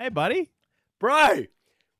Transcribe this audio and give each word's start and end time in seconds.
Hey, 0.00 0.10
buddy. 0.10 0.48
Bro. 1.00 1.46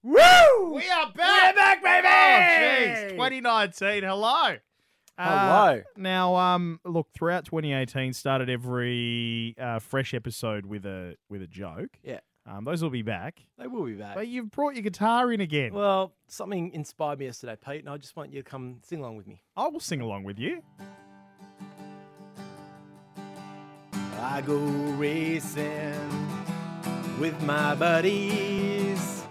Woo! 0.05 0.73
We 0.73 0.89
are 0.89 1.13
back. 1.13 1.57
We're 1.57 1.57
back, 1.57 1.83
baby! 1.83 2.07
Oh, 2.07 3.09
jeez. 3.11 3.11
2019. 3.11 4.03
Hello. 4.05 4.57
Uh, 5.19 5.19
Hello. 5.19 5.83
now, 5.97 6.37
um, 6.37 6.79
look, 6.85 7.09
throughout 7.13 7.45
2018, 7.47 8.13
started 8.13 8.49
every 8.49 9.57
uh, 9.61 9.81
fresh 9.81 10.15
episode 10.15 10.65
with 10.65 10.87
a 10.87 11.17
with 11.29 11.43
a 11.43 11.49
joke. 11.49 11.99
Yeah. 12.05 12.21
Um, 12.47 12.65
those 12.65 12.85
will 12.85 12.91
be 12.91 13.03
back. 13.03 13.43
They 13.59 13.67
will 13.67 13.85
be 13.85 13.95
back. 13.95 14.15
But 14.15 14.29
you've 14.29 14.53
brought 14.53 14.75
your 14.75 14.85
guitar 14.85 15.33
in 15.33 15.41
again. 15.41 15.75
Well, 15.75 16.13
something 16.29 16.71
inspired 16.73 17.19
me 17.19 17.25
yesterday, 17.25 17.57
Pete, 17.57 17.81
and 17.81 17.89
I 17.91 17.97
just 17.97 18.15
want 18.15 18.33
you 18.33 18.41
to 18.41 18.49
come 18.49 18.79
sing 18.85 19.01
along 19.01 19.17
with 19.17 19.27
me. 19.27 19.43
I 19.57 19.67
will 19.67 19.81
sing 19.81 20.01
along 20.03 20.23
with 20.23 20.39
you. 20.39 20.63
I 24.21 24.41
go 24.47 24.57
racing 24.57 26.38
with 27.19 27.41
my 27.43 27.75
buddies. 27.75 29.25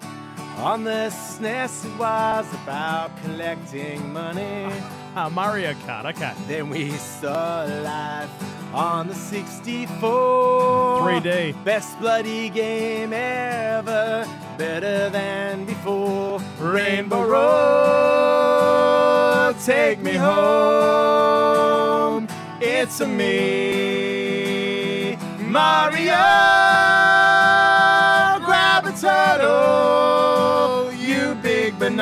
On 0.58 0.84
the 0.84 1.10
SNES, 1.12 1.86
it 1.86 2.00
was 2.00 2.52
about 2.64 3.12
collecting 3.24 4.12
money. 4.12 4.72
Uh, 5.16 5.30
Mario 5.30 5.74
Kart. 5.86 6.06
Okay. 6.06 6.34
Then 6.48 6.70
we 6.70 6.92
saw 6.92 7.64
life 7.84 8.30
on 8.74 9.08
the 9.08 9.16
64. 9.16 11.02
3D. 11.02 11.64
Best 11.64 12.00
bloody 12.00 12.50
game 12.50 13.14
ever, 13.14 14.28
better 14.58 15.10
than 15.10 15.66
before. 15.66 16.40
Rainbow 16.60 17.24
Road, 18.34 19.56
take 19.64 20.00
me 20.00 20.14
home. 20.14 21.08
It's 22.60 23.00
a 23.00 23.08
me, 23.08 24.48
Mario. 25.40 26.97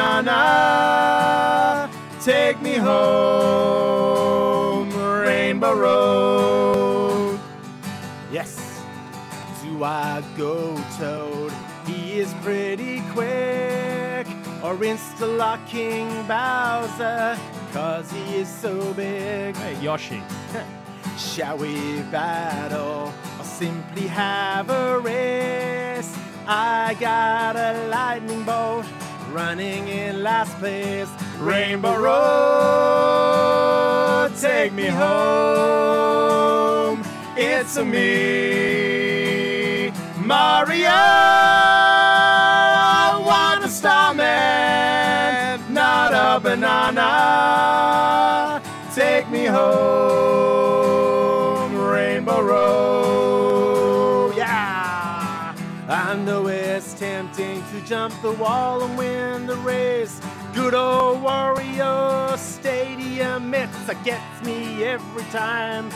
Banana. 0.06 1.90
Take 2.22 2.62
me 2.62 2.76
home, 2.76 4.06
Rainbow 5.22 5.74
Road. 5.74 7.40
Yes, 8.32 8.82
do 9.64 9.84
I 9.84 10.24
go 10.38 10.78
toad. 10.98 11.52
He 11.88 12.20
is 12.20 12.34
pretty 12.42 13.02
quick, 13.14 14.28
or 14.64 14.76
insta 14.78 15.28
locking 15.38 16.08
Bowser, 16.28 17.38
cause 17.72 18.12
he 18.12 18.38
is 18.38 18.50
so 18.50 18.94
big. 18.94 19.56
Hey, 19.58 19.76
Yoshi. 19.82 20.22
Shall 21.18 21.58
we 21.58 22.02
battle 22.12 23.14
or 23.40 23.46
simply 23.46 24.08
have 24.08 24.70
a 24.70 25.00
race? 25.00 26.14
I 26.48 26.96
got 27.00 27.56
a 27.56 27.88
lightning 27.88 28.44
bolt 28.44 28.86
running 29.36 29.88
in 29.90 30.24
last 30.24 30.58
place. 30.60 31.10
Rainbow 31.40 31.98
Road, 31.98 32.14
take 34.40 34.72
me 34.72 34.88
home. 34.88 37.04
It's 37.36 37.76
a 37.76 37.84
me, 37.84 39.92
Mario. 40.24 40.88
I 42.98 43.10
want 43.30 43.66
a 43.66 43.68
starman, 43.68 44.24
not 45.74 46.14
a 46.14 46.40
banana. 46.40 47.12
Take 48.96 49.30
me 49.30 49.44
home, 49.46 50.85
jump 57.86 58.20
the 58.22 58.32
wall 58.32 58.84
and 58.84 58.98
win 58.98 59.46
the 59.46 59.56
race. 59.58 60.20
Good 60.54 60.74
old 60.74 61.22
Wario 61.22 62.36
Stadium, 62.38 63.54
it's 63.54 63.88
a 63.88 63.96
gets 64.04 64.42
me 64.44 64.84
every 64.84 65.24
time. 65.26 65.90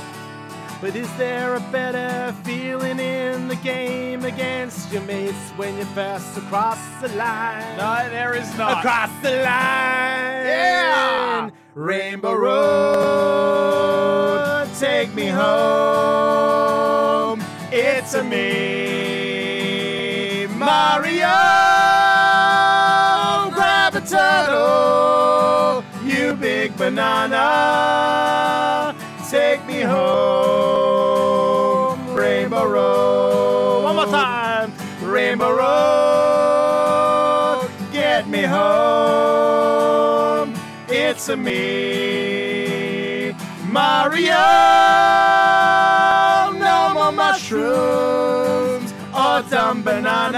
But 0.82 0.96
is 0.96 1.12
there 1.18 1.56
a 1.56 1.60
better 1.72 2.32
feeling 2.44 3.00
in 3.00 3.48
the 3.48 3.56
game 3.58 4.24
against 4.24 4.92
your 4.94 5.02
mates 5.02 5.52
when 5.58 5.78
you 5.78 5.86
first 5.86 6.38
across 6.38 6.80
the 7.02 7.10
line? 7.10 7.78
No, 7.78 8.08
there 8.10 8.36
is 8.36 8.58
not. 8.58 8.78
Across 8.80 9.12
the 9.22 9.32
line! 9.32 10.46
Yeah! 10.46 11.50
Rainbow 11.76 12.34
Road, 12.34 13.50
take 14.80 15.14
me 15.14 15.28
home. 15.28 16.60
It's 17.72 18.14
a 18.14 18.24
me, 18.24 19.68
Mario. 20.58 21.69
It's 41.20 41.28
a 41.28 41.36
me, 41.36 42.72
Mario. 43.68 44.40
No 46.58 46.94
more 46.94 47.12
mushrooms 47.12 48.94
or 49.14 49.42
dumb 49.50 49.84
bananas. 49.84 50.32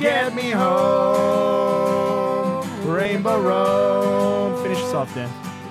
Get 0.00 0.34
me 0.34 0.52
home, 0.52 1.86
Rainbow 2.88 3.38
Road. 3.42 4.62
Finish 4.62 4.78
us 4.78 4.94
off, 4.94 5.14
Dan. 5.14 5.28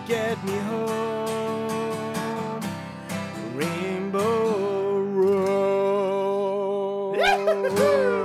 Get 0.07 0.37
me 0.43 0.55
home, 0.69 2.61
Rainbow 3.55 4.99
Road. 4.99 6.07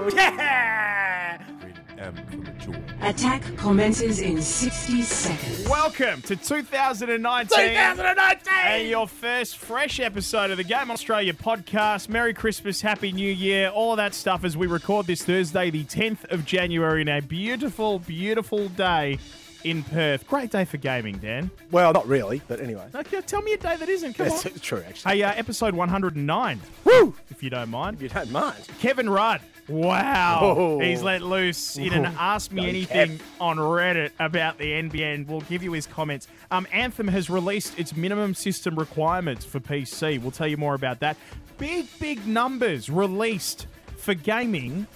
Attack 3.02 3.56
commences 3.56 4.20
in 4.20 4.40
60 4.40 5.02
seconds. 5.02 5.68
Welcome 5.68 6.22
to 6.22 6.36
2019. 6.36 7.48
2019! 7.48 8.52
And 8.64 8.88
your 8.88 9.08
first 9.08 9.58
fresh 9.58 9.98
episode 9.98 10.52
of 10.52 10.56
the 10.56 10.62
Game 10.62 10.88
Australia 10.88 11.32
podcast. 11.32 12.08
Merry 12.08 12.32
Christmas, 12.32 12.80
Happy 12.80 13.10
New 13.10 13.32
Year, 13.32 13.70
all 13.70 13.90
of 13.90 13.96
that 13.96 14.14
stuff 14.14 14.44
as 14.44 14.56
we 14.56 14.68
record 14.68 15.08
this 15.08 15.24
Thursday, 15.24 15.68
the 15.70 15.82
10th 15.82 16.30
of 16.30 16.46
January, 16.46 17.02
in 17.02 17.08
a 17.08 17.20
beautiful, 17.20 17.98
beautiful 17.98 18.68
day 18.68 19.18
in 19.64 19.82
Perth. 19.82 20.24
Great 20.28 20.52
day 20.52 20.64
for 20.64 20.76
gaming, 20.76 21.18
Dan. 21.18 21.50
Well, 21.72 21.92
not 21.92 22.06
really, 22.06 22.40
but 22.46 22.60
anyway. 22.60 22.86
Okay, 22.94 23.20
tell 23.22 23.42
me 23.42 23.52
a 23.54 23.58
day 23.58 23.76
that 23.76 23.88
isn't. 23.88 24.14
Come 24.14 24.28
That's 24.28 24.46
on. 24.46 24.52
true, 24.60 24.84
actually. 24.86 25.16
Hey, 25.16 25.22
uh, 25.24 25.32
episode 25.34 25.74
109, 25.74 26.60
Woo! 26.84 27.14
if 27.30 27.42
you 27.42 27.50
don't 27.50 27.70
mind. 27.70 27.96
If 27.96 28.02
you 28.02 28.08
don't 28.10 28.30
mind. 28.30 28.68
Kevin 28.78 29.10
Rudd. 29.10 29.40
Wow. 29.72 30.40
Oh. 30.42 30.80
He's 30.80 31.02
let 31.02 31.22
loose 31.22 31.76
in 31.76 31.92
an. 31.92 32.04
Ask 32.18 32.52
Me 32.52 32.68
Anything 32.68 33.20
on 33.40 33.56
Reddit 33.56 34.10
about 34.18 34.58
the 34.58 34.70
NBN. 34.72 35.26
We'll 35.26 35.40
give 35.42 35.62
you 35.62 35.72
his 35.72 35.86
comments. 35.86 36.28
Um, 36.50 36.66
Anthem 36.72 37.08
has 37.08 37.30
released 37.30 37.78
its 37.78 37.96
minimum 37.96 38.34
system 38.34 38.76
requirements 38.76 39.44
for 39.44 39.60
PC. 39.60 40.20
We'll 40.20 40.30
tell 40.30 40.46
you 40.46 40.56
more 40.56 40.74
about 40.74 41.00
that. 41.00 41.16
Big, 41.58 41.86
big 41.98 42.26
numbers 42.26 42.90
released 42.90 43.66
for 43.96 44.14
gaming 44.14 44.86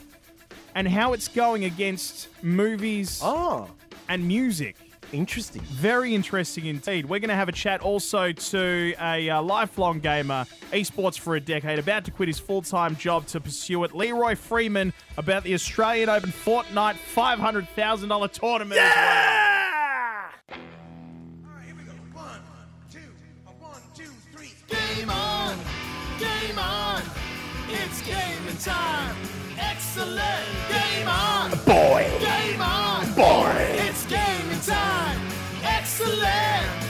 and 0.75 0.87
how 0.87 1.13
it's 1.15 1.29
going 1.29 1.65
against 1.65 2.29
movies 2.43 3.21
Oh, 3.25 3.71
and 4.09 4.27
music. 4.29 4.77
Interesting. 5.13 5.63
Very 5.63 6.15
interesting 6.15 6.67
indeed. 6.67 7.07
We're 7.07 7.21
going 7.21 7.31
to 7.31 7.37
have 7.37 7.49
a 7.49 7.53
chat 7.53 7.81
also 7.81 8.33
to 8.33 8.95
a 9.01 9.31
uh, 9.31 9.43
lifelong 9.43 10.01
gamer, 10.01 10.47
esports 10.73 11.19
for 11.19 11.37
a 11.37 11.41
decade, 11.41 11.79
about 11.79 12.05
to 12.07 12.11
quit 12.11 12.29
his 12.29 12.39
full 12.39 12.63
time 12.63 12.97
job 12.97 13.27
to 13.29 13.41
pursue 13.41 13.85
it. 13.85 13.95
Leeroy 13.95 14.35
Freeman 14.35 14.93
about 15.17 15.45
the 15.45 15.55
Australian 15.55 16.09
Open 16.09 16.31
Fortnite 16.31 16.97
$500,000 17.15 18.33
tournament 18.33 18.81
as 18.81 18.97
well. 18.97 19.33
Game 24.69 25.11
on! 25.11 25.57
Game 26.19 26.59
on! 26.59 27.03
It's 27.69 28.03
gaming 28.03 28.57
time! 28.59 29.15
Excellent! 29.57 30.45
Game 30.69 31.07
on! 31.07 31.51
Boy! 31.65 32.11
Game 32.19 32.61
on! 32.61 33.13
Boy! 33.15 33.55
It's 33.79 34.05
gaming 34.07 34.36
time! 34.67 35.21
Excellent! 35.63 36.87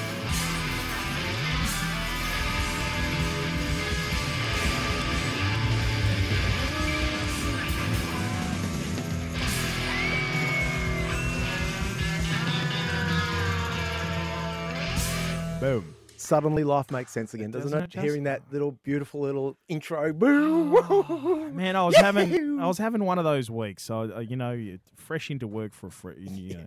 Boom. 15.60 15.94
Suddenly, 16.18 16.64
life 16.64 16.90
makes 16.90 17.12
sense 17.12 17.34
again, 17.34 17.50
doesn't, 17.50 17.70
Doesn't 17.70 17.78
it? 17.78 17.84
it 17.84 17.90
just? 17.90 18.04
Hearing 18.04 18.24
that 18.24 18.42
little 18.50 18.72
beautiful 18.82 19.20
little 19.20 19.56
intro. 19.68 20.12
Boo! 20.12 21.50
Man, 21.52 21.76
I 21.76 21.84
was 21.84 21.96
having 21.98 22.58
I 22.60 22.66
was 22.66 22.78
having 22.78 23.04
one 23.04 23.18
of 23.18 23.24
those 23.24 23.50
weeks. 23.50 23.90
I, 23.90 23.94
uh, 24.02 24.20
you 24.20 24.36
know, 24.36 24.52
you're 24.52 24.78
fresh 24.96 25.30
into 25.30 25.46
work 25.46 25.72
for 25.72 25.86
a 25.86 25.90
free, 25.90 26.26
you 26.30 26.54
know, 26.54 26.66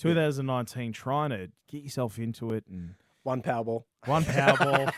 2019, 0.00 0.92
trying 0.92 1.30
to 1.30 1.48
get 1.70 1.82
yourself 1.82 2.18
into 2.18 2.50
it 2.50 2.64
and 2.68 2.94
One 3.22 3.42
Powerball. 3.42 3.84
one 4.06 4.24
Powerball, 4.24 4.92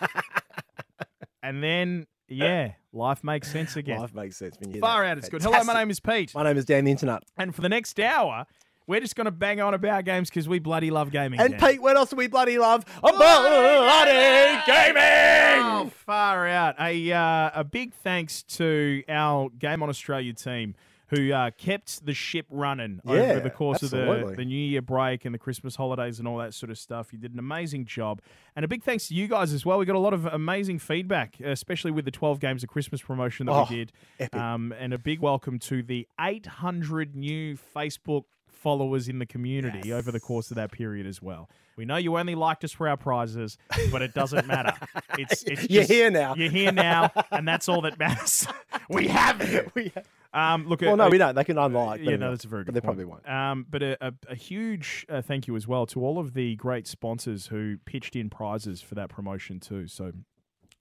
and 1.43 1.63
then 1.63 2.07
yeah, 2.29 2.73
life 2.93 3.23
makes 3.25 3.51
sense 3.51 3.77
again. 3.77 3.99
Life 4.01 4.15
makes 4.15 4.37
sense 4.37 4.57
when 4.61 4.71
you. 4.71 4.81
Far 4.81 5.05
out, 5.05 5.19
it's 5.19 5.29
good. 5.29 5.43
Hello, 5.43 5.63
my 5.65 5.75
name 5.75 5.91
is 5.91 6.01
Pete, 6.01 6.35
My 6.35 6.45
name 6.45 6.57
is 6.57 6.65
Dan 6.65 6.85
the 6.85 6.91
Internet. 6.91 7.23
and 7.37 7.55
for 7.55 7.61
the 7.63 7.69
next 7.69 7.99
hour, 8.01 8.47
we're 8.87 9.01
just 9.01 9.17
going 9.17 9.27
to 9.27 9.31
bang 9.33 9.61
on 9.61 9.75
about 9.75 10.05
games 10.05 10.29
because 10.29 10.49
we 10.49 10.59
bloody 10.59 10.91
love 10.91 11.11
gaming. 11.11 11.41
And 11.41 11.59
Dan. 11.59 11.71
Pete, 11.73 11.83
what 11.83 11.97
else 11.97 12.11
do 12.11 12.17
we 12.17 12.27
bloody 12.27 12.59
love? 12.59 12.85
A 13.03 13.13
bloody 13.13 14.63
gaming! 14.67 15.63
Oh, 15.65 15.91
far 16.05 16.47
out. 16.49 16.75
A, 16.81 17.13
uh, 17.13 17.51
a 17.55 17.65
big 17.65 17.93
thanks 17.95 18.43
to 18.45 19.03
our 19.09 19.49
Game 19.51 19.83
on 19.83 19.89
Australia 19.89 20.33
team 20.33 20.75
who 21.14 21.32
uh, 21.32 21.50
kept 21.59 22.05
the 22.06 22.14
ship 22.14 22.47
running 22.49 23.00
over 23.05 23.41
the 23.41 23.50
course 23.50 23.82
of 23.82 23.91
the, 23.91 24.06
the 24.37 24.44
New 24.44 24.56
Year 24.56 24.81
break 24.82 25.25
and 25.25 25.35
the 25.35 25.38
Christmas 25.38 25.76
holidays 25.76 26.19
and 26.19 26.26
all 26.26 26.38
that 26.38 26.55
sort 26.55 26.70
of 26.70 26.79
stuff. 26.79 27.12
You 27.12 27.19
did 27.19 27.32
an 27.32 27.38
amazing 27.38 27.85
job. 27.85 28.20
And 28.56 28.64
a 28.64 28.69
big 28.69 28.82
thanks 28.82 29.09
to 29.09 29.14
you 29.14 29.29
guys 29.29 29.53
as 29.53 29.67
well. 29.67 29.79
We 29.79 29.85
got 29.87 29.97
a 29.97 29.99
lot 29.99 30.14
of 30.14 30.25
amazing 30.26 30.79
feedback, 30.79 31.38
especially 31.41 31.91
with 31.91 32.05
the 32.05 32.11
12 32.11 32.41
games 32.41 32.62
of 32.62 32.69
Christmas 32.70 33.03
promotion 33.03 33.47
that 33.47 33.53
Oh, 33.53 33.67
we 33.69 33.76
did. 33.76 33.93
Um, 34.35 34.73
and 34.79 34.93
a 34.94 34.99
big 34.99 35.20
welcome 35.20 35.59
to 35.61 35.82
the 35.82 36.06
800 36.20 37.15
new 37.15 37.56
Facebook 37.76 38.25
followers 38.62 39.09
in 39.09 39.19
the 39.19 39.26
community 39.26 39.93
over 39.93 40.11
the 40.12 40.20
course 40.20 40.50
of 40.50 40.55
that 40.56 40.70
period 40.73 41.06
as 41.06 41.20
well. 41.20 41.49
We 41.76 41.85
know 41.85 41.97
you 41.97 42.17
only 42.19 42.35
liked 42.35 42.64
us 42.64 42.73
for 42.73 42.87
our 42.88 42.97
prizes, 42.97 43.59
but 43.91 44.03
it 44.03 44.14
doesn't 44.14 44.47
matter. 44.47 44.75
It's, 45.19 45.43
it's 45.43 45.69
You're 45.69 45.82
just- 45.82 45.91
here 45.93 46.11
now. 46.11 46.35
You're 46.35 46.50
here 46.50 46.73
now, 46.73 47.11
and 47.31 47.47
that's 47.47 47.69
all 47.69 47.82
that 47.82 47.99
matters. 47.99 48.47
we 48.88 49.09
have 49.09 49.47
you. 49.53 49.70
We- 49.75 49.93
Um, 50.35 50.67
look, 50.67 50.81
well, 50.81 50.93
uh, 50.94 50.97
no, 50.97 51.09
we 51.11 51.19
don't. 51.19 51.35
They 51.35 51.44
can 51.44 51.59
unlike. 51.59 52.00
yeah, 52.03 52.17
no, 52.17 52.31
that's 52.31 52.47
a 52.47 52.49
very 52.49 52.64
But 52.64 52.73
good 52.73 52.82
they 52.82 52.87
point. 52.87 52.99
probably 52.99 53.05
won't. 53.05 53.29
Um, 53.29 53.67
but 53.69 53.82
a, 53.82 54.06
a, 54.06 54.12
a 54.31 54.35
huge 54.35 55.05
uh, 55.11 55.20
thank 55.20 55.47
you 55.47 55.55
as 55.56 55.69
well 55.69 55.85
to 55.87 56.03
all 56.03 56.19
of 56.19 56.32
the 56.32 56.56
great 56.56 56.87
sponsors 56.87 57.49
who 57.49 57.76
pitched 57.85 58.17
in 58.17 58.31
prizes 58.31 58.81
for 58.81 58.94
that 58.94 59.11
promotion 59.11 59.61
too. 59.61 59.87
So 59.88 60.12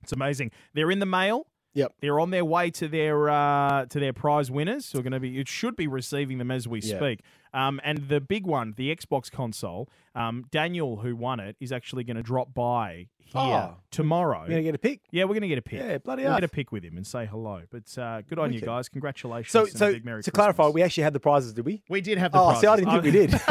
it's 0.02 0.14
amazing. 0.14 0.52
They're 0.74 0.92
in 0.92 1.00
the 1.00 1.06
mail. 1.06 1.48
Yep. 1.74 1.94
They're 2.02 2.20
on 2.20 2.32
their 2.32 2.44
way 2.44 2.70
to 2.72 2.88
their 2.88 3.30
uh, 3.30 3.86
to 3.86 4.00
their 4.00 4.12
prize 4.14 4.52
winners 4.52 4.92
who 4.92 5.00
are 5.00 5.04
going 5.04 5.14
to 5.14 5.20
be. 5.22 5.40
It 5.40 5.48
should 5.48 5.76
be 5.76 5.88
receiving 5.88 6.38
them 6.38 6.52
as 6.52 6.68
we 6.68 6.80
Yeah. 6.82 6.98
speak. 6.98 7.22
Um, 7.54 7.80
and 7.84 8.08
the 8.10 8.20
big 8.22 8.46
one, 8.46 8.74
the 8.78 8.94
Xbox 8.96 9.32
console. 9.32 9.90
Um, 10.16 10.46
Daniel, 10.52 10.98
who 10.98 11.16
won 11.16 11.40
it, 11.40 11.56
is 11.60 11.72
actually 11.72 12.04
going 12.04 12.18
to 12.18 12.24
drop 12.24 12.54
by 12.54 13.08
here 13.26 13.42
Oh. 13.42 13.76
tomorrow. 13.92 14.40
You're 14.42 14.50
gonna 14.50 14.64
get 14.64 14.76
a 14.76 14.80
pick. 14.80 15.00
Yeah, 15.12 15.24
we're 15.24 15.30
going 15.36 15.42
to 15.44 15.48
get 15.48 15.58
a 15.58 15.62
pick. 15.62 15.80
Yeah, 15.80 15.98
bloody 16.00 16.24
We'll 16.24 16.34
get 16.36 16.44
a 16.44 16.50
pick 16.50 16.72
with 16.74 16.84
him 16.84 16.98
and 16.98 17.08
say 17.08 17.26
hello. 17.26 17.62
But 17.72 17.98
uh, 17.98 18.22
good 18.22 18.40
on 18.40 18.50
you 18.52 18.56
Wicked. 18.58 18.66
guys. 18.68 18.90
Congratulations. 18.90 19.52
So, 19.52 19.66
so 19.66 19.94
big 19.94 20.04
Merry 20.04 20.24
to 20.24 20.32
clarify, 20.32 20.68
we 20.68 20.82
actually 20.84 21.04
had 21.04 21.14
the 21.14 21.20
prizes, 21.22 21.54
did 21.54 21.66
we? 21.66 21.82
we 21.90 22.02
did 22.02 22.18
have 22.18 22.34
the 22.34 22.40
Oh, 22.40 22.54
see, 22.60 22.68
I 22.68 22.76
didn't 22.76 22.92
think 22.92 23.04
we 23.04 23.12
did. 23.12 23.34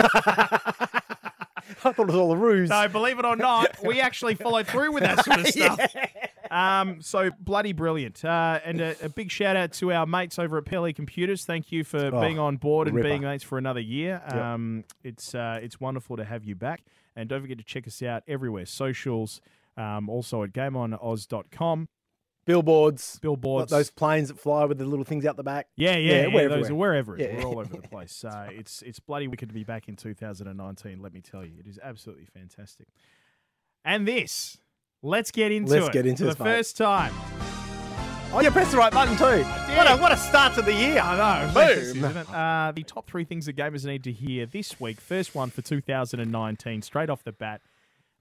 I 1.82 1.92
thought 1.92 1.98
it 2.00 2.06
was 2.06 2.14
all 2.16 2.32
a 2.32 2.36
ruse. 2.36 2.68
No, 2.68 2.88
believe 2.88 3.18
it 3.18 3.24
or 3.24 3.36
not, 3.36 3.76
we 3.82 4.00
actually 4.00 4.34
followed 4.34 4.66
through 4.66 4.92
with 4.92 5.02
that 5.02 5.24
sort 5.24 5.40
of 5.40 5.46
stuff. 5.48 5.80
Um, 6.50 7.00
so 7.00 7.30
bloody 7.38 7.72
brilliant. 7.72 8.24
Uh, 8.24 8.58
and 8.64 8.80
a, 8.80 8.96
a 9.04 9.08
big 9.08 9.30
shout 9.30 9.56
out 9.56 9.72
to 9.74 9.92
our 9.92 10.04
mates 10.06 10.38
over 10.38 10.58
at 10.58 10.64
Pelly 10.64 10.92
Computers. 10.92 11.44
Thank 11.44 11.70
you 11.70 11.84
for 11.84 12.06
Oh, 12.12 12.20
being 12.20 12.38
on 12.38 12.56
board 12.56 12.88
and 12.88 12.96
ripper. 12.96 13.08
being 13.08 13.22
mates 13.22 13.44
for 13.44 13.56
another 13.58 13.80
year. 13.80 14.20
Um, 14.26 14.84
it's 15.04 15.34
uh, 15.34 15.60
it's 15.62 15.78
wonderful 15.80 16.16
to 16.16 16.24
have 16.24 16.44
you 16.44 16.54
back. 16.56 16.82
And 17.16 17.28
don't 17.28 17.40
forget 17.40 17.58
to 17.58 17.64
check 17.64 17.86
us 17.86 18.02
out 18.02 18.22
everywhere. 18.26 18.66
Socials, 18.66 19.40
um, 19.76 20.08
also 20.08 20.42
at 20.42 20.52
gameonoz.com. 20.52 21.88
Billboards, 22.46 23.18
Billboards. 23.20 23.70
those 23.70 23.90
planes 23.90 24.28
that 24.28 24.38
fly 24.40 24.64
with 24.64 24.78
the 24.78 24.84
little 24.84 25.04
things 25.04 25.26
out 25.26 25.36
the 25.36 25.42
back. 25.44 25.68
Yeah, 25.76 25.96
yeah, 25.96 26.26
Yeah, 26.26 26.40
yeah. 26.40 26.48
those 26.48 26.70
are 26.70 26.74
wherever. 26.74 27.16
Yeah. 27.16 27.36
We're 27.36 27.44
all 27.44 27.58
over 27.60 27.76
the 27.76 27.86
place. 27.88 28.24
Uh, 28.24 28.48
it's 28.50 28.82
it's 28.82 28.98
bloody 28.98 29.28
wicked 29.28 29.50
to 29.50 29.54
be 29.54 29.62
back 29.62 29.88
in 29.88 29.94
2019. 29.94 31.00
Let 31.00 31.12
me 31.12 31.20
tell 31.20 31.44
you, 31.44 31.52
it 31.60 31.66
is 31.68 31.78
absolutely 31.82 32.24
fantastic. 32.24 32.88
And 33.84 34.08
this, 34.08 34.58
let's 35.02 35.30
get 35.30 35.52
into 35.52 35.74
it. 35.74 35.80
Let's 35.80 35.92
get 35.92 36.06
into 36.06 36.24
for 36.24 36.28
this, 36.28 36.34
the 36.36 36.44
mate. 36.44 36.56
first 36.56 36.76
time. 36.76 37.12
Oh, 38.32 38.40
you 38.40 38.50
pressed 38.52 38.70
the 38.70 38.76
right 38.76 38.92
button 38.92 39.16
too. 39.16 39.42
What 39.74 39.90
a, 39.90 39.96
what 39.96 40.12
a 40.12 40.16
start 40.16 40.54
to 40.54 40.62
the 40.62 40.72
year. 40.72 41.00
I 41.00 41.46
know, 41.46 41.52
Boom. 41.52 42.04
it? 42.04 42.30
Uh, 42.32 42.72
the 42.72 42.84
top 42.84 43.08
three 43.10 43.24
things 43.24 43.46
that 43.46 43.56
gamers 43.56 43.84
need 43.84 44.04
to 44.04 44.12
hear 44.12 44.46
this 44.46 44.78
week. 44.78 45.00
First 45.00 45.34
one 45.34 45.50
for 45.50 45.62
2019, 45.62 46.82
straight 46.82 47.10
off 47.10 47.24
the 47.24 47.32
bat, 47.32 47.60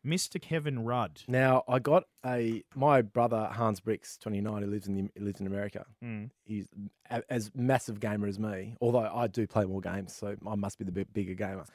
Mr. 0.04 0.42
Kevin 0.42 0.84
Rudd. 0.84 1.22
Now, 1.28 1.64
I 1.68 1.78
got 1.78 2.06
a 2.26 2.64
my 2.74 3.04
brother 3.04 3.50
Hans 3.52 3.82
Bricks, 3.82 4.18
29, 4.18 4.64
who 4.64 4.68
lives 4.68 4.88
in 4.88 4.96
the, 4.96 5.22
lives 5.24 5.40
in 5.42 5.46
America. 5.46 5.86
Mm. 6.04 6.32
He's 6.44 6.66
a, 7.12 7.22
as 7.30 7.52
massive 7.54 8.00
gamer 8.00 8.26
as 8.26 8.40
me, 8.40 8.78
although 8.82 9.12
I 9.14 9.28
do 9.28 9.46
play 9.46 9.66
more 9.66 9.82
games, 9.82 10.16
so 10.16 10.36
I 10.48 10.56
must 10.56 10.80
be 10.80 10.86
the 10.86 11.06
bigger 11.06 11.36
gamer. 11.36 11.66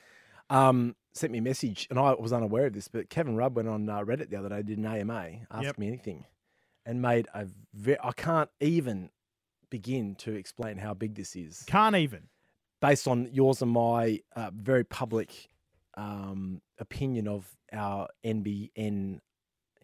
Um, 0.51 0.97
sent 1.15 1.33
me 1.33 1.39
a 1.39 1.43
message, 1.43 1.87
and 1.91 1.99
I 1.99 2.15
was 2.15 2.33
unaware 2.33 2.67
of 2.67 2.73
this, 2.73 2.89
but 2.89 3.09
Kevin 3.09 3.37
Rudd 3.37 3.55
went 3.55 3.69
on 3.69 3.89
uh, 3.89 4.01
Reddit 4.01 4.31
the 4.31 4.37
other 4.37 4.49
day, 4.49 4.63
did 4.63 4.79
an 4.79 4.87
AMA, 4.87 5.31
asked 5.51 5.63
Yep. 5.65 5.79
me 5.79 5.87
anything, 5.89 6.25
and 6.85 7.01
made 7.01 7.29
a 7.35 7.47
very. 7.73 7.99
I 8.03 8.13
can't 8.13 8.51
even 8.61 9.11
begin 9.71 10.15
to 10.17 10.33
explain 10.35 10.79
how 10.79 10.95
big 10.95 11.15
this 11.15 11.35
is 11.35 11.65
Can't 11.67 11.97
even. 11.97 12.29
based 12.81 13.09
on 13.09 13.29
yours 13.33 13.63
and 13.63 13.71
my 13.73 14.21
uh, 14.37 14.51
very 14.55 14.85
public 14.85 15.49
um, 15.97 16.61
opinion 16.79 17.27
of 17.29 17.57
our 17.73 18.09
NBN 18.25 19.21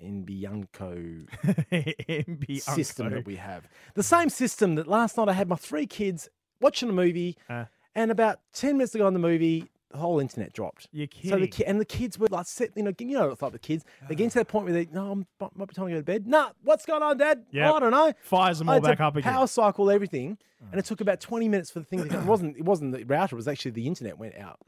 NBYunco 0.03 1.27
MB 1.71 2.61
system 2.75 3.11
that 3.11 3.27
we 3.27 3.37
have. 3.37 3.69
The 3.95 4.03
same 4.03 4.29
system 4.31 4.75
that 4.77 4.87
last 4.87 5.17
night 5.17 5.29
I 5.29 5.33
had 5.33 5.49
my 5.49 5.57
three 5.57 5.87
kids 5.87 6.29
watching 6.61 6.89
a 6.89 6.93
movie, 6.93 7.37
Uh. 7.49 7.65
and 7.95 8.11
about 8.11 8.41
ten 8.53 8.77
minutes 8.79 8.95
ago 8.95 9.07
on 9.07 9.13
the 9.13 9.19
movie, 9.19 9.71
the 9.91 9.99
whole 9.99 10.21
internet 10.21 10.53
dropped. 10.53 10.89
You're 10.93 11.09
So 11.25 11.31
the 11.31 11.37
kidding. 11.37 11.49
ki- 11.49 11.65
and 11.67 11.81
the 11.81 11.85
kids 11.85 12.19
were 12.19 12.29
like, 12.31 12.47
sit, 12.47 12.73
you 12.77 12.83
know, 12.83 12.93
you 12.99 13.19
know, 13.19 13.31
it's 13.31 13.43
like 13.43 13.53
the 13.53 13.59
kids. 13.59 13.85
They 14.09 14.15
get 14.15 14.27
ah. 14.27 14.31
to 14.31 14.39
that 14.41 14.49
point 14.49 14.65
where 14.65 14.73
they, 14.73 14.87
no, 14.93 15.11
I'm, 15.13 15.27
might 15.55 15.69
be 15.69 15.75
time 15.75 15.87
to 15.87 15.93
go 15.93 15.97
to 15.99 16.03
bed. 16.03 16.27
Nah, 16.27 16.51
what's 16.63 16.87
going 16.87 17.03
on, 17.03 17.17
Dad? 17.17 17.45
Yep. 17.51 17.71
Oh, 17.73 17.77
I 17.77 17.81
don't 17.81 17.91
know. 17.91 18.13
Fires 18.23 18.59
them 18.61 18.69
all 18.69 18.81
back 18.81 19.01
up 19.01 19.17
again. 19.17 19.33
Power 19.33 19.47
cycle 19.47 19.91
everything, 19.91 20.39
and 20.71 20.79
it 20.79 20.85
ah. 20.85 20.89
took 20.89 21.01
about 21.01 21.21
twenty 21.21 21.49
minutes 21.49 21.71
for 21.71 21.81
the 21.81 21.85
thing. 21.85 22.03
To 22.03 22.09
go. 22.09 22.19
It 22.19 22.25
wasn't. 22.25 22.57
It 22.57 22.65
wasn't 22.65 22.93
the 22.93 23.05
router. 23.05 23.35
It 23.35 23.39
was 23.39 23.49
actually 23.49 23.73
the 23.73 23.87
internet 23.87 24.19
went 24.19 24.37
out. 24.37 24.59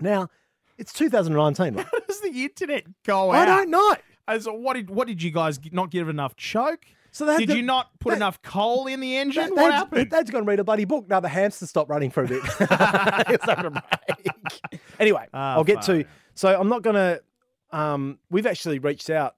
Now, 0.00 0.28
it's 0.76 0.92
2019. 0.92 1.74
right? 1.74 1.86
How 1.92 1.98
does 2.06 2.20
the 2.20 2.44
internet 2.44 2.84
go 3.04 3.30
I 3.30 3.42
out? 3.42 3.48
I 3.48 3.56
don't 3.56 3.70
know. 3.70 3.96
As 4.26 4.46
what 4.46 4.74
did 4.74 4.90
what 4.90 5.08
did 5.08 5.22
you 5.22 5.30
guys 5.30 5.58
not 5.72 5.90
give 5.90 6.08
enough 6.08 6.36
choke? 6.36 6.84
So 7.10 7.38
Did 7.38 7.50
you 7.50 7.62
not 7.62 7.98
put 8.00 8.10
they- 8.10 8.16
enough 8.16 8.40
coal 8.42 8.86
in 8.86 9.00
the 9.00 9.16
engine? 9.16 9.54
Dad- 9.54 9.62
what 9.62 9.72
happened? 9.72 10.10
Dad's 10.10 10.30
gone 10.30 10.42
to 10.42 10.46
read 10.46 10.60
a 10.60 10.64
bloody 10.64 10.84
book. 10.84 11.08
Now 11.08 11.20
the 11.20 11.28
hamster 11.28 11.66
stopped 11.66 11.90
running 11.90 12.10
for 12.10 12.24
a 12.24 12.28
bit. 12.28 12.42
It's 13.28 13.44
having 13.44 13.66
a 13.66 13.70
break. 13.70 14.80
anyway, 15.00 15.26
Ah, 15.34 15.54
I'll 15.54 15.64
get 15.64 15.84
far 15.84 15.96
to. 15.96 16.04
So 16.34 16.58
I'm 16.58 16.68
not 16.68 16.82
going 16.82 16.94
to. 16.96 17.20
Um, 17.70 18.18
we've 18.30 18.46
actually 18.46 18.78
reached 18.78 19.10
out 19.10 19.34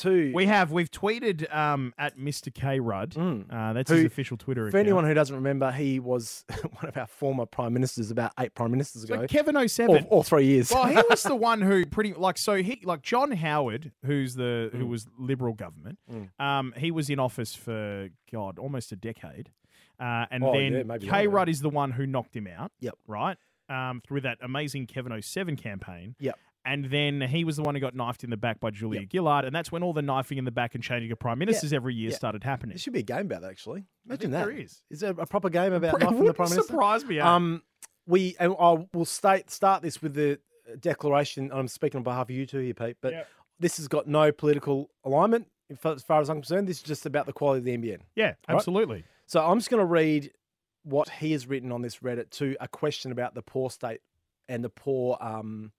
to. 0.00 0.32
we 0.34 0.46
have 0.46 0.70
we've 0.72 0.90
tweeted 0.90 1.52
um, 1.54 1.94
at 1.98 2.18
Mr. 2.18 2.52
K 2.52 2.80
Rudd. 2.80 3.16
Uh, 3.16 3.72
that's 3.72 3.90
his 3.90 4.02
Mm. 4.02 4.06
Official 4.06 4.36
Twitter 4.36 4.62
for 4.64 4.68
account. 4.68 4.86
anyone 4.86 5.04
who 5.04 5.14
doesn't 5.14 5.34
remember, 5.36 5.70
he 5.72 5.98
was 6.00 6.44
one 6.72 6.86
of 6.88 6.96
our 6.96 7.06
former 7.06 7.46
prime 7.46 7.72
ministers 7.72 8.10
about 8.10 8.32
eight 8.38 8.54
prime 8.54 8.70
ministers 8.70 9.04
ago, 9.04 9.22
so 9.22 9.26
Kevin 9.26 9.56
or, 9.56 9.66
07. 9.68 10.06
or 10.10 10.22
three 10.24 10.46
years. 10.46 10.70
well, 10.70 10.86
he 10.86 11.00
was 11.08 11.22
the 11.22 11.34
one 11.50 11.60
who 11.60 11.84
pretty 11.86 12.12
like 12.14 12.36
so 12.38 12.54
he 12.56 12.80
like 12.84 13.02
John 13.02 13.30
Howard, 13.32 13.92
who's 14.04 14.34
the 14.34 14.70
Mm. 14.72 14.78
who 14.78 14.86
was 14.86 15.06
Liberal 15.18 15.54
government. 15.54 15.98
Um, 16.38 16.72
he 16.76 16.90
was 16.90 17.08
in 17.10 17.18
office 17.18 17.54
for 17.54 18.08
God 18.32 18.58
almost 18.58 18.92
a 18.92 18.96
decade, 18.96 19.50
uh, 19.98 20.26
and 20.30 20.42
Oh, 20.44 20.52
then 20.52 20.84
yeah, 20.88 20.98
K. 20.98 21.26
Rudd 21.26 21.48
is 21.48 21.60
the 21.60 21.70
one 21.70 21.92
who 21.92 22.06
knocked 22.06 22.34
him 22.36 22.46
out. 22.46 22.72
Yep. 22.80 22.94
Right. 23.06 23.36
Um, 23.68 24.00
through 24.04 24.22
that 24.22 24.38
amazing 24.42 24.86
Kevin 24.86 25.12
07 25.22 25.54
campaign. 25.56 26.16
Yep. 26.18 26.36
And 26.70 26.84
then 26.86 27.20
he 27.20 27.44
was 27.44 27.56
the 27.56 27.62
one 27.62 27.74
who 27.74 27.80
got 27.80 27.94
knifed 27.96 28.22
in 28.22 28.30
the 28.30 28.36
back 28.36 28.60
by 28.60 28.70
Julia 28.70 29.04
Gillard, 29.10 29.44
and 29.44 29.54
that's 29.54 29.72
when 29.72 29.82
all 29.82 29.92
the 29.92 30.02
knifing 30.02 30.38
in 30.38 30.44
the 30.44 30.50
back 30.52 30.74
and 30.74 30.84
changing 30.84 31.10
of 31.10 31.18
prime 31.18 31.38
ministers 31.38 31.72
every 31.72 31.94
year 31.94 32.10
Yeah. 32.10 32.16
started 32.16 32.44
happening. 32.44 32.74
There 32.74 32.78
should 32.78 32.92
be 32.92 33.00
a 33.00 33.02
game 33.02 33.22
about 33.26 33.40
that, 33.42 33.50
actually. 33.50 33.84
Imagine 34.06 34.30
that. 34.30 34.46
there 34.46 34.56
is. 34.56 34.82
Is 34.90 35.00
there 35.00 35.10
a 35.18 35.26
proper 35.26 35.50
game 35.50 35.72
about 35.72 35.94
It 36.00 36.04
knifing 36.04 36.24
the 36.24 36.34
prime 36.34 36.50
minister? 36.50 36.72
surprise 36.72 37.04
me. 37.04 37.18
eh? 37.18 37.22
Um, 37.22 37.62
we 38.06 38.36
and 38.38 38.54
I 38.60 38.86
will 38.94 39.04
state 39.04 39.50
start 39.50 39.82
this 39.82 40.00
with 40.00 40.14
the 40.14 40.38
declaration. 40.80 41.50
I'm 41.52 41.68
speaking 41.68 41.98
on 41.98 42.04
behalf 42.04 42.26
of 42.26 42.30
you 42.30 42.46
two 42.46 42.58
here, 42.58 42.74
Pete. 42.74 42.96
But 43.00 43.12
Yep. 43.12 43.28
this 43.58 43.76
has 43.78 43.88
got 43.88 44.06
no 44.06 44.32
political 44.32 44.90
alignment. 45.04 45.46
As 45.84 46.02
far 46.02 46.20
as 46.20 46.28
I'm 46.28 46.38
concerned, 46.38 46.66
this 46.68 46.78
is 46.78 46.82
just 46.82 47.06
about 47.06 47.26
the 47.26 47.32
quality 47.32 47.58
of 47.58 47.64
the 47.64 47.76
NBN. 47.90 48.00
yeah, 48.16 48.34
absolutely. 48.48 49.04
So 49.26 49.44
I'm 49.44 49.58
just 49.58 49.70
going 49.70 49.80
to 49.80 49.84
read 49.86 50.32
what 50.82 51.08
he 51.08 51.32
has 51.32 51.46
written 51.46 51.70
on 51.70 51.82
this 51.82 51.98
Reddit 51.98 52.30
to 52.30 52.56
a 52.60 52.66
question 52.66 53.12
about 53.12 53.34
the 53.34 53.42
poor 53.42 53.70
state 53.70 54.00
and 54.48 54.64
the 54.64 54.68
poor 54.70 55.16
um, 55.20 55.70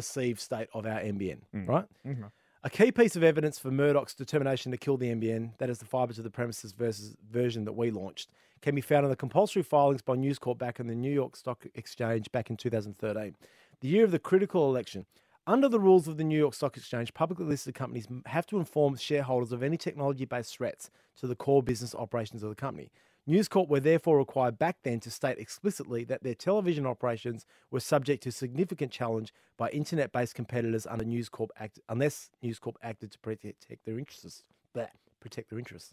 perceived 0.00 0.40
state 0.40 0.68
of 0.72 0.86
our 0.86 0.98
NBN. 0.98 1.40
Mm. 1.54 1.68
Right. 1.68 1.84
Mm-hmm. 2.06 2.24
A 2.64 2.70
key 2.70 2.90
piece 2.90 3.16
of 3.16 3.22
evidence 3.22 3.58
for 3.58 3.70
Murdoch's 3.70 4.14
determination 4.14 4.72
to 4.72 4.78
kill 4.78 4.96
the 4.96 5.10
NBN, 5.14 5.58
that 5.58 5.68
is 5.68 5.78
the 5.78 5.84
fibre 5.84 6.14
to 6.14 6.22
the 6.22 6.30
premises 6.30 6.72
versus 6.72 7.16
version 7.30 7.64
that 7.66 7.72
we 7.72 7.90
launched, 7.90 8.30
can 8.62 8.74
be 8.74 8.80
found 8.80 9.04
in 9.04 9.10
the 9.10 9.16
compulsory 9.16 9.62
filings 9.62 10.00
by 10.00 10.14
News 10.14 10.38
Corp 10.38 10.58
back 10.58 10.80
in 10.80 10.86
the 10.86 10.94
New 10.94 11.12
York 11.12 11.36
Stock 11.36 11.66
Exchange 11.74 12.32
back 12.32 12.48
in 12.48 12.56
2013, 12.56 13.34
the 13.80 13.88
year 13.88 14.04
of 14.04 14.10
the 14.10 14.18
critical 14.18 14.68
election. 14.70 15.04
Under 15.46 15.68
the 15.68 15.80
rules 15.80 16.08
of 16.08 16.16
the 16.16 16.24
New 16.24 16.38
York 16.38 16.54
Stock 16.54 16.78
Exchange, 16.78 17.12
publicly 17.12 17.44
listed 17.44 17.74
companies 17.74 18.06
have 18.26 18.46
to 18.46 18.58
inform 18.58 18.96
shareholders 18.96 19.52
of 19.52 19.62
any 19.62 19.76
technology 19.76 20.24
based 20.24 20.56
threats 20.56 20.90
to 21.18 21.26
the 21.26 21.36
core 21.36 21.62
business 21.62 21.94
operations 21.94 22.42
of 22.42 22.48
the 22.48 22.54
company. 22.54 22.90
News 23.26 23.48
Corp 23.48 23.68
were 23.68 23.80
therefore 23.80 24.18
required 24.18 24.58
back 24.58 24.78
then 24.82 24.98
to 25.00 25.10
state 25.10 25.38
explicitly 25.38 26.04
that 26.04 26.22
their 26.22 26.34
television 26.34 26.86
operations 26.86 27.44
were 27.70 27.80
subject 27.80 28.22
to 28.22 28.32
significant 28.32 28.90
challenge 28.90 29.32
by 29.56 29.68
internet 29.70 30.10
based 30.10 30.34
competitors 30.34 30.86
under 30.86 31.04
News 31.04 31.28
Corp 31.28 31.50
Act, 31.58 31.78
unless 31.88 32.30
News 32.42 32.58
Corp 32.58 32.78
acted 32.82 33.12
to 33.12 33.18
protect 33.18 33.66
their 33.84 33.98
interests. 33.98 34.44
bleh, 34.74 34.88
protect 35.20 35.50
their 35.50 35.58
interests. 35.58 35.92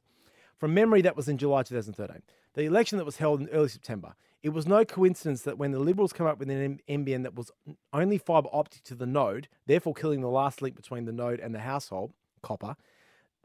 From 0.57 0.73
memory, 0.73 1.01
that 1.01 1.15
was 1.15 1.27
in 1.27 1.37
July 1.37 1.63
2013. 1.63 2.21
The 2.55 2.63
election 2.63 2.97
that 2.97 3.05
was 3.05 3.17
held 3.17 3.41
in 3.41 3.49
early 3.49 3.69
September. 3.69 4.15
It 4.41 4.49
was 4.49 4.65
no 4.65 4.85
coincidence 4.85 5.41
that 5.43 5.57
when 5.57 5.71
the 5.71 5.79
Liberals 5.79 6.13
came 6.13 6.25
up 6.25 6.39
with 6.39 6.49
an 6.49 6.79
NBN 6.87 7.23
that 7.23 7.35
was 7.35 7.51
only 7.91 8.17
fibre 8.17 8.49
optic 8.53 8.83
to 8.83 8.95
the 8.95 9.05
node, 9.05 9.49
therefore 9.65 9.93
killing 9.93 10.21
the 10.21 10.29
last 10.29 10.61
link 10.61 10.75
between 10.75 11.05
the 11.05 11.11
node 11.11 11.39
and 11.39 11.53
the 11.53 11.59
household, 11.59 12.13
copper, 12.41 12.75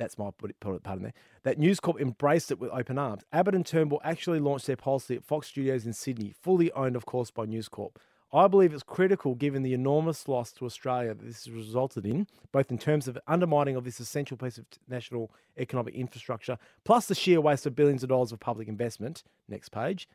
that's 0.03 0.19
my 0.19 0.31
put 0.37 0.51
it, 0.51 0.61
put 0.61 0.75
it 0.75 0.83
part 0.83 1.01
there, 1.01 1.13
that 1.45 1.59
News 1.59 1.81
Corp 1.81 2.01
embraced 2.01 2.51
it 2.51 2.59
with 2.59 2.71
open 2.71 2.99
arms. 2.99 3.23
Abbott 3.33 3.55
and 3.55 3.65
Turnbull 3.65 4.01
actually 4.05 4.41
launched 4.41 4.67
their 4.67 4.77
policy 4.77 5.17
at 5.17 5.25
Fox 5.25 5.49
Studios 5.49 5.87
in 5.87 5.93
Sydney, 5.93 6.33
fully 6.41 6.71
owned, 6.73 6.97
of 6.97 7.07
course, 7.07 7.31
by 7.31 7.45
News 7.45 7.69
Corp. 7.69 7.99
I 8.35 8.49
believe 8.49 8.73
it's 8.73 8.83
critical 8.83 9.35
given 9.35 9.63
the 9.63 9.75
enormous 9.75 10.27
loss 10.27 10.53
to 10.53 10.65
Australia 10.65 11.15
that 11.15 11.25
this 11.25 11.45
has 11.45 11.53
resulted 11.53 12.07
in, 12.07 12.27
both 12.51 12.71
in 12.71 12.79
terms 12.79 13.07
of 13.07 13.19
undermining 13.27 13.77
of 13.77 13.85
this 13.85 14.01
essential 14.01 14.39
piece 14.39 14.57
of 14.57 14.65
national 14.89 15.31
economic 15.59 15.95
infrastructure, 15.95 16.57
plus 16.85 17.07
the 17.07 17.15
sheer 17.15 17.41
waste 17.43 17.67
of 17.67 17.77
billions 17.77 18.03
of 18.03 18.09
dollars 18.09 18.33
of 18.33 18.41
public 18.41 18.69
investment. 18.69 19.23
Next 19.49 19.69
page. 19.69 20.09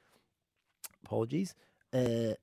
Apologies. 1.06 1.54
Uh, 1.94 2.34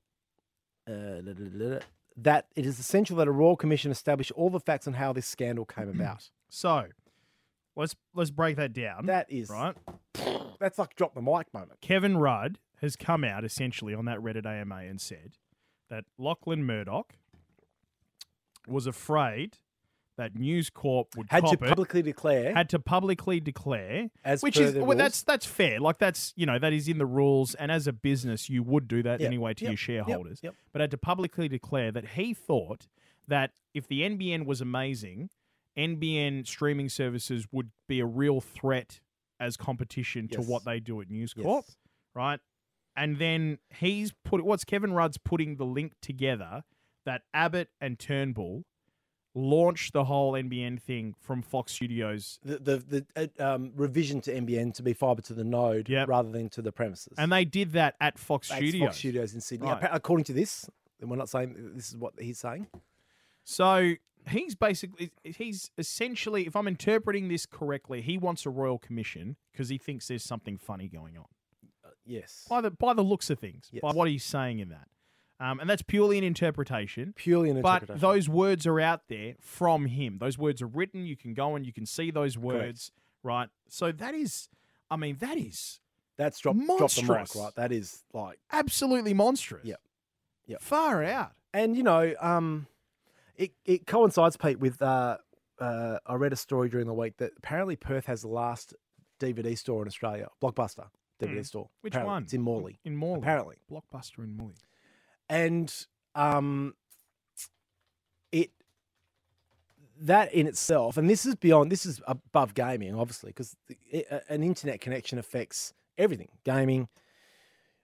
uh, 0.87 1.21
da- 1.21 1.21
da- 1.23 1.33
da- 1.33 1.69
da. 1.71 1.79
that 2.17 2.47
it 2.55 2.67
is 2.67 2.79
essential 2.79 3.17
that 3.17 3.27
a 3.27 3.33
royal 3.33 3.57
commission 3.57 3.91
establish 3.91 4.31
all 4.37 4.51
the 4.51 4.61
facts 4.61 4.87
on 4.87 4.95
how 4.95 5.13
this 5.13 5.27
scandal 5.27 5.65
came 5.65 5.89
about. 5.89 6.31
So 6.49 6.85
let's 7.77 7.95
let's 8.15 8.31
break 8.31 8.57
that 8.57 8.73
down. 8.73 9.07
That 9.07 9.31
is 9.31 9.49
right. 9.49 9.77
That's 10.61 10.79
like 10.79 10.97
drop 10.97 11.15
the 11.15 11.23
mic 11.23 11.53
moment. 11.53 11.81
Kevin 11.81 12.17
Rudd 12.17 12.59
has 12.81 12.97
come 12.97 13.25
out 13.25 13.45
essentially 13.45 13.95
on 13.95 14.05
that 14.07 14.19
Reddit 14.19 14.47
AMA 14.47 14.77
and 14.77 15.01
said 15.01 15.37
that 15.91 16.05
Lachlan 16.19 16.65
Murdoch 16.65 17.15
was 18.67 18.87
afraid 18.87 19.59
that 20.17 20.37
News 20.37 20.71
Corp 20.71 21.17
would 21.17 21.27
Had 21.29 21.45
to 21.47 21.55
it, 21.55 21.61
publicly 21.61 22.01
declare 22.01 22.55
had 22.55 22.69
to 22.71 22.79
publicly 22.79 23.41
declare, 23.41 24.11
As 24.25 24.43
which 24.43 24.57
is 24.59 24.75
well, 24.75 24.97
that's 24.97 25.23
that's 25.23 25.45
fair. 25.45 25.81
Like 25.81 25.99
that's 25.99 26.33
you 26.37 26.47
know 26.47 26.59
that 26.59 26.73
is 26.73 26.87
in 26.89 26.99
the 26.99 27.07
rules, 27.07 27.55
and 27.57 27.73
as 27.73 27.87
a 27.87 27.93
business, 27.93 28.49
you 28.49 28.63
would 28.63 28.87
do 28.87 29.03
that 29.03 29.21
Yep, 29.21 29.27
anyway 29.27 29.55
to 29.55 29.65
yep, 29.65 29.71
your 29.73 29.77
shareholders. 29.77 30.41
yep. 30.43 30.55
But 30.73 30.81
had 30.81 30.91
to 30.93 30.99
publicly 30.99 31.49
declare 31.49 31.91
that 31.91 32.11
he 32.11 32.33
thought 32.33 32.87
that 33.27 33.51
if 33.75 33.89
the 33.89 34.03
NBN 34.03 34.47
was 34.47 34.61
amazing, 34.61 35.31
NBN 35.77 36.47
streaming 36.47 36.89
services 36.89 37.47
would 37.53 37.71
be 37.89 38.01
a 38.01 38.07
real 38.07 38.41
threat 38.41 39.01
as 39.41 39.57
competition 39.57 40.29
to 40.29 40.41
what 40.41 40.65
they 40.65 40.79
do 40.81 41.01
at 41.01 41.11
News 41.11 41.35
Corp, 41.35 41.65
Yes. 41.67 41.77
right? 42.15 42.41
And 42.97 43.19
then 43.19 43.59
he's 43.79 44.13
put 44.25 44.45
what's 44.45 44.65
Kevin 44.65 44.93
Rudd's 44.93 45.19
putting 45.19 45.57
the 45.57 45.65
link 45.67 45.93
together 46.01 46.63
that 47.05 47.23
Abbott 47.35 47.69
and 47.81 47.99
Turnbull 47.99 48.65
launched 49.35 49.93
the 49.93 50.05
whole 50.05 50.35
NBN 50.35 50.81
thing 50.81 51.13
from 51.21 51.43
Fox 51.43 51.73
Studios 51.73 52.39
the 52.45 52.59
the, 52.59 53.05
the 53.17 53.31
uh, 53.41 53.55
um, 53.55 53.73
revision 53.75 54.21
to 54.23 54.33
NBN 54.33 54.73
to 54.75 54.83
be 54.85 54.93
fibre 54.93 55.23
to 55.23 55.35
the 55.35 55.43
node 55.43 55.89
Yep. 55.89 56.07
rather 56.09 56.31
than 56.31 56.49
to 56.51 56.63
the 56.63 56.71
premises. 56.71 57.15
And 57.19 57.33
they 57.33 57.45
did 57.45 57.73
that 57.73 57.97
at 58.01 58.17
Fox 58.17 58.49
That's 58.49 58.61
Studios. 58.61 58.87
Fox 58.87 58.97
Studios 58.99 59.35
in 59.35 59.41
Sydney. 59.41 59.67
Right. 59.67 59.89
According 59.91 60.25
to 60.27 60.33
this, 60.33 60.71
and 61.01 61.11
we're 61.11 61.17
not 61.17 61.29
saying 61.29 61.57
this 61.75 61.89
is 61.91 61.97
what 61.97 62.15
he's 62.21 62.39
saying. 62.39 62.69
So 63.43 63.95
he's 64.29 64.55
basically 64.55 65.11
he's 65.23 65.71
essentially, 65.79 66.47
if 66.47 66.57
I'm 66.57 66.69
interpreting 66.69 67.29
this 67.29 67.47
correctly, 67.47 68.01
he 68.03 68.19
wants 68.19 68.47
a 68.47 68.51
royal 68.51 68.79
commission 68.79 69.37
because 69.53 69.69
he 69.69 69.79
thinks 69.79 70.09
there's 70.09 70.25
something 70.25 70.57
funny 70.59 70.89
going 70.89 71.17
on. 71.19 71.25
Yes, 72.07 72.47
By 72.51 72.61
the 72.61 72.71
by 72.71 72.93
the 72.93 73.03
looks 73.03 73.31
of 73.31 73.39
things, 73.39 73.71
by 73.73 73.89
Yes. 73.89 73.95
what 73.95 74.09
he's 74.09 74.25
saying 74.25 74.59
in 74.59 74.69
that. 74.69 74.89
Um, 75.41 75.59
and 75.59 75.69
that's 75.69 75.83
purely 75.83 76.19
an 76.19 76.25
interpretation. 76.25 77.13
purely 77.17 77.49
an 77.51 77.57
interpretation 77.57 77.95
But 77.95 78.01
those 78.01 78.29
words 78.29 78.67
are 78.67 78.79
out 78.79 79.09
there 79.09 79.35
from 79.41 79.87
him. 79.87 80.19
Those 80.19 80.37
words 80.39 80.61
are 80.63 80.67
written. 80.67 81.07
You 81.07 81.17
can 81.17 81.33
go 81.35 81.57
and 81.57 81.65
you 81.67 81.73
can 81.73 81.87
see 81.87 82.11
those 82.11 82.37
words, 82.39 82.93
right? 83.23 83.49
So 83.69 83.91
that 83.91 84.15
is, 84.15 84.49
I 84.91 84.97
mean, 84.97 85.17
that 85.21 85.37
is 85.39 85.81
That's 86.19 86.39
drop, 86.39 86.57
drop 86.57 86.67
the 86.93 87.03
monstrous. 87.03 87.35
right? 87.37 87.53
That 87.57 87.73
is 87.73 88.05
like, 88.13 88.39
absolutely 88.53 89.15
monstrous. 89.15 89.65
Yep. 89.65 89.81
Yep. 90.47 90.61
Far 90.63 91.03
out. 91.03 91.33
and 91.55 91.75
you 91.77 91.83
know, 91.83 92.15
um, 92.21 92.67
it 93.37 93.53
it 93.65 93.87
coincides, 93.87 94.37
Pete, 94.37 94.59
with 94.59 94.81
uh, 94.83 95.19
uh, 95.61 95.99
I 96.07 96.15
read 96.15 96.33
a 96.33 96.37
story 96.37 96.69
during 96.69 96.87
the 96.87 96.95
week 96.95 97.17
that 97.19 97.33
apparently 97.39 97.77
Perth 97.77 98.07
has 98.07 98.23
the 98.23 98.29
last 98.29 98.75
DVD 99.21 99.57
store 99.57 99.83
in 99.83 99.89
Australia, 99.89 100.29
Blockbuster 100.43 100.89
DVD 101.21 101.37
Hmm. 101.37 101.43
store. 101.43 101.71
Which 101.83 101.93
Apparently. 101.95 102.13
one? 102.13 102.23
It's 102.25 102.33
in 102.35 102.43
Morley. 102.43 102.79
In 102.85 102.97
Morley. 102.97 103.21
Apparently. 103.23 103.57
Blockbuster 103.71 104.19
in 104.19 104.37
Morley. 104.37 104.55
and 105.29 105.73
um, 106.17 106.75
it 108.33 108.51
that 110.01 110.33
in 110.35 110.47
itself, 110.47 110.97
and 110.97 111.09
this 111.09 111.25
is 111.25 111.35
beyond, 111.37 111.71
this 111.71 111.87
is 111.87 112.01
above 112.07 112.55
gaming, 112.55 112.95
obviously, 112.95 113.31
because 113.31 113.57
an 114.29 114.43
internet 114.43 114.81
connection 114.81 115.19
affects 115.19 115.73
everything: 115.97 116.29
gaming, 116.45 116.89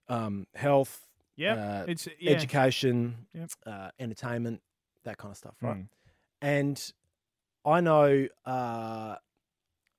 um, 0.08 0.46
health, 0.54 1.06
Yeah. 1.36 1.54
uh, 1.54 1.84
it's 1.88 2.08
yeah. 2.18 2.32
education, 2.32 3.26
Yep. 3.32 3.50
uh, 3.64 3.90
entertainment, 4.00 4.60
that 5.04 5.18
kind 5.18 5.32
of 5.32 5.36
stuff, 5.36 5.54
right? 5.60 5.78
Mm. 5.78 5.88
And 6.42 6.92
I 7.64 7.80
know 7.80 8.26
uh, 8.46 9.16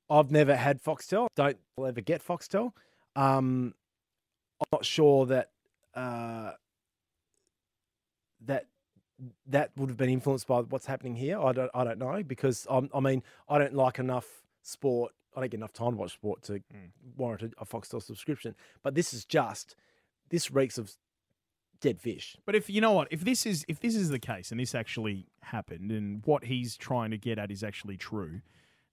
I've 0.10 0.32
never 0.32 0.56
had 0.56 0.82
Foxtel. 0.82 1.28
Don't 1.36 1.58
ever 1.78 2.02
get 2.02 2.26
Foxtel. 2.26 2.72
Um, 3.16 3.74
I'm 4.60 4.68
not 4.72 4.86
sure 4.86 5.26
that 5.28 5.50
uh, 5.96 6.52
that 8.46 8.68
that 9.48 9.72
would 9.78 9.90
have 9.90 9.98
been 9.98 10.10
influenced 10.10 10.48
by 10.48 10.62
what's 10.62 10.86
happening 10.86 11.16
here. 11.16 11.40
I 11.40 11.52
don't. 11.52 11.72
I 11.74 11.84
don't 11.84 12.00
know 12.00 12.24
because 12.24 12.66
I'm, 12.70 12.90
I 12.94 13.00
mean 13.00 13.24
I 13.48 13.58
don't 13.58 13.74
like 13.74 14.00
enough 14.00 14.28
sport. 14.64 15.14
I 15.36 15.40
don't 15.40 15.52
get 15.52 15.58
enough 15.58 15.74
time 15.74 15.92
to 15.92 15.98
watch 15.98 16.14
sport 16.14 16.44
to 16.44 16.62
warrant 17.16 17.44
a, 17.44 17.52
a 17.60 17.66
Foxtel 17.66 18.02
subscription. 18.02 18.56
But 18.84 18.96
this 18.96 19.14
is 19.14 19.26
just 19.26 19.76
this 20.30 20.52
reeks 20.52 20.78
of 20.78 20.92
dead 21.82 22.00
fish. 22.00 22.38
But 22.46 22.56
if 22.56 22.70
you 22.70 22.80
know 22.80 22.94
what, 22.94 23.08
if 23.12 23.22
this 23.22 23.46
is 23.46 23.66
if 23.68 23.80
this 23.80 23.96
is 23.96 24.10
the 24.10 24.20
case 24.20 24.52
and 24.52 24.60
this 24.60 24.74
actually 24.74 25.28
happened 25.42 25.92
and 25.92 26.22
what 26.26 26.46
he's 26.46 26.78
trying 26.78 27.12
to 27.12 27.18
get 27.18 27.38
at 27.38 27.52
is 27.52 27.64
actually 27.64 27.98
true, 27.98 28.42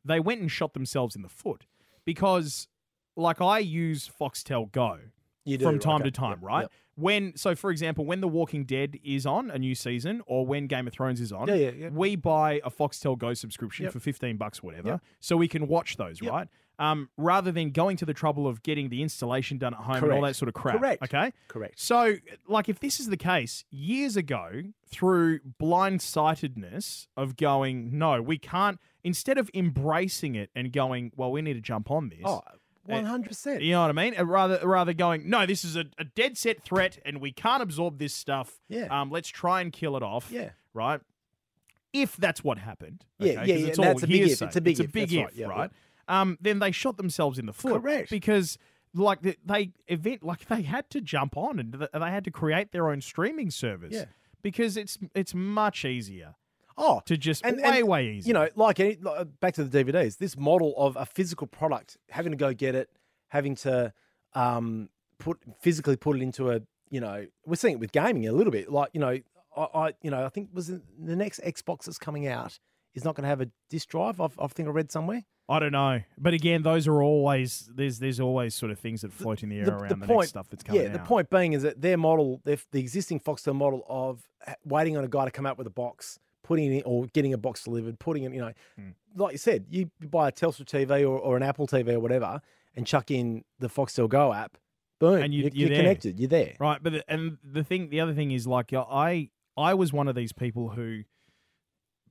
they 0.05 0.19
went 0.21 0.41
and 0.41 0.51
shot 0.51 0.75
themselves 0.75 1.15
in 1.15 1.23
the 1.23 1.29
foot 1.29 1.67
because 2.05 2.69
like 3.17 3.41
I 3.41 3.59
use 3.59 4.11
Foxtel 4.21 4.71
Go 4.73 4.99
do, 5.47 5.59
from 5.59 5.79
time 5.79 5.97
okay. 5.97 6.05
to 6.05 6.11
time, 6.11 6.31
Yep, 6.31 6.43
right? 6.43 6.61
yep. 6.63 6.73
When 6.97 7.37
so 7.37 7.55
for 7.55 7.71
example, 7.71 8.05
when 8.05 8.21
The 8.21 8.29
Walking 8.29 8.65
Dead 8.65 8.99
is 9.05 9.25
on 9.27 9.51
a 9.51 9.59
new 9.59 9.75
season 9.75 10.23
or 10.27 10.45
when 10.45 10.67
Game 10.67 10.87
of 10.87 10.93
Thrones 10.93 11.21
is 11.21 11.31
on, 11.33 11.47
Yeah, 11.49 11.55
yeah, 11.55 11.71
yeah. 11.71 11.89
we 11.91 12.17
buy 12.17 12.61
a 12.65 12.71
Foxtel 12.71 13.17
Go 13.17 13.35
subscription 13.35 13.85
Yep. 13.85 13.93
for 13.93 14.01
15 14.01 14.37
bucks 14.37 14.63
whatever 14.63 15.01
so 15.21 15.37
we 15.37 15.47
can 15.49 15.69
watch 15.69 15.97
those, 15.97 16.21
right? 16.23 16.49
Um, 16.81 17.09
rather 17.17 17.51
than 17.51 17.71
going 17.71 17.97
to 17.97 18.07
the 18.07 18.15
trouble 18.15 18.47
of 18.47 18.63
getting 18.63 18.89
the 18.89 19.03
installation 19.03 19.59
done 19.59 19.75
at 19.75 19.81
home 19.81 19.97
and 20.05 20.13
all 20.13 20.23
that 20.23 20.37
sort 20.37 20.49
of 20.49 20.55
crap. 20.55 20.79
Correct. 20.79 21.03
Okay? 21.03 21.33
Correct. 21.49 21.81
So, 21.81 22.15
like, 22.47 22.69
if 22.69 22.79
this 22.79 23.01
is 23.01 23.09
the 23.09 23.17
case, 23.17 23.65
years 23.71 24.17
ago, 24.17 24.63
through 24.87 25.41
blindsightedness 25.59 27.09
of 27.17 27.37
going, 27.37 27.99
no, 27.99 28.23
we 28.23 28.39
can't, 28.39 28.79
instead 29.03 29.39
of 29.39 29.51
embracing 29.55 30.35
it 30.35 30.51
and 30.55 30.73
going, 30.73 31.13
well, 31.17 31.33
we 31.33 31.43
need 31.43 31.55
to 31.55 31.61
jump 31.61 31.91
on 31.91 32.11
this. 32.11 32.21
Oh, 32.25 32.43
100%. 32.89 33.63
You 33.63 33.73
know 33.73 33.83
what 33.83 33.91
I 33.91 33.93
mean? 33.93 34.15
Rather, 34.21 34.61
rather 34.67 34.93
going, 34.95 35.29
no, 35.29 35.47
this 35.47 35.65
is 35.65 35.77
a, 35.77 35.85
a 35.99 36.05
dead 36.05 36.39
set 36.39 36.63
threat, 36.63 36.99
and 37.05 37.21
we 37.21 37.33
can't 37.33 37.63
absorb 37.63 37.99
this 37.99 38.15
stuff. 38.15 38.61
Yeah. 38.69 38.87
Um, 38.91 39.11
let's 39.11 39.29
try 39.29 39.61
and 39.61 39.73
kill 39.73 39.97
it 39.97 40.03
off. 40.03 40.29
Yeah. 40.31 40.51
Right. 40.73 41.01
If 41.93 42.17
that's 42.17 42.45
what 42.45 42.59
happened. 42.59 43.05
Yeah, 43.19 43.41
okay, 43.41 43.47
yeah, 43.47 43.55
yeah, 43.55 43.67
It's 43.69 43.79
all 43.79 43.85
that's 43.87 44.03
a 44.03 44.07
big 44.07 44.23
if. 44.23 44.43
It's 44.43 44.57
a 44.57 44.61
big 44.61 44.73
It's 44.73 44.81
a 44.81 44.85
if. 44.85 44.93
big 44.93 45.13
if, 45.13 45.25
right. 45.25 45.35
Yeah, 45.35 45.47
right? 45.47 45.71
Um, 46.09 46.39
then 46.41 46.59
they 46.59 46.73
shot 46.73 46.97
themselves 46.97 47.39
in 47.39 47.47
the 47.47 47.53
foot. 47.53 47.83
Correct. 47.83 48.11
Because 48.11 48.59
like 48.95 49.21
they 49.45 49.73
event 49.87 50.25
like 50.25 50.49
they 50.49 50.63
had 50.63 50.89
to 50.91 51.01
jump 51.01 51.37
on 51.37 51.59
and 51.59 51.73
they 51.93 52.11
had 52.11 52.25
to 52.25 52.31
create 52.31 52.73
their 52.73 52.91
own 52.91 53.01
streaming 53.01 53.51
service. 53.51 53.95
Yeah. 53.95 54.07
Because 54.43 54.77
it's 54.77 54.99
it's 55.15 55.35
much 55.35 55.85
easier 55.85 56.35
Oh, 56.79 57.03
to 57.07 57.17
just 57.17 57.45
and, 57.45 57.57
way 57.57 57.81
and, 57.81 57.89
way 57.89 58.11
easier. 58.13 58.29
You 58.29 58.35
know, 58.35 58.49
like 58.55 58.79
any 58.79 58.99
uh, 59.05 59.25
back 59.25 59.55
to 59.55 59.65
the 59.65 59.85
DVDs, 59.85 60.19
this 60.19 60.39
model 60.39 60.75
of 60.77 60.97
a 60.97 61.05
physical 61.05 61.49
product, 61.49 61.97
having 62.09 62.31
to 62.31 62.39
go 62.39 62.55
get 62.55 62.77
it, 62.77 62.89
having 63.29 63.57
to 63.57 63.93
um, 64.35 64.89
put 65.19 65.39
physically 65.61 65.97
put 65.97 66.17
it 66.17 66.23
into 66.23 66.53
a, 66.53 66.61
you 66.89 67.01
know, 67.01 67.27
we're 67.45 67.57
seeing 67.57 67.75
it 67.75 67.81
with 67.81 67.91
gaming 67.91 68.29
a 68.29 68.33
little 68.33 68.53
bit. 68.53 68.71
Like, 68.71 68.91
you 68.93 69.01
know, 69.01 69.19
I, 69.57 69.67
I 69.75 69.93
you 70.03 70.11
know, 70.11 70.25
I 70.25 70.29
think 70.29 70.51
was 70.53 70.69
the 70.69 70.81
next 71.17 71.41
Xbox 71.41 71.85
that's 71.85 71.99
coming 71.99 72.29
out 72.29 72.61
is 72.95 73.05
not 73.05 73.17
going 73.17 73.25
to 73.25 73.29
have 73.29 73.41
a 73.41 73.51
disk 73.69 73.89
drive. 73.89 74.21
I've, 74.21 74.39
I 74.39 74.47
think 74.47 74.69
I 74.69 74.73
read 74.73 74.93
somewhere. 74.93 75.25
I 75.51 75.59
don't 75.59 75.73
know, 75.73 76.03
but 76.19 76.35
again, 76.35 76.63
those 76.63 76.87
are 76.87 77.03
always 77.03 77.71
there's 77.75 77.99
there's 78.01 78.21
always 78.21 78.55
sort 78.55 78.71
of 78.71 78.79
things 78.79 79.01
that 79.01 79.13
float 79.13 79.43
in 79.43 79.49
the 79.49 79.59
air 79.61 79.69
around 79.71 80.01
the, 80.03 80.07
next 80.07 80.29
stuff 80.29 80.47
that's 80.51 80.63
coming 80.63 80.83
out. 80.83 80.87
yeah, 80.89 80.93
the 80.93 80.99
point 80.99 81.31
being 81.31 81.55
is 81.55 81.63
that 81.63 81.81
their 81.81 81.97
model, 81.97 82.41
their, 82.45 82.59
the 82.71 82.81
existing 82.81 83.19
Foxtel 83.21 83.55
model 83.55 83.85
of 83.89 84.29
waiting 84.65 84.97
on 84.99 85.05
a 85.05 85.09
guy 85.09 85.25
to 85.25 85.31
come 85.31 85.47
out 85.47 85.57
with 85.57 85.67
a 85.67 85.71
box, 85.71 86.19
putting 86.43 86.67
it 86.73 86.77
in, 86.79 86.83
or 86.85 87.07
getting 87.15 87.33
a 87.33 87.39
box 87.39 87.65
delivered, 87.65 87.99
putting 87.99 88.25
it, 88.25 88.33
you 88.35 88.41
know, 88.41 88.53
Hmm. 88.77 88.91
like 89.17 89.33
you 89.33 89.39
said, 89.39 89.65
you 89.71 89.91
buy 90.03 90.29
a 90.29 90.33
Telstra 90.33 90.67
TV 90.67 91.01
or, 91.03 91.19
or 91.19 91.37
an 91.39 91.43
Apple 91.43 91.67
TV 91.67 91.95
or 91.95 92.01
whatever, 92.01 92.43
and 92.77 92.87
chuck 92.87 93.11
in 93.11 93.43
the 93.59 93.69
Foxtel 93.69 94.07
Go 94.09 94.35
app, 94.35 94.59
boom, 95.01 95.23
And 95.23 95.33
you- 95.33 95.45
you, 95.45 95.51
you're 95.55 95.73
are 95.73 95.77
connected. 95.77 96.21
You're 96.21 96.29
there. 96.29 96.57
Right, 96.61 96.83
but 96.83 96.93
the, 96.93 97.05
and 97.11 97.39
the 97.43 97.65
thing, 97.65 97.89
the 97.89 98.01
other 98.01 98.13
thing 98.13 98.33
is 98.33 98.47
like 98.47 98.73
I, 98.75 99.31
I 99.57 99.73
was 99.73 99.95
one 99.95 100.09
of 100.09 100.15
these 100.15 100.33
people 100.33 100.69
who, 100.71 101.05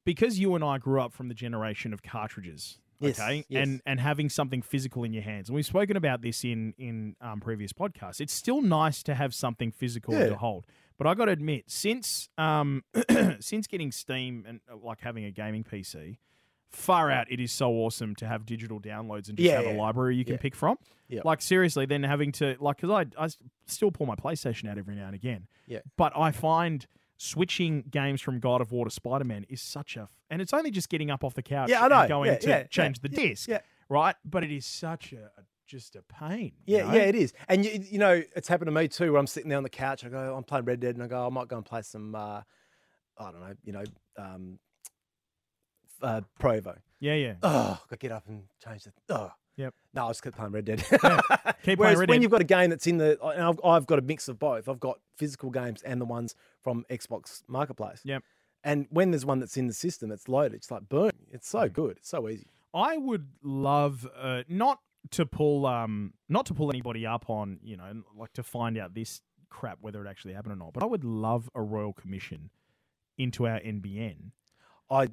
because 0.06 0.40
you 0.40 0.56
and 0.56 0.64
I 0.64 0.78
grew 0.80 1.02
up 1.02 1.14
from 1.14 1.28
the 1.28 1.34
generation 1.36 1.94
of 1.94 2.02
cartridges, 2.02 2.80
Yes, 3.00 3.20
okay, 3.20 3.46
yes. 3.50 3.64
and 3.68 3.82
and 3.86 4.00
having 4.00 4.30
something 4.30 4.62
physical 4.62 5.04
in 5.04 5.14
your 5.14 5.24
hands, 5.24 5.50
and 5.50 5.56
we've 5.56 5.66
spoken 5.66 5.98
about 5.98 6.22
this 6.22 6.44
in 6.44 6.74
in 6.78 7.16
um, 7.22 7.40
previous 7.40 7.72
podcasts. 7.74 8.20
It's 8.22 8.34
still 8.34 8.62
nice 8.62 9.04
to 9.04 9.14
have 9.16 9.34
something 9.36 9.72
physical 9.72 10.14
Yeah. 10.16 10.30
to 10.30 10.36
hold, 10.38 10.66
but 10.98 11.06
I 11.08 11.14
got 11.14 11.26
to 11.26 11.32
admit, 11.32 11.66
since 11.68 12.30
um, 12.38 12.84
since 13.40 13.68
getting 13.68 13.92
Steam 13.92 14.46
and 14.48 14.62
uh, 14.72 14.78
like 14.78 15.02
having 15.02 15.26
a 15.26 15.32
gaming 15.32 15.64
PC. 15.64 16.18
Far 16.70 17.10
out! 17.10 17.32
It 17.32 17.40
is 17.40 17.54
so 17.54 17.72
awesome 17.72 18.14
to 18.16 18.28
have 18.28 18.46
digital 18.46 18.82
downloads 18.82 19.30
and 19.30 19.38
just 19.38 19.50
Yeah, 19.50 19.62
have 19.62 19.74
a 19.74 19.78
library 19.80 20.18
you 20.18 20.26
can 20.26 20.34
Yeah. 20.34 20.40
pick 20.42 20.54
from. 20.54 20.78
Yeah. 21.08 21.22
Like 21.24 21.42
seriously, 21.42 21.86
then 21.86 22.04
having 22.04 22.34
to 22.34 22.58
like 22.60 22.82
because 22.82 23.06
I 23.18 23.24
I 23.26 23.30
still 23.68 23.90
pull 23.90 24.06
my 24.06 24.16
PlayStation 24.16 24.70
out 24.70 24.78
every 24.78 24.94
now 24.96 25.06
and 25.06 25.16
again. 25.16 25.48
Yeah. 25.66 25.80
But 25.96 26.12
I 26.18 26.32
find 26.32 26.86
switching 27.18 27.84
games 27.90 28.22
from 28.22 28.40
God 28.40 28.62
of 28.62 28.72
War 28.72 28.86
to 28.86 28.92
Spider 28.92 29.26
Man 29.26 29.46
is 29.50 29.62
such 29.62 29.98
a, 29.98 30.08
and 30.30 30.42
it's 30.42 30.54
only 30.54 30.72
just 30.72 30.90
getting 30.90 31.10
up 31.12 31.24
off 31.24 31.34
the 31.34 31.42
couch 31.44 31.70
Yeah, 31.70 31.84
I 31.84 31.88
know. 31.88 32.00
and 32.02 32.10
going 32.10 32.32
Yeah, 32.32 32.38
to 32.38 32.48
yeah, 32.50 32.64
change 32.66 33.00
the 33.02 33.10
disc, 33.10 33.50
yeah. 33.50 33.60
right? 33.90 34.16
But 34.24 34.44
it 34.44 34.52
is 34.52 34.66
such 34.66 35.14
a, 35.14 35.32
just 35.68 35.96
a 35.96 36.02
pain. 36.04 36.54
you 36.66 36.78
Yeah, 36.78 36.84
know? 36.86 36.94
yeah, 36.94 37.02
it 37.02 37.16
is. 37.16 37.34
And 37.50 37.66
you, 37.66 37.84
you 37.92 37.98
know, 38.00 38.22
it's 38.36 38.48
happened 38.48 38.68
to 38.68 38.72
me 38.72 38.88
too. 38.88 39.12
Where 39.12 39.20
I'm 39.20 39.28
sitting 39.28 39.50
there 39.50 39.58
on 39.58 39.64
the 39.64 39.70
couch, 39.70 40.06
I 40.06 40.10
go, 40.10 40.36
I'm 40.36 40.44
playing 40.44 40.66
Red 40.66 40.80
Dead, 40.80 40.96
and 40.96 41.04
I 41.04 41.08
go, 41.08 41.26
I 41.26 41.30
might 41.30 41.48
go 41.48 41.58
and 41.58 41.66
play 41.66 41.82
some, 41.82 42.14
uh, 42.16 42.42
I 43.18 43.32
don't 43.32 43.42
know, 43.42 43.54
you 43.64 43.74
know, 43.74 43.84
um, 44.18 44.60
uh, 46.02 46.22
Pro 46.40 46.60
Evo. 46.62 46.78
yeah, 47.00 47.16
yeah. 47.16 47.34
Oh, 47.42 47.80
got 47.90 47.90
to 47.90 47.98
get 47.98 48.12
up 48.12 48.28
and 48.28 48.44
change 48.64 48.84
the. 48.84 48.94
Oh. 49.10 49.32
Yep. 49.58 49.74
No, 49.94 50.06
I 50.06 50.10
just 50.12 50.24
keep 50.24 50.36
playing 50.36 50.52
Red 50.52 50.66
Dead. 50.66 50.84
Keep 50.88 51.00
playing 51.02 51.18
Whereas 51.78 51.98
Red 51.98 52.10
when 52.10 52.18
Dead. 52.18 52.22
you've 52.22 52.32
got 52.32 52.42
a 52.42 52.46
game 52.46 52.70
that's 52.70 52.88
in 52.88 52.98
the, 52.98 53.20
and 53.24 53.42
I've, 53.44 53.60
I've 53.64 53.86
got 53.88 54.00
a 54.00 54.04
mix 54.04 54.28
of 54.28 54.38
both. 54.40 54.70
I've 54.70 54.80
got 54.80 55.00
physical 55.18 55.50
games 55.50 55.82
and 55.84 56.00
the 56.00 56.06
ones 56.06 56.36
from 56.62 56.86
Xbox 56.92 57.42
Marketplace. 57.48 58.02
Yep. 58.04 58.24
And 58.64 58.86
when 58.92 59.12
there's 59.12 59.26
one 59.26 59.40
that's 59.40 59.58
in 59.58 59.68
the 59.68 59.74
system 59.74 60.10
that's 60.10 60.28
loaded, 60.28 60.54
it's 60.54 60.70
like 60.72 60.88
boom. 60.88 61.12
It's 61.32 61.48
Mm. 61.48 61.52
so 61.52 61.70
good. 61.70 61.98
It's 61.98 62.10
so 62.10 62.30
easy. 62.30 62.48
I 62.74 62.98
would 62.98 63.28
love 63.44 64.08
uh, 64.16 64.44
not 64.48 64.80
to 65.12 65.26
pull 65.26 65.66
um 65.66 66.14
not 66.28 66.46
to 66.48 66.54
pull 66.54 66.70
anybody 66.70 67.06
up 67.06 67.30
on 67.30 67.60
you 67.64 67.78
know 67.78 68.04
like 68.18 68.34
to 68.34 68.44
find 68.44 68.78
out 68.78 68.94
this 68.94 69.22
crap 69.50 69.78
whether 69.80 70.06
it 70.06 70.10
actually 70.10 70.34
happened 70.34 70.52
or 70.54 70.58
not, 70.58 70.74
but 70.74 70.84
I 70.84 70.86
would 70.86 71.06
love 71.06 71.50
a 71.56 71.62
royal 71.62 71.94
commission 71.94 72.50
into 73.18 73.48
our 73.48 73.60
NBN. 73.62 74.32
I 74.92 75.08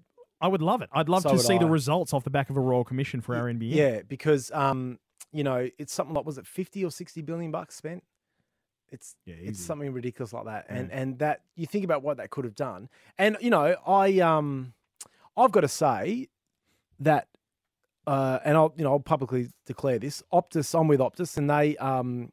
I 0.44 0.46
would 0.46 0.60
love 0.60 0.82
it. 0.82 0.90
I'd 0.92 1.08
love 1.08 1.22
So 1.22 1.30
to 1.30 1.38
see 1.38 1.56
the 1.56 1.64
results 1.66 2.12
off 2.12 2.22
the 2.22 2.28
back 2.28 2.50
of 2.50 2.58
a 2.58 2.60
royal 2.60 2.84
commission 2.84 3.22
for 3.22 3.34
our 3.34 3.46
NBN. 3.46 3.74
Yeah, 3.74 4.02
because 4.06 4.50
um, 4.52 4.98
you 5.32 5.42
know, 5.42 5.70
it's 5.78 5.90
something 5.94 6.14
like 6.14 6.26
was 6.26 6.36
it 6.36 6.46
fifty 6.46 6.84
or 6.84 6.90
sixty 6.90 7.22
billion 7.22 7.50
bucks 7.50 7.74
spent? 7.76 8.04
It's 8.90 9.16
Yeah, 9.24 9.36
it's 9.40 9.58
something 9.58 9.90
ridiculous 9.90 10.34
like 10.34 10.44
that, 10.44 10.66
and 10.68 10.90
Yeah. 10.90 11.00
and 11.00 11.18
that 11.20 11.40
you 11.56 11.64
think 11.66 11.82
about 11.82 12.02
what 12.02 12.18
that 12.18 12.28
could 12.28 12.44
have 12.44 12.54
done, 12.54 12.90
and 13.16 13.38
you 13.40 13.48
know, 13.48 13.74
I 13.86 14.18
um, 14.20 14.74
I've 15.34 15.50
got 15.50 15.62
to 15.62 15.68
say 15.68 16.28
that, 17.00 17.26
uh, 18.06 18.40
and 18.44 18.54
I'll 18.54 18.74
you 18.76 18.84
know 18.84 18.92
I'll 18.92 19.00
publicly 19.00 19.48
declare 19.64 19.98
this. 19.98 20.22
Optus, 20.30 20.78
I'm 20.78 20.88
with 20.88 21.00
Optus, 21.00 21.38
and 21.38 21.48
they 21.48 21.74
um, 21.78 22.32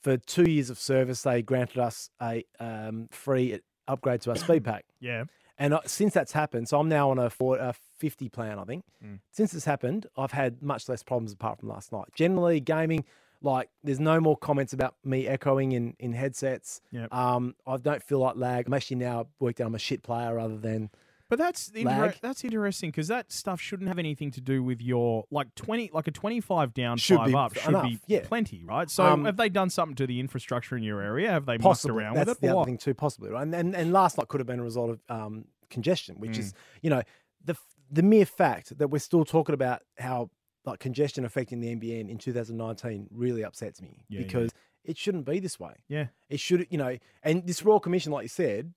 for 0.00 0.16
two 0.16 0.48
years 0.48 0.70
of 0.70 0.78
service, 0.78 1.22
they 1.22 1.42
granted 1.42 1.78
us 1.78 2.08
a 2.22 2.44
um 2.60 3.08
free 3.10 3.58
upgrade 3.88 4.20
to 4.20 4.30
our 4.30 4.36
speed 4.36 4.62
pack. 4.62 4.84
yeah. 5.00 5.24
And 5.58 5.74
uh, 5.74 5.80
since 5.86 6.14
that's 6.14 6.32
happened, 6.32 6.68
so 6.68 6.78
I'm 6.80 6.88
now 6.88 7.10
on 7.10 7.18
a, 7.18 7.30
four, 7.30 7.58
a 7.58 7.74
50 7.98 8.28
plan, 8.28 8.58
I 8.58 8.64
think. 8.64 8.84
Mm. 9.04 9.20
Since 9.30 9.54
it's 9.54 9.64
happened, 9.64 10.06
I've 10.16 10.32
had 10.32 10.62
much 10.62 10.88
less 10.88 11.02
problems 11.02 11.32
apart 11.32 11.60
from 11.60 11.68
last 11.68 11.92
night. 11.92 12.06
Generally, 12.14 12.60
gaming, 12.60 13.04
like, 13.42 13.68
there's 13.84 14.00
no 14.00 14.20
more 14.20 14.36
comments 14.36 14.72
about 14.72 14.94
me 15.04 15.26
echoing 15.26 15.72
in, 15.72 15.94
in 15.98 16.12
headsets. 16.12 16.80
Yep. 16.90 17.12
Um, 17.12 17.54
I 17.66 17.76
don't 17.76 18.02
feel 18.02 18.18
like 18.18 18.36
lag. 18.36 18.66
I'm 18.66 18.74
actually 18.74 18.96
now 18.96 19.26
worked 19.40 19.60
out 19.60 19.66
I'm 19.66 19.74
a 19.74 19.78
shit 19.78 20.02
player 20.02 20.34
rather 20.34 20.56
than. 20.56 20.90
But 21.32 21.38
that's 21.38 21.68
inter- 21.70 22.12
that's 22.20 22.44
interesting 22.44 22.90
because 22.90 23.08
that 23.08 23.32
stuff 23.32 23.58
shouldn't 23.58 23.88
have 23.88 23.98
anything 23.98 24.30
to 24.32 24.40
do 24.42 24.62
with 24.62 24.82
your 24.82 25.24
like 25.30 25.54
twenty 25.54 25.88
like 25.90 26.06
a 26.06 26.10
twenty 26.10 26.42
five 26.42 26.74
down 26.74 26.98
Should 26.98 27.16
five 27.16 27.34
up 27.34 27.54
should 27.56 27.70
enough, 27.70 27.84
be 27.84 27.98
yeah. 28.06 28.20
plenty, 28.22 28.62
right? 28.64 28.90
So 28.90 29.02
Um, 29.06 29.24
have 29.24 29.38
they 29.38 29.48
done 29.48 29.70
something 29.70 29.94
to 29.96 30.06
the 30.06 30.20
infrastructure 30.20 30.76
in 30.76 30.82
your 30.82 31.00
area? 31.00 31.30
Have 31.30 31.46
they 31.46 31.56
Possibly. 31.56 31.94
mucked 31.94 32.04
around 32.04 32.14
That's 32.16 32.28
with 32.28 32.36
it? 32.36 32.40
the 32.42 32.48
other 32.48 32.56
what? 32.58 32.64
thing, 32.66 32.76
too, 32.76 32.92
possibly. 32.92 33.30
Right? 33.30 33.44
And, 33.44 33.54
and, 33.54 33.74
and 33.74 33.92
last 33.94 34.18
night 34.18 34.28
could 34.28 34.40
have 34.40 34.46
been 34.46 34.60
a 34.60 34.62
result 34.62 34.90
of 34.90 35.00
um, 35.08 35.46
congestion, 35.70 36.16
which 36.20 36.32
Mm. 36.32 36.38
is, 36.40 36.52
you 36.82 36.90
know, 36.90 37.00
the, 37.42 37.56
the 37.90 38.02
mere 38.02 38.26
fact 38.26 38.76
that 38.76 38.88
we're 38.88 38.98
still 38.98 39.24
talking 39.24 39.54
about 39.54 39.80
how 39.98 40.28
like 40.66 40.80
congestion 40.80 41.24
affecting 41.24 41.60
the 41.60 41.74
NBN 41.74 42.10
in 42.10 42.18
2019 42.18 43.08
really 43.10 43.42
upsets 43.42 43.80
me 43.80 44.04
Yeah, 44.10 44.18
yeah. 44.20 44.26
because 44.26 44.50
it 44.84 44.98
shouldn't 44.98 45.24
be 45.24 45.38
this 45.38 45.58
way. 45.58 45.76
Yeah. 45.88 46.08
It 46.28 46.40
should, 46.40 46.66
you 46.68 46.76
know, 46.76 46.98
and 47.22 47.46
this 47.46 47.64
Royal 47.64 47.80
Commission, 47.80 48.12
like 48.12 48.24
you 48.24 48.28
said, 48.28 48.74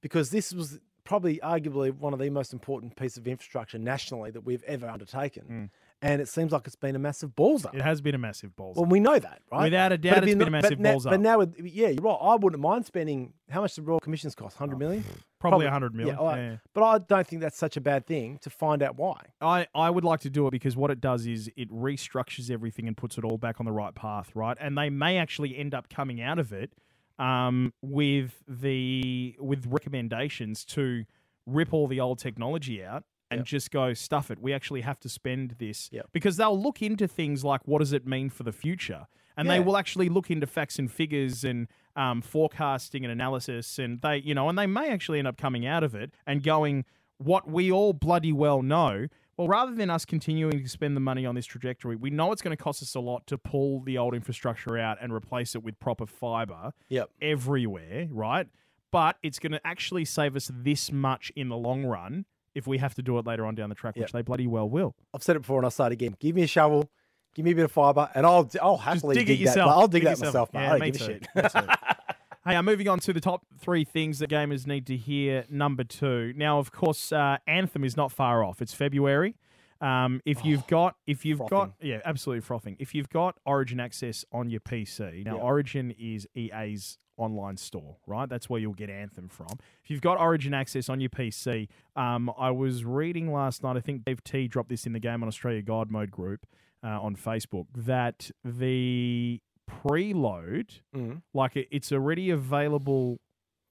because 0.00 0.30
this 0.30 0.54
was 0.54 0.80
probably 1.10 1.40
arguably 1.42 1.92
one 1.92 2.12
of 2.12 2.20
the 2.20 2.30
most 2.30 2.52
important 2.52 2.94
pieces 2.94 3.18
of 3.18 3.26
infrastructure 3.26 3.78
nationally 3.78 4.30
that 4.30 4.42
we've 4.42 4.62
ever 4.62 4.88
undertaken. 4.88 5.44
Mm. 5.50 5.70
And 6.02 6.22
it 6.22 6.28
seems 6.28 6.52
like 6.52 6.68
it's 6.68 6.76
been 6.76 6.94
a 6.94 7.00
massive 7.00 7.34
balls 7.34 7.66
up. 7.66 7.74
It 7.74 7.82
has 7.82 8.00
been 8.00 8.14
a 8.14 8.18
massive 8.18 8.54
balls. 8.54 8.76
Up. 8.76 8.82
Well, 8.82 8.90
we 8.90 9.00
know 9.00 9.18
that, 9.18 9.42
right? 9.50 9.64
Without 9.64 9.90
a 9.90 9.98
doubt, 9.98 10.18
it's 10.18 10.26
be 10.26 10.34
been 10.34 10.46
a 10.46 10.50
massive 10.52 10.70
but 10.70 10.78
now, 10.78 10.90
balls 10.92 11.04
But 11.04 11.20
now, 11.20 11.38
with, 11.38 11.58
yeah, 11.58 11.88
you're 11.88 12.00
right. 12.00 12.16
I 12.20 12.36
wouldn't 12.36 12.62
mind 12.62 12.86
spending 12.86 13.32
how 13.50 13.60
much 13.62 13.74
the 13.74 13.82
Royal 13.82 13.98
Commissions 13.98 14.36
cost? 14.36 14.56
Hundred 14.56 14.78
million. 14.78 15.02
probably 15.40 15.66
a 15.66 15.70
hundred 15.72 15.96
million. 15.96 16.14
Yeah, 16.14 16.22
I- 16.22 16.38
yeah. 16.38 16.56
but 16.74 16.84
I 16.84 16.98
don't 16.98 17.26
think 17.26 17.42
that's 17.42 17.58
such 17.58 17.76
a 17.76 17.80
bad 17.80 18.06
thing 18.06 18.38
to 18.42 18.48
find 18.48 18.80
out 18.80 18.96
why. 18.96 19.20
I, 19.40 19.66
I 19.74 19.90
would 19.90 20.04
like 20.04 20.20
to 20.20 20.30
do 20.30 20.46
it 20.46 20.52
because 20.52 20.76
what 20.76 20.92
it 20.92 21.00
does 21.00 21.26
is 21.26 21.50
it 21.56 21.68
restructures 21.72 22.52
everything 22.52 22.86
and 22.86 22.96
puts 22.96 23.18
it 23.18 23.24
all 23.24 23.36
back 23.36 23.58
on 23.58 23.66
the 23.66 23.72
right 23.72 23.96
path, 23.96 24.30
right? 24.36 24.56
And 24.60 24.78
they 24.78 24.90
may 24.90 25.18
actually 25.18 25.58
end 25.58 25.74
up 25.74 25.90
coming 25.90 26.22
out 26.22 26.38
of 26.38 26.52
it 26.52 26.72
um, 27.20 27.72
with 27.82 28.42
the 28.48 29.36
with 29.38 29.66
recommendations 29.66 30.64
to 30.64 31.04
rip 31.46 31.72
all 31.72 31.86
the 31.86 32.00
old 32.00 32.18
technology 32.18 32.82
out 32.82 33.04
and 33.30 33.40
Yep. 33.40 33.46
just 33.46 33.70
go 33.70 33.94
stuff 33.94 34.30
it. 34.30 34.40
We 34.40 34.52
actually 34.52 34.80
have 34.80 34.98
to 35.00 35.08
spend 35.08 35.56
this 35.58 35.88
Yep. 35.92 36.08
because 36.12 36.36
they'll 36.36 36.60
look 36.60 36.82
into 36.82 37.06
things 37.06 37.44
like 37.44 37.60
what 37.66 37.78
does 37.78 37.92
it 37.92 38.06
mean 38.06 38.30
for 38.30 38.42
the 38.42 38.52
future, 38.52 39.06
and 39.36 39.48
they 39.48 39.60
will 39.60 39.76
actually 39.76 40.08
look 40.08 40.30
into 40.30 40.46
facts 40.46 40.78
and 40.78 40.90
figures 40.90 41.44
and 41.44 41.68
um, 41.94 42.22
forecasting 42.22 43.04
and 43.04 43.12
analysis, 43.12 43.78
and 43.78 44.00
they 44.00 44.16
you 44.18 44.34
know, 44.34 44.48
and 44.48 44.58
they 44.58 44.66
may 44.66 44.90
actually 44.90 45.18
end 45.18 45.28
up 45.28 45.36
coming 45.36 45.66
out 45.66 45.84
of 45.84 45.94
it 45.94 46.12
and 46.26 46.42
going 46.42 46.84
what 47.18 47.46
we 47.48 47.70
all 47.70 47.92
bloody 47.92 48.32
well 48.32 48.62
know. 48.62 49.06
Well, 49.40 49.48
rather 49.48 49.74
than 49.74 49.88
us 49.88 50.04
continuing 50.04 50.62
to 50.62 50.68
spend 50.68 50.94
the 50.94 51.00
money 51.00 51.24
on 51.24 51.34
this 51.34 51.46
trajectory, 51.46 51.96
we 51.96 52.10
know 52.10 52.30
it's 52.30 52.42
going 52.42 52.54
to 52.54 52.62
cost 52.62 52.82
us 52.82 52.94
a 52.94 53.00
lot 53.00 53.26
to 53.28 53.38
pull 53.38 53.80
the 53.80 53.96
old 53.96 54.14
infrastructure 54.14 54.76
out 54.76 54.98
and 55.00 55.14
replace 55.14 55.54
it 55.54 55.62
with 55.62 55.80
proper 55.80 56.04
fiber 56.04 56.72
Yep. 56.90 57.08
everywhere, 57.22 58.06
right? 58.10 58.46
But 58.92 59.16
it's 59.22 59.38
going 59.38 59.52
to 59.52 59.66
actually 59.66 60.04
save 60.04 60.36
us 60.36 60.50
this 60.54 60.92
much 60.92 61.32
in 61.36 61.48
the 61.48 61.56
long 61.56 61.86
run 61.86 62.26
if 62.54 62.66
we 62.66 62.76
have 62.78 62.94
to 62.96 63.02
do 63.02 63.16
it 63.18 63.24
later 63.24 63.46
on 63.46 63.54
down 63.54 63.70
the 63.70 63.74
track, 63.74 63.96
which 63.96 64.12
they 64.12 64.20
bloody 64.20 64.46
well 64.46 64.68
will. 64.68 64.94
I've 65.14 65.22
said 65.22 65.36
it 65.36 65.38
before, 65.38 65.56
and 65.56 65.64
I'll 65.64 65.70
say 65.70 65.86
it 65.86 65.92
again. 65.92 66.16
Give 66.20 66.36
me 66.36 66.42
a 66.42 66.46
shovel, 66.46 66.90
give 67.34 67.46
me 67.46 67.52
a 67.52 67.54
bit 67.54 67.64
of 67.64 67.72
fibre, 67.72 68.10
and 68.14 68.26
I'll 68.26 68.50
I'll 68.60 68.76
happily 68.76 69.14
dig 69.14 69.30
it 69.30 69.32
that. 69.36 69.40
yourself. 69.40 69.70
I'll 69.70 69.88
dig, 69.88 70.02
Dig 70.02 70.04
that 70.04 70.18
yourself. 70.18 70.52
myself, 70.52 70.52
man. 70.52 70.64
Yeah, 70.64 70.72
I 70.74 70.78
don't 70.78 70.92
give 70.92 71.46
a 71.46 71.50
shit. 71.50 72.08
Hey, 72.44 72.56
I'm 72.56 72.64
moving 72.64 72.88
on 72.88 72.98
to 73.00 73.12
the 73.12 73.20
top 73.20 73.44
three 73.58 73.84
things 73.84 74.18
that 74.20 74.30
gamers 74.30 74.66
need 74.66 74.86
to 74.86 74.96
hear. 74.96 75.44
Number 75.50 75.84
two. 75.84 76.32
Now, 76.36 76.58
of 76.58 76.72
course, 76.72 77.12
uh, 77.12 77.36
Anthem 77.46 77.84
is 77.84 77.98
not 77.98 78.10
far 78.12 78.42
off. 78.42 78.62
It's 78.62 78.72
February. 78.72 79.36
Um, 79.82 80.22
if 80.24 80.42
you've 80.44 80.66
got, 80.66 80.96
if 81.06 81.24
you've 81.26 81.38
got, 81.50 81.68
Oh, 81.70 81.74
yeah, 81.82 82.00
absolutely 82.04 82.40
frothing. 82.40 82.76
If 82.78 82.94
you've 82.94 83.10
got 83.10 83.36
Origin 83.44 83.78
access 83.78 84.24
on 84.32 84.48
your 84.48 84.60
PC, 84.60 85.22
now 85.24 85.36
Yeah. 85.36 85.42
Origin 85.42 85.90
is 85.98 86.26
EA's 86.34 86.96
online 87.18 87.58
store, 87.58 87.98
right? 88.06 88.28
That's 88.28 88.48
where 88.48 88.58
you'll 88.60 88.72
get 88.72 88.88
Anthem 88.88 89.28
from. 89.28 89.58
If 89.84 89.90
you've 89.90 90.00
got 90.00 90.18
Origin 90.18 90.54
access 90.54 90.88
on 90.88 91.00
your 91.00 91.10
PC, 91.10 91.68
um, 91.94 92.30
I 92.38 92.50
was 92.50 92.84
reading 92.86 93.30
last 93.32 93.62
night. 93.62 93.76
I 93.76 93.80
think 93.80 94.04
Dave 94.04 94.24
T 94.24 94.48
dropped 94.48 94.70
this 94.70 94.86
in 94.86 94.94
the 94.94 95.00
Game 95.00 95.22
on 95.22 95.28
Australia 95.28 95.60
God 95.60 95.90
Mode 95.90 96.10
group 96.10 96.46
uh, 96.82 97.00
on 97.00 97.16
Facebook 97.16 97.66
that 97.74 98.30
the 98.44 99.40
preload 99.84 100.80
Mm. 100.94 101.22
like 101.34 101.56
it, 101.56 101.68
it's 101.70 101.92
already 101.92 102.30
available 102.30 103.20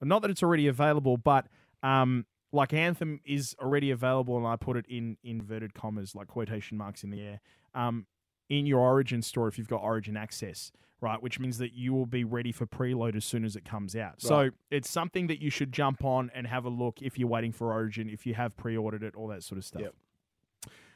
not 0.01 0.21
that 0.21 0.31
it's 0.31 0.43
already 0.43 0.67
available 0.67 1.17
but 1.17 1.47
um 1.83 2.25
like 2.51 2.73
anthem 2.73 3.19
is 3.25 3.55
already 3.59 3.91
available 3.91 4.37
and 4.37 4.47
i 4.47 4.55
put 4.55 4.77
it 4.77 4.85
in 4.87 5.17
inverted 5.23 5.73
commas 5.73 6.15
like 6.15 6.27
quotation 6.27 6.77
marks 6.77 7.03
in 7.03 7.09
the 7.09 7.21
air 7.21 7.41
um 7.75 8.05
in 8.49 8.65
your 8.65 8.79
origin 8.79 9.21
store 9.21 9.47
if 9.47 9.57
you've 9.57 9.67
got 9.67 9.81
origin 9.81 10.15
access 10.17 10.71
right 11.01 11.21
which 11.21 11.39
means 11.39 11.57
that 11.57 11.73
you 11.73 11.93
will 11.93 12.05
be 12.05 12.23
ready 12.23 12.51
for 12.51 12.65
preload 12.65 13.15
as 13.15 13.23
soon 13.25 13.43
as 13.45 13.55
it 13.55 13.63
comes 13.65 13.95
out 13.95 14.19
so 14.21 14.49
it's 14.71 14.89
something 14.89 15.27
that 15.27 15.41
you 15.41 15.49
should 15.49 15.71
jump 15.71 16.03
on 16.03 16.31
and 16.33 16.47
have 16.47 16.65
a 16.65 16.69
look 16.69 17.01
if 17.01 17.17
you're 17.19 17.27
waiting 17.29 17.51
for 17.51 17.71
origin 17.71 18.09
if 18.09 18.25
you 18.25 18.33
have 18.33 18.55
pre-ordered 18.57 19.03
it 19.03 19.15
all 19.15 19.27
that 19.27 19.43
sort 19.43 19.57
of 19.57 19.65
stuff 19.65 19.81
Yep. 19.81 19.93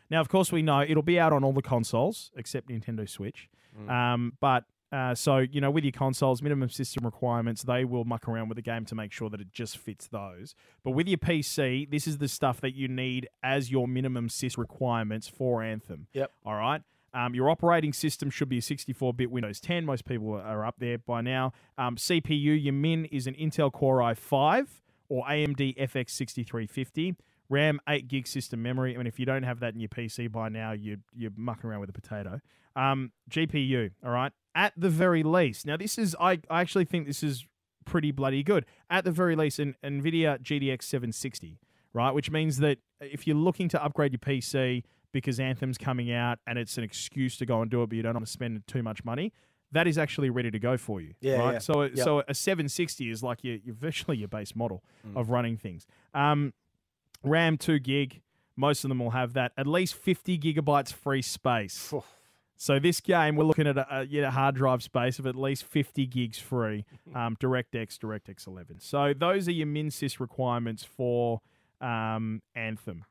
now 0.09 0.19
of 0.21 0.29
course 0.29 0.51
we 0.51 0.61
know 0.61 0.81
it'll 0.81 1.03
be 1.03 1.19
out 1.19 1.31
on 1.33 1.43
all 1.43 1.53
the 1.53 1.61
consoles 1.61 2.31
except 2.35 2.69
nintendo 2.69 3.07
switch 3.07 3.49
Mm. 3.75 3.89
um, 3.89 4.33
but 4.39 4.65
Uh, 4.93 5.15
so, 5.15 5.39
you 5.39 5.59
know, 5.59 5.71
with 5.71 5.83
your 5.83 5.91
consoles, 5.91 6.43
minimum 6.43 6.69
system 6.69 7.03
requirements, 7.03 7.63
they 7.63 7.83
will 7.83 8.05
muck 8.05 8.27
around 8.27 8.47
with 8.47 8.57
the 8.57 8.61
game 8.61 8.85
to 8.85 8.93
make 8.93 9.11
sure 9.11 9.27
that 9.27 9.41
it 9.41 9.51
just 9.51 9.75
fits 9.79 10.07
those. 10.07 10.53
But 10.83 10.91
with 10.91 11.07
your 11.07 11.17
PC, 11.17 11.89
this 11.89 12.05
is 12.05 12.19
the 12.19 12.27
stuff 12.27 12.61
that 12.61 12.75
you 12.75 12.87
need 12.87 13.27
as 13.41 13.71
your 13.71 13.87
minimum 13.87 14.27
sys 14.27 14.55
requirements 14.55 15.27
for 15.27 15.63
Anthem. 15.63 16.05
Yep. 16.13 16.31
All 16.45 16.53
right. 16.53 16.83
Um, 17.11 17.33
your 17.33 17.49
operating 17.49 17.91
system 17.91 18.29
should 18.29 18.49
be 18.49 18.59
a 18.59 18.61
64 18.61 19.15
bit 19.15 19.31
Windows 19.31 19.59
10. 19.59 19.83
Most 19.83 20.05
people 20.05 20.35
are 20.35 20.63
up 20.63 20.75
there 20.77 20.99
by 20.99 21.21
now. 21.21 21.53
Um, 21.75 21.95
CPU, 21.95 22.63
your 22.63 22.73
min 22.73 23.05
is 23.05 23.25
an 23.25 23.33
Intel 23.33 23.71
Core 23.71 23.97
i5 23.97 24.67
or 25.09 25.25
AMD 25.25 25.75
FX 25.77 26.11
6350. 26.11 27.15
RAM, 27.49 27.79
8 27.87 28.07
gig 28.07 28.27
system 28.27 28.61
memory. 28.61 28.93
I 28.95 28.97
mean, 28.97 29.07
if 29.07 29.19
you 29.19 29.25
don't 29.25 29.43
have 29.43 29.59
that 29.59 29.73
in 29.73 29.79
your 29.79 29.89
PC 29.89 30.31
by 30.31 30.49
now, 30.49 30.71
you, 30.71 30.97
you're 31.13 31.31
mucking 31.35 31.69
around 31.69 31.81
with 31.81 31.89
a 31.89 31.93
potato. 31.93 32.39
Um, 32.75 33.11
GPU, 33.29 33.91
all 34.03 34.11
right? 34.11 34.31
At 34.55 34.73
the 34.77 34.89
very 34.89 35.23
least. 35.23 35.65
Now, 35.65 35.77
this 35.77 35.97
is, 35.97 36.15
I, 36.19 36.39
I 36.49 36.61
actually 36.61 36.85
think 36.85 37.05
this 37.07 37.21
is 37.23 37.45
pretty 37.85 38.11
bloody 38.11 38.43
good. 38.43 38.65
At 38.89 39.03
the 39.03 39.11
very 39.11 39.35
least, 39.35 39.59
an 39.59 39.75
NVIDIA 39.83 40.39
GTX 40.41 40.83
760, 40.83 41.59
right? 41.93 42.11
Which 42.11 42.31
means 42.31 42.57
that 42.57 42.79
if 43.01 43.27
you're 43.27 43.35
looking 43.35 43.67
to 43.69 43.83
upgrade 43.83 44.13
your 44.13 44.19
PC 44.19 44.83
because 45.11 45.39
Anthem's 45.39 45.77
coming 45.77 46.11
out 46.11 46.39
and 46.47 46.57
it's 46.57 46.77
an 46.77 46.83
excuse 46.83 47.37
to 47.37 47.45
go 47.45 47.61
and 47.61 47.69
do 47.69 47.83
it, 47.83 47.89
but 47.89 47.95
you 47.95 48.01
don't 48.01 48.13
want 48.15 48.25
to 48.25 48.31
spend 48.31 48.65
too 48.67 48.81
much 48.81 49.03
money, 49.03 49.31
that 49.71 49.87
is 49.87 49.97
actually 49.97 50.29
ready 50.29 50.49
to 50.51 50.59
go 50.59 50.77
for 50.77 51.01
you. 51.01 51.13
Yeah, 51.19 51.37
right? 51.37 51.53
yeah. 51.53 51.59
So, 51.59 51.81
Yep. 51.83 51.97
so 51.97 52.23
a 52.27 52.33
760 52.33 53.09
is 53.09 53.21
like 53.23 53.43
your, 53.43 53.55
your 53.57 53.75
virtually 53.75 54.17
your 54.17 54.27
base 54.27 54.55
model 54.55 54.83
Mm. 55.07 55.17
of 55.19 55.29
running 55.29 55.57
things. 55.57 55.85
Um, 56.13 56.53
RAM 57.23 57.57
two 57.57 57.79
gig. 57.79 58.21
Most 58.55 58.83
of 58.83 58.89
them 58.89 58.99
will 58.99 59.11
have 59.11 59.33
that. 59.33 59.51
At 59.57 59.65
least 59.65 59.95
50 59.95 60.37
gigabytes 60.37 60.93
free 60.93 61.23
space. 61.23 61.91
So 62.55 62.79
this 62.79 63.01
game, 63.01 63.35
we're 63.35 63.45
looking 63.45 63.67
at 63.67 63.77
a, 63.77 63.99
a 63.99 64.03
yeah, 64.03 64.29
hard 64.31 64.55
drive 64.55 64.83
space 64.83 65.19
of 65.19 65.27
at 65.27 65.35
least 65.35 65.65
50 65.65 66.05
gigs 66.05 66.39
free. 66.39 66.85
Um, 67.15 67.35
DirectX, 67.35 67.99
DirectX 67.99 68.47
11. 68.47 68.79
So 68.79 69.13
those 69.15 69.47
are 69.47 69.51
your 69.51 69.67
MinSys 69.67 70.19
requirements 70.19 70.83
for 70.83 71.41
um, 71.79 72.41
Anthem. 72.55 73.05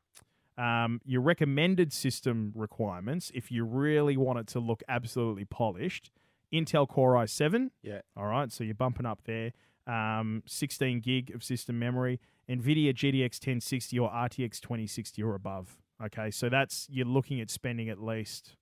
Um, 0.57 0.99
your 1.05 1.21
recommended 1.21 1.93
system 1.93 2.51
requirements, 2.53 3.31
if 3.33 3.49
you 3.49 3.63
really 3.63 4.17
want 4.17 4.39
it 4.39 4.47
to 4.47 4.59
look 4.59 4.83
absolutely 4.89 5.45
polished, 5.45 6.11
Intel 6.51 6.85
Core 6.87 7.13
i7. 7.13 7.69
Yeah. 7.81 8.01
All 8.17 8.25
right, 8.25 8.51
so 8.51 8.65
you're 8.65 8.75
bumping 8.75 9.05
up 9.05 9.21
there. 9.23 9.53
Um, 9.87 10.43
16 10.45 10.99
gig 10.99 11.31
of 11.33 11.43
system 11.43 11.79
memory, 11.79 12.19
NVIDIA 12.49 12.93
GTX 12.93 13.39
1060 13.39 13.99
or 13.99 14.09
RTX 14.09 14.59
2060 14.59 15.23
or 15.23 15.35
above. 15.35 15.77
Okay, 16.03 16.31
so 16.31 16.49
that's 16.49 16.87
you're 16.89 17.05
looking 17.05 17.39
at 17.39 17.49
spending 17.49 17.89
at 17.89 18.01
least 18.01 18.55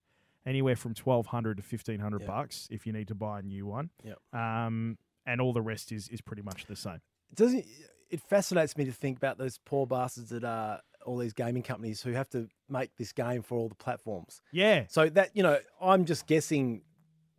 anywhere 0.46 0.76
from 0.76 0.94
1200 0.94 1.58
to 1.58 1.64
1500 1.64 2.22
Yeah. 2.22 2.28
bucks 2.28 2.68
if 2.72 2.86
you 2.86 2.94
need 2.94 3.08
to 3.08 3.16
buy 3.16 3.40
a 3.40 3.42
new 3.42 3.66
one. 3.66 3.90
Yep. 4.04 4.20
Um, 4.34 4.98
and 5.26 5.40
all 5.42 5.54
the 5.54 5.62
rest 5.62 5.92
is 5.92 6.08
is 6.10 6.22
pretty 6.22 6.42
much 6.42 6.66
the 6.66 6.76
same. 6.76 7.00
doesn't 7.34 7.66
it 8.10 8.20
fascinates 8.30 8.76
me 8.78 8.84
to 8.86 8.92
think 8.92 9.18
about 9.18 9.38
those 9.38 9.58
poor 9.64 9.88
bastards 9.88 10.30
that 10.30 10.44
are 10.44 10.82
all 11.06 11.18
these 11.18 11.32
gaming 11.34 11.64
companies 11.64 12.02
who 12.02 12.12
have 12.12 12.30
to 12.30 12.48
make 12.70 12.94
this 12.98 13.14
game 13.14 13.42
for 13.42 13.58
all 13.58 13.70
the 13.70 13.76
platforms. 13.76 14.42
Yeah, 14.52 14.86
So 14.90 15.08
that 15.10 15.36
you 15.36 15.42
know, 15.42 15.58
I'm 15.82 16.06
just 16.06 16.28
guessing 16.28 16.82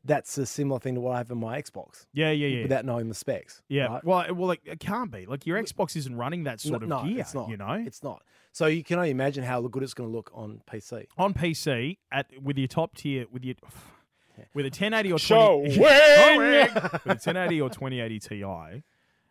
that's 0.04 0.36
a 0.38 0.46
similar 0.46 0.80
thing 0.80 0.94
to 0.96 1.00
what 1.00 1.14
I 1.14 1.18
have 1.18 1.30
in 1.30 1.38
my 1.38 1.60
Xbox 1.60 2.06
yeah, 2.12 2.30
yeah, 2.30 2.48
yeah. 2.48 2.62
without 2.62 2.84
knowing 2.84 3.08
the 3.08 3.14
specs. 3.14 3.62
yeah, 3.68 3.86
right? 3.86 4.04
well, 4.04 4.20
it- 4.20 4.36
well, 4.36 4.50
it, 4.50 4.60
it 4.64 4.80
can't 4.80 5.10
be. 5.10 5.26
Like 5.26 5.46
your 5.46 5.62
Xbox 5.62 5.96
isn't 5.96 6.16
running 6.16 6.44
that 6.44 6.60
sort 6.60 6.82
no, 6.86 6.98
of 6.98 7.06
gear. 7.06 7.20
it's 7.20 7.34
not. 7.34 7.48
You 7.48 7.56
know, 7.56 7.72
it's 7.72 8.02
not. 8.02 8.22
So 8.52 8.66
you 8.66 8.84
can 8.84 8.98
only 8.98 9.10
imagine 9.10 9.44
how 9.44 9.62
good 9.62 9.82
it's 9.82 9.94
going 9.94 10.10
to 10.10 10.14
look 10.14 10.30
on 10.34 10.60
PC. 10.70 11.06
on 11.16 11.32
PC 11.34 11.98
at 12.10 12.26
with 12.42 12.58
your 12.58 12.68
top 12.68 12.96
tier 12.96 13.26
with 13.30 13.44
your 13.44 13.54
with 14.54 14.66
a 14.66 14.68
1080 14.68 15.12
or 15.12 15.18
20 15.18 15.70
Showing! 15.70 15.80
with 15.80 16.76
a 16.76 17.08
1080 17.08 17.60
or 17.60 17.70
2080 17.70 18.18
Ti 18.18 18.82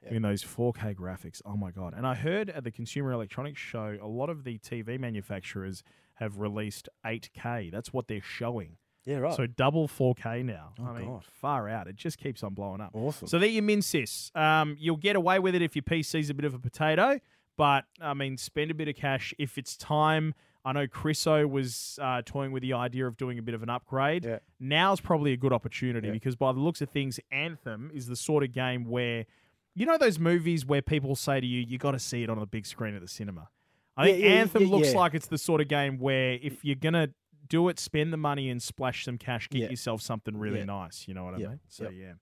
in 0.10 0.21
those 0.23 0.43
4K 0.43 0.95
graphics. 0.95 1.41
Oh 1.45 1.55
my 1.55 1.71
god! 1.71 1.93
And 1.95 2.07
I 2.07 2.15
heard 2.15 2.49
at 2.49 2.63
the 2.63 2.71
Consumer 2.71 3.12
Electronics 3.12 3.60
Show, 3.60 3.97
a 4.01 4.07
lot 4.07 4.29
of 4.29 4.43
the 4.43 4.57
TV 4.57 4.99
manufacturers 4.99 5.84
have 6.15 6.39
released 6.39 6.89
8K. 7.05 7.71
That's 7.71 7.93
what 7.93 8.07
they're 8.07 8.21
showing. 8.21 8.77
Yeah, 9.05 9.17
right. 9.17 9.33
So 9.33 9.47
double 9.47 9.87
4K 9.87 10.45
now. 10.45 10.73
Oh, 10.79 10.85
I 10.85 10.99
mean, 10.99 11.07
God. 11.07 11.23
far 11.25 11.67
out. 11.67 11.87
It 11.87 11.95
just 11.95 12.17
keeps 12.19 12.43
on 12.43 12.53
blowing 12.53 12.81
up. 12.81 12.91
Awesome. 12.93 13.27
So 13.27 13.39
they're 13.39 13.49
your 13.49 13.63
min 13.63 13.79
sys. 13.79 14.35
Um, 14.35 14.75
you'll 14.79 14.97
get 14.97 15.15
away 15.15 15.39
with 15.39 15.55
it 15.55 15.61
if 15.61 15.75
your 15.75 15.83
PC's 15.83 16.29
a 16.29 16.33
bit 16.33 16.45
of 16.45 16.53
a 16.53 16.59
potato, 16.59 17.19
but 17.57 17.85
I 17.99 18.13
mean, 18.13 18.37
spend 18.37 18.69
a 18.71 18.73
bit 18.75 18.87
of 18.87 18.95
cash 18.95 19.33
if 19.39 19.57
it's 19.57 19.75
time. 19.75 20.33
I 20.63 20.73
know 20.73 20.85
Chriso 20.85 21.49
was 21.49 21.97
uh, 21.99 22.21
toying 22.23 22.51
with 22.51 22.61
the 22.61 22.73
idea 22.73 23.07
of 23.07 23.17
doing 23.17 23.39
a 23.39 23.41
bit 23.41 23.55
of 23.55 23.63
an 23.63 23.69
upgrade. 23.71 24.25
Yeah. 24.25 24.37
Now's 24.59 25.01
probably 25.01 25.33
a 25.33 25.37
good 25.37 25.51
opportunity 25.53 26.07
Yeah. 26.07 26.13
because 26.13 26.35
by 26.35 26.51
the 26.51 26.59
looks 26.59 26.81
of 26.81 26.89
things, 26.89 27.19
Anthem 27.31 27.89
is 27.95 28.05
the 28.05 28.15
sort 28.15 28.43
of 28.43 28.51
game 28.51 28.85
where 28.85 29.25
you 29.73 29.85
know 29.87 29.97
those 29.97 30.19
movies 30.19 30.63
where 30.65 30.81
people 30.83 31.15
say 31.15 31.39
to 31.39 31.47
you, 31.47 31.61
"You 31.61 31.77
got 31.79 31.91
to 31.91 31.99
see 31.99 32.21
it 32.21 32.29
on 32.29 32.37
the 32.39 32.45
big 32.45 32.67
screen 32.67 32.93
at 32.93 33.01
the 33.01 33.07
cinema." 33.07 33.49
I 33.97 34.07
Yeah, 34.09 34.13
think 34.13 34.25
Anthem 34.25 34.63
looks 34.65 34.93
like 34.93 35.15
it's 35.15 35.27
the 35.27 35.37
sort 35.39 35.61
of 35.61 35.67
game 35.67 35.97
where 35.97 36.33
if 36.41 36.63
you're 36.63 36.75
gonna 36.75 37.09
do 37.47 37.67
it, 37.69 37.80
spend 37.80 38.12
the 38.13 38.17
money 38.17 38.49
and 38.49 38.62
splash 38.62 39.06
some 39.06 39.17
cash, 39.17 39.49
get 39.49 39.62
Yeah. 39.62 39.69
yourself 39.69 40.01
something 40.01 40.38
really 40.38 40.60
Yeah. 40.60 40.65
nice. 40.65 41.08
You 41.08 41.13
know 41.13 41.23
what 41.25 41.36
I 41.36 41.38
mean? 41.38 41.60
So 41.67 41.89
yeah. 41.89 42.13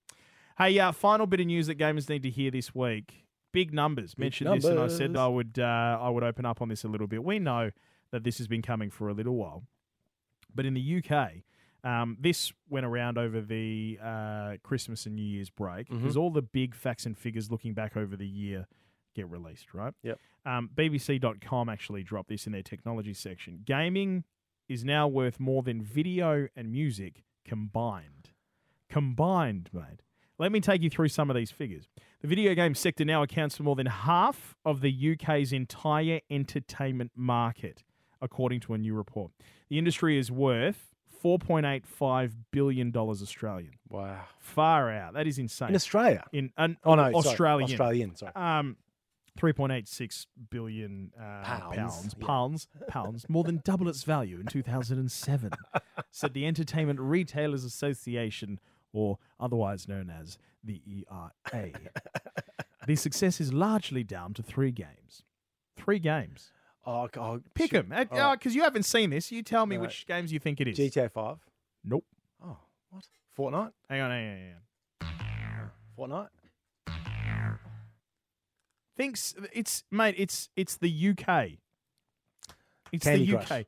Hey, 0.58 0.78
uh, 0.80 0.92
final 0.92 1.26
bit 1.28 1.40
of 1.40 1.46
news 1.48 1.68
that 1.68 1.78
gamers 1.78 2.10
need 2.10 2.24
to 2.24 2.30
hear 2.30 2.52
this 2.52 2.76
week. 2.76 3.26
Big 3.52 3.74
numbers. 3.74 4.18
Mentioned 4.18 4.54
this, 4.56 4.66
and 4.66 4.80
I 4.80 4.88
said. 4.88 5.16
I 5.18 5.28
would 5.28 5.58
uh, 5.60 5.98
I 6.02 6.10
would 6.10 6.24
open 6.24 6.46
up 6.46 6.62
on 6.62 6.70
this 6.70 6.84
a 6.84 6.88
little 6.88 7.08
bit. 7.08 7.24
We 7.24 7.40
know 7.40 7.72
that 8.12 8.24
this 8.24 8.38
has 8.40 8.48
been 8.48 8.62
coming 8.62 8.90
for 8.92 9.08
a 9.10 9.14
little 9.14 9.36
while, 9.36 9.64
but 10.54 10.66
in 10.66 10.74
the 10.74 10.82
UK, 11.04 11.44
um, 11.84 12.18
this 12.20 12.52
went 12.70 12.86
around 12.86 13.18
over 13.18 13.40
the 13.42 13.98
uh, 14.04 14.58
Christmas 14.64 15.06
and 15.06 15.16
New 15.16 15.24
Year's 15.24 15.50
break 15.50 15.88
Mm-hmm. 15.88 16.00
because 16.00 16.18
all 16.18 16.30
the 16.30 16.42
big 16.42 16.76
facts 16.76 17.06
and 17.06 17.18
figures 17.18 17.50
looking 17.50 17.74
back 17.74 17.96
over 17.96 18.16
the 18.18 18.28
year 18.28 18.68
get 19.16 19.30
released, 19.30 19.74
right? 19.74 19.94
Yep. 20.04 20.20
Um, 20.46 20.70
BBC.com 20.76 21.70
actually 21.70 22.04
dropped 22.04 22.30
this 22.30 22.46
in 22.46 22.52
their 22.54 22.62
technology 22.64 23.14
section. 23.14 23.62
Gaming 23.66 24.24
is 24.70 24.86
now 24.86 25.08
worth 25.08 25.40
more 25.40 25.64
than 25.64 25.82
video 25.82 26.48
and 26.56 26.72
music 26.72 27.24
combined. 27.44 28.30
Combined, 28.90 29.70
mate. 29.74 30.02
Let 30.38 30.54
me 30.54 30.62
take 30.62 30.82
you 30.82 30.90
through 30.90 31.10
some 31.10 31.30
of 31.30 31.36
these 31.36 31.52
figures. 31.52 31.90
The 32.22 32.28
video 32.28 32.56
game 32.56 32.74
sector 32.74 33.04
now 33.04 33.24
accounts 33.24 33.58
for 33.58 33.64
more 33.64 33.76
than 33.76 33.88
half 33.88 34.56
of 34.64 34.80
the 34.80 35.18
UK's 35.20 35.52
entire 35.52 36.22
entertainment 36.30 37.12
market, 37.16 37.84
according 38.22 38.62
to 38.62 38.74
a 38.74 38.78
new 38.78 38.94
report. 38.94 39.32
The 39.70 39.78
industry 39.78 40.18
is 40.18 40.32
worth 40.32 40.94
$4.85 41.24 42.34
billion 42.52 42.96
Australian. 42.96 43.74
wow. 43.90 44.22
Far 44.40 44.92
out. 44.92 45.14
That 45.14 45.28
is 45.28 45.38
insane. 45.38 45.70
In 45.70 45.76
Australia. 45.76 46.24
In 46.32 46.52
an 46.58 46.78
Oh 46.86 46.96
no, 46.96 47.04
sorry, 47.04 47.16
Australian. 47.16 47.72
Australian. 47.72 48.16
Sorry. 48.16 48.32
Um, 48.36 48.78
3.86 49.40 50.26
billion 50.50 51.12
uh, 51.18 51.44
Pounds, 51.44 51.76
pounds, 51.76 52.16
yeah. 52.20 52.26
pounds, 52.28 52.68
pounds, 52.88 53.26
more 53.30 53.44
than 53.44 53.62
double 53.64 53.88
its 53.88 54.04
value 54.04 54.40
in 54.40 54.46
2007, 54.46 55.52
said 56.12 56.34
the 56.34 56.46
Entertainment 56.46 57.00
Retailers 57.00 57.64
Association, 57.64 58.60
or 58.92 59.18
otherwise 59.40 59.88
known 59.88 60.10
as 60.10 60.38
the 60.64 60.82
ERA. 60.86 61.72
the 62.88 62.96
success 62.96 63.40
is 63.40 63.54
largely 63.54 64.04
down 64.04 64.34
to 64.34 64.44
three 64.44 64.72
games. 64.72 65.24
Three 65.78 66.00
games. 66.00 66.52
Oh, 66.86 67.08
God. 67.12 67.44
Pick 67.54 67.72
shit. 67.72 67.88
them. 67.88 68.08
Because 68.34 68.56
you 68.56 68.64
haven't 68.64 68.84
seen 68.84 69.10
this. 69.12 69.32
You 69.32 69.44
tell 69.44 69.66
me 69.66 69.78
right. 69.78 69.84
which 69.84 70.06
games 70.06 70.34
you 70.34 70.40
think 70.40 70.60
it 70.60 70.68
is. 70.68 70.78
GTA 70.78 71.12
Five. 71.12 71.38
Nope. 71.84 72.06
Oh, 72.44 72.58
what? 72.90 73.06
Fortnite. 73.38 73.72
Hang 73.90 74.02
on, 74.02 74.12
hang 74.12 74.30
on, 74.30 74.38
hang 74.38 74.54
on. 74.54 75.70
Fortnite. 75.98 76.30
Thinks 79.00 79.34
it's 79.54 79.86
mate. 79.90 80.16
It's 80.18 80.50
it's 80.58 80.76
the 80.76 80.90
UK. 81.18 81.52
It's 82.92 83.06
Candy 83.06 83.28
the 83.32 83.38
Crush. 83.38 83.52
UK. 83.52 83.66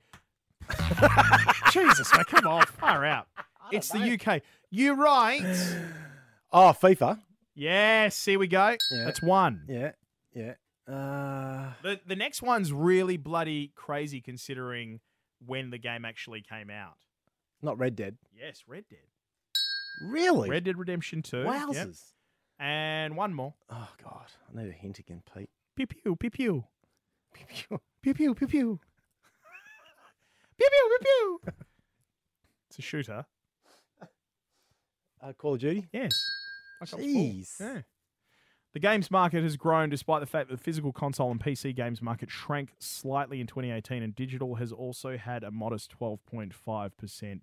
Jesus, 1.71 2.13
mate, 2.17 2.25
come 2.27 2.45
on, 2.47 2.65
far 2.65 3.05
out. 3.05 3.27
It's 3.71 3.87
the 3.89 4.19
UK. 4.19 4.41
You're 4.69 4.95
right. 4.97 5.41
Oh, 6.53 6.73
FIFA. 6.77 7.17
Yes, 7.55 8.25
here 8.25 8.37
we 8.37 8.45
go. 8.45 8.75
Yeah. 8.91 9.05
That's 9.05 9.21
one. 9.21 9.61
Yeah. 9.69 9.91
Yeah. 10.33 10.55
Uh, 10.85 11.71
The 11.81 11.97
the 12.05 12.17
next 12.17 12.41
one's 12.41 12.73
really 12.73 13.15
bloody 13.15 13.71
crazy 13.73 14.19
considering 14.19 14.99
when 15.45 15.69
the 15.69 15.77
game 15.77 16.03
actually 16.03 16.41
came 16.41 16.69
out. 16.69 16.97
not 17.61 17.77
Red 17.77 17.95
Dead. 17.95 18.17
Yes, 18.37 18.63
Red 18.67 18.83
Dead. 18.89 18.99
Really? 20.03 20.49
Red 20.49 20.65
Dead 20.65 20.77
Redemption 20.77 21.21
2. 21.21 21.43
Yep. 21.45 21.87
And 22.61 23.17
one 23.17 23.33
more. 23.33 23.55
Oh 23.71 23.89
God, 24.03 24.27
I 24.47 24.61
need 24.61 24.69
a 24.69 24.71
hint 24.71 24.99
again, 24.99 25.23
Pete. 25.33 25.49
Pew 25.75 25.87
pew 25.87 26.15
pew 26.15 26.29
pew. 26.29 26.63
Pew 27.33 27.45
pew 27.47 27.79
pew 28.03 28.13
pew. 28.13 28.35
pew 28.35 28.45
pew 30.59 30.69
pew 30.69 30.99
pew. 31.01 31.41
It's 32.69 32.77
a 32.77 32.81
shooter. 32.83 33.25
Uh, 35.21 35.33
Call 35.33 35.55
of 35.55 35.59
Duty. 35.59 35.87
Yes. 35.91 36.13
Black 36.79 36.93
Ops 36.93 37.03
4. 37.03 37.11
Jeez. 37.11 37.59
Yeah. 37.59 37.81
The 38.73 38.79
games 38.79 39.11
market 39.11 39.43
has 39.43 39.57
grown 39.57 39.89
despite 39.89 40.21
the 40.21 40.25
fact 40.25 40.49
that 40.49 40.57
the 40.57 40.63
physical 40.63 40.93
console 40.93 41.29
and 41.31 41.39
PC 41.39 41.75
games 41.75 42.01
market 42.01 42.31
shrank 42.31 42.73
slightly 42.79 43.41
in 43.41 43.47
2018, 43.47 44.01
and 44.01 44.15
digital 44.15 44.55
has 44.55 44.71
also 44.71 45.17
had 45.17 45.43
a 45.43 45.51
modest 45.51 45.93
12.5% 45.99 47.41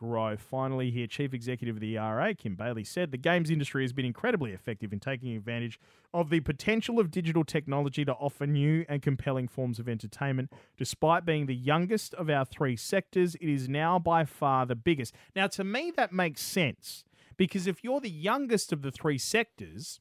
growth. 0.00 0.40
Finally, 0.40 0.90
here, 0.90 1.06
Chief 1.06 1.34
Executive 1.34 1.76
of 1.76 1.80
the 1.80 1.96
ERA, 1.96 2.34
Kim 2.34 2.56
Bayley, 2.56 2.82
said 2.82 3.10
the 3.10 3.18
games 3.18 3.50
industry 3.50 3.84
has 3.84 3.92
been 3.92 4.06
incredibly 4.06 4.52
effective 4.52 4.92
in 4.92 4.98
taking 4.98 5.36
advantage 5.36 5.78
of 6.14 6.30
the 6.30 6.40
potential 6.40 6.98
of 6.98 7.10
digital 7.10 7.44
technology 7.44 8.04
to 8.04 8.14
offer 8.14 8.46
new 8.46 8.84
and 8.88 9.02
compelling 9.02 9.46
forms 9.46 9.78
of 9.78 9.88
entertainment. 9.88 10.50
Despite 10.78 11.26
being 11.26 11.46
the 11.46 11.54
youngest 11.54 12.14
of 12.14 12.30
our 12.30 12.46
three 12.46 12.76
sectors, 12.76 13.34
it 13.36 13.48
is 13.48 13.68
now 13.68 13.98
by 13.98 14.24
far 14.24 14.64
the 14.64 14.74
biggest. 14.74 15.14
Now, 15.36 15.46
to 15.48 15.62
me, 15.62 15.92
that 15.96 16.12
makes 16.12 16.40
sense 16.40 17.04
because 17.36 17.66
if 17.66 17.84
you're 17.84 18.00
the 18.00 18.10
youngest 18.10 18.72
of 18.72 18.80
the 18.80 18.90
three 18.90 19.18
sectors, 19.18 20.00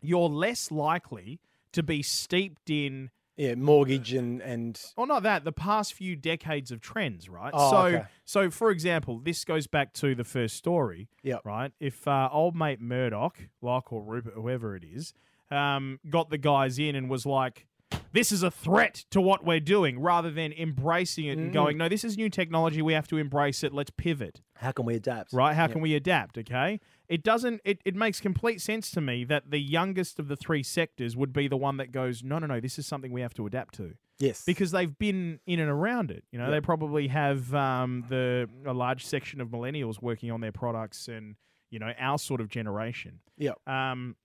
you're 0.00 0.28
less 0.28 0.70
likely 0.70 1.40
to 1.72 1.82
be 1.82 2.02
steeped 2.02 2.70
in 2.70 3.10
Yeah, 3.36 3.54
mortgage 3.54 4.14
and 4.14 4.40
and 4.40 4.80
well, 4.96 5.06
not 5.06 5.22
that. 5.24 5.44
The 5.44 5.52
past 5.52 5.92
few 5.92 6.16
decades 6.16 6.70
of 6.70 6.80
trends, 6.80 7.28
right? 7.28 7.50
Oh, 7.52 7.70
so, 7.70 7.76
okay. 7.82 8.04
so 8.24 8.50
for 8.50 8.70
example, 8.70 9.18
this 9.18 9.44
goes 9.44 9.66
back 9.66 9.92
to 9.94 10.14
the 10.14 10.24
first 10.24 10.56
story, 10.56 11.08
yeah, 11.22 11.38
right? 11.44 11.70
If 11.78 12.08
uh, 12.08 12.30
old 12.32 12.56
mate 12.56 12.80
Murdoch, 12.80 13.36
Locke 13.60 13.92
or 13.92 14.02
Rupert, 14.02 14.34
whoever 14.34 14.74
it 14.74 14.84
is, 14.84 15.12
um, 15.50 16.00
got 16.08 16.30
the 16.30 16.38
guys 16.38 16.78
in 16.78 16.96
and 16.96 17.10
was 17.10 17.26
like, 17.26 17.66
"This 18.12 18.32
is 18.32 18.42
a 18.42 18.50
threat 18.50 19.04
to 19.10 19.20
what 19.20 19.44
we're 19.44 19.60
doing," 19.60 19.98
rather 20.00 20.30
than 20.30 20.52
embracing 20.52 21.26
it 21.26 21.38
and 21.38 21.52
going, 21.52 21.76
"No, 21.78 21.88
this 21.88 22.04
is 22.04 22.16
new 22.16 22.28
technology. 22.30 22.82
We 22.82 22.92
have 22.94 23.08
to 23.08 23.16
embrace 23.18 23.62
it. 23.64 23.72
Let's 23.72 23.90
pivot." 23.90 24.40
how 24.58 24.72
can 24.72 24.86
we 24.86 24.94
adapt? 24.94 25.34
Right? 25.34 25.54
How 25.54 25.66
can 25.66 25.82
we 25.82 25.94
adapt? 25.94 26.38
Okay. 26.38 26.80
It 27.08 27.22
doesn't. 27.22 27.60
It, 27.64 27.80
it 27.84 27.94
makes 27.94 28.20
complete 28.20 28.60
sense 28.60 28.90
to 28.92 29.00
me 29.00 29.22
that 29.24 29.50
the 29.50 29.58
youngest 29.60 30.18
of 30.18 30.28
the 30.28 30.36
three 30.36 30.62
sectors 30.62 31.14
would 31.16 31.32
be 31.32 31.46
the 31.46 31.56
one 31.58 31.76
that 31.76 31.92
goes, 31.92 32.22
no, 32.22 32.38
no, 32.38 32.46
no. 32.46 32.58
This 32.58 32.78
is 32.78 32.86
something 32.86 33.12
we 33.12 33.20
have 33.20 33.34
to 33.34 33.46
adapt 33.46 33.74
to 33.74 33.94
Yes. 34.18 34.44
because 34.46 34.70
they've 34.70 34.96
been 34.98 35.40
in 35.46 35.60
and 35.60 35.68
around 35.70 36.10
it. 36.10 36.24
You 36.32 36.38
know, 36.38 36.50
they 36.50 36.60
probably 36.62 37.08
have 37.08 37.54
um, 37.54 38.04
the 38.08 38.48
a 38.64 38.72
large 38.72 39.04
section 39.04 39.40
of 39.42 39.48
millennials 39.48 40.00
working 40.00 40.30
on 40.30 40.40
their 40.40 40.52
products, 40.52 41.06
and 41.06 41.36
you 41.70 41.78
know, 41.78 41.92
our 41.98 42.18
sort 42.18 42.40
of 42.40 42.48
generation. 42.48 43.20
yeah. 43.36 43.52
Um, 43.66 44.16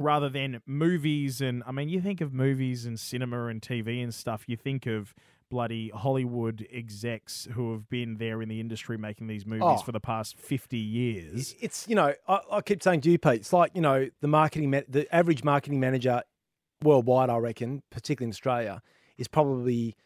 rather 0.00 0.28
than 0.28 0.60
movies, 0.66 1.40
and 1.40 1.62
I 1.66 1.70
mean, 1.72 1.88
you 1.88 2.00
think 2.00 2.20
of 2.20 2.32
movies 2.34 2.86
and 2.86 2.98
cinema 2.98 3.46
and 3.46 3.60
TV 3.62 4.02
and 4.02 4.12
stuff. 4.12 4.44
You 4.48 4.56
think 4.56 4.86
of 4.86 5.14
bloody 5.50 5.90
Hollywood 5.90 6.66
execs 6.72 7.48
who 7.54 7.72
have 7.72 7.88
been 7.88 8.16
there 8.18 8.40
in 8.40 8.48
the 8.48 8.60
industry 8.60 8.96
making 8.96 9.26
these 9.26 9.44
movies 9.44 9.62
Oh. 9.64 9.76
for 9.78 9.92
the 9.92 10.00
past 10.00 10.36
fifty 10.38 10.78
years. 10.78 11.54
It's 11.60 11.86
you 11.88 11.94
know 11.94 12.14
I, 12.28 12.40
I 12.50 12.60
keep 12.62 12.82
saying 12.82 13.02
to 13.02 13.10
you, 13.10 13.18
Pete. 13.18 13.34
It's 13.40 13.52
like 13.52 13.72
you 13.74 13.80
know 13.82 14.08
the 14.20 14.28
marketing 14.28 14.70
ma- 14.70 14.80
the 14.88 15.12
average 15.14 15.44
marketing 15.44 15.78
manager 15.80 16.22
worldwide, 16.82 17.28
I 17.30 17.36
reckon, 17.36 17.82
particularly 17.90 18.28
in 18.28 18.32
Australia, 18.32 18.80
is 19.18 19.28
probably 19.28 19.96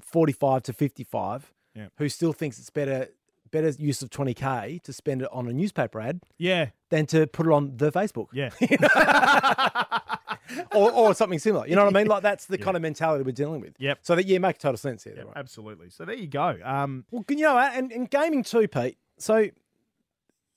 forty-five 0.00 0.62
to 0.64 0.72
fifty-five, 0.72 1.52
Yeah. 1.74 1.88
who 1.98 2.08
still 2.08 2.32
thinks 2.32 2.58
it's 2.58 2.70
better 2.70 3.08
better 3.50 3.68
use 3.78 4.02
of 4.02 4.10
twenty 4.10 4.34
k 4.34 4.80
to 4.84 4.92
spend 4.92 5.22
it 5.22 5.28
on 5.32 5.48
a 5.48 5.52
newspaper 5.52 6.00
ad 6.00 6.20
Yeah, 6.38 6.70
than 6.90 7.06
to 7.06 7.26
put 7.26 7.46
it 7.46 7.52
on 7.52 7.76
the 7.76 7.90
Facebook 7.92 8.26
yeah. 8.32 8.50
or, 10.74 10.90
or 10.92 11.14
something 11.14 11.38
similar. 11.38 11.66
You 11.66 11.76
know 11.76 11.84
what 11.84 11.94
I 11.94 11.98
mean? 11.98 12.08
Like 12.08 12.22
that's 12.22 12.46
the 12.46 12.58
kind 12.66 12.76
of 12.76 12.82
mentality 12.82 13.24
we're 13.24 13.32
dealing 13.32 13.60
with. 13.60 13.74
Yep. 13.78 13.98
So 14.02 14.16
that 14.16 14.26
yeah, 14.26 14.38
make 14.38 14.58
total 14.58 14.76
sense 14.76 15.04
here. 15.04 15.14
right? 15.16 15.26
Absolutely. 15.36 15.90
So 15.90 16.04
there 16.04 16.16
you 16.16 16.26
go. 16.28 16.58
Um, 16.64 17.04
Well, 17.10 17.24
you 17.28 17.36
know, 17.38 17.58
and, 17.58 17.92
and 17.92 18.10
gaming 18.10 18.42
too, 18.42 18.68
Pete. 18.68 18.98
So, 19.18 19.48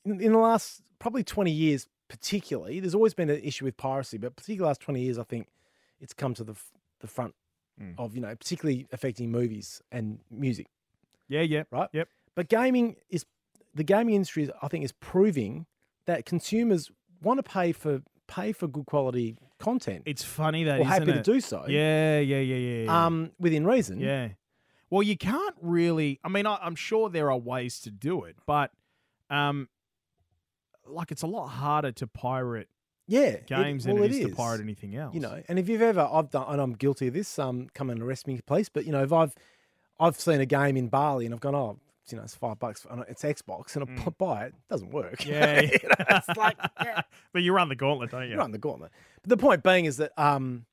in, 0.06 0.21
in 0.21 0.32
the 0.34 0.38
last 0.39 0.82
probably 0.99 1.23
20 1.23 1.52
years, 1.52 1.88
particularly, 2.08 2.80
there's 2.80 2.95
always 2.95 3.13
been 3.13 3.30
an 3.30 3.41
issue 3.41 3.65
with 3.65 3.78
piracy, 3.78 4.17
but 4.17 4.36
particularly 4.36 4.60
the 4.60 4.65
last 4.67 4.82
20 4.82 5.02
years, 5.02 5.17
I 5.17 5.23
think 5.23 5.47
it's 6.02 6.13
come 6.13 6.34
to 6.36 6.43
the, 6.43 6.56
the 6.99 7.08
front 7.08 7.36
of, 7.97 8.13
you 8.13 8.21
know, 8.21 8.36
particularly 8.36 8.88
affecting 8.91 9.32
movies 9.32 9.82
and 9.91 10.19
music, 10.30 10.67
yeah, 11.30 11.41
yeah. 11.41 11.63
right? 11.71 11.88
Yep. 11.93 12.10
But 12.35 12.47
gaming 12.49 12.95
is, 13.09 13.25
the 13.75 13.83
gaming 13.83 14.15
industry, 14.15 14.43
is, 14.43 14.51
I 14.61 14.67
think, 14.67 14.83
is 14.85 14.91
proving 14.93 15.65
that 16.05 16.25
consumers 16.25 16.89
want 17.21 17.37
to 17.37 17.43
pay 17.43 17.71
for 17.71 18.01
pay 18.27 18.51
for 18.51 18.67
good 18.67 18.85
quality 18.85 19.35
content 19.59 20.03
It's 20.05 20.23
funny 20.23 20.63
that 20.65 20.75
isn't 20.79 20.87
happy 20.87 21.05
to 21.13 21.23
do 21.23 21.41
so 21.41 21.65
Yeah, 21.67 22.19
yeah, 22.19 22.39
yeah, 22.39 22.55
yeah. 22.55 22.83
yeah. 22.83 23.05
um, 23.05 23.31
within 23.39 23.65
reason. 23.65 23.99
Yeah. 23.99 24.29
Well, 24.91 25.01
you 25.03 25.17
can't 25.17 25.55
really. 25.61 26.19
I 26.23 26.29
mean, 26.29 26.45
I, 26.45 26.57
I'm 26.61 26.75
sure 26.75 27.09
there 27.09 27.31
are 27.31 27.37
ways 27.37 27.79
to 27.81 27.91
do 27.91 28.23
it, 28.25 28.35
but 28.45 28.71
um, 29.29 29.67
like 30.87 31.11
it's 31.11 31.21
a 31.23 31.27
lot 31.27 31.47
harder 31.47 31.91
to 31.93 32.07
pirate 32.07 32.69
Yeah. 33.07 33.21
it- 33.21 33.47
games 33.47 33.85
well, 33.85 33.95
than 33.97 34.05
it 34.05 34.11
it 34.11 34.17
is, 34.19 34.29
to 34.29 34.35
pirate 34.35 34.61
anything 34.61 34.95
else. 34.95 35.13
You 35.13 35.21
know, 35.21 35.41
and 35.47 35.59
if 35.59 35.67
you've 35.69 35.81
ever, 35.81 36.07
I've 36.11 36.29
done, 36.31 36.45
and 36.49 36.61
I'm 36.61 36.73
guilty 36.73 37.07
of 37.07 37.13
this. 37.13 37.37
Um, 37.39 37.67
come 37.73 37.89
and 37.89 38.01
arrest 38.01 38.27
me, 38.27 38.39
please. 38.45 38.69
But 38.69 38.85
you 38.85 38.91
know, 38.91 39.03
if 39.03 39.11
I've, 39.13 39.35
I've 39.99 40.19
seen 40.19 40.39
a 40.41 40.45
game 40.45 40.77
in 40.77 40.87
Bali 40.87 41.25
and 41.25 41.33
I've 41.33 41.41
gone, 41.41 41.55
oh, 41.55 41.77
you 42.11 42.17
know, 42.17 42.23
it's 42.23 42.35
five 42.35 42.59
bucks, 42.59 42.85
and 42.89 43.03
it's 43.07 43.23
Xbox, 43.23 43.75
and 43.75 43.83
I 43.99 44.09
buy 44.17 44.45
it, 44.45 44.47
it 44.47 44.69
doesn't 44.69 44.91
work. 44.91 45.25
Yeah, 45.25 45.61
You 45.61 45.69
know, 45.83 45.95
it's 46.09 46.37
like 46.37 46.57
yeah. 46.81 47.01
but 47.33 47.41
you 47.43 47.53
run 47.53 47.69
the 47.69 47.75
gauntlet, 47.75 48.11
don't 48.11 48.23
you? 48.23 48.31
You 48.31 48.37
run 48.37 48.51
the 48.51 48.57
gauntlet. 48.57 48.91
But 49.21 49.29
the 49.29 49.37
point 49.37 49.63
being 49.63 49.85
is 49.85 49.97
that, 49.97 50.11
um, 50.17 50.65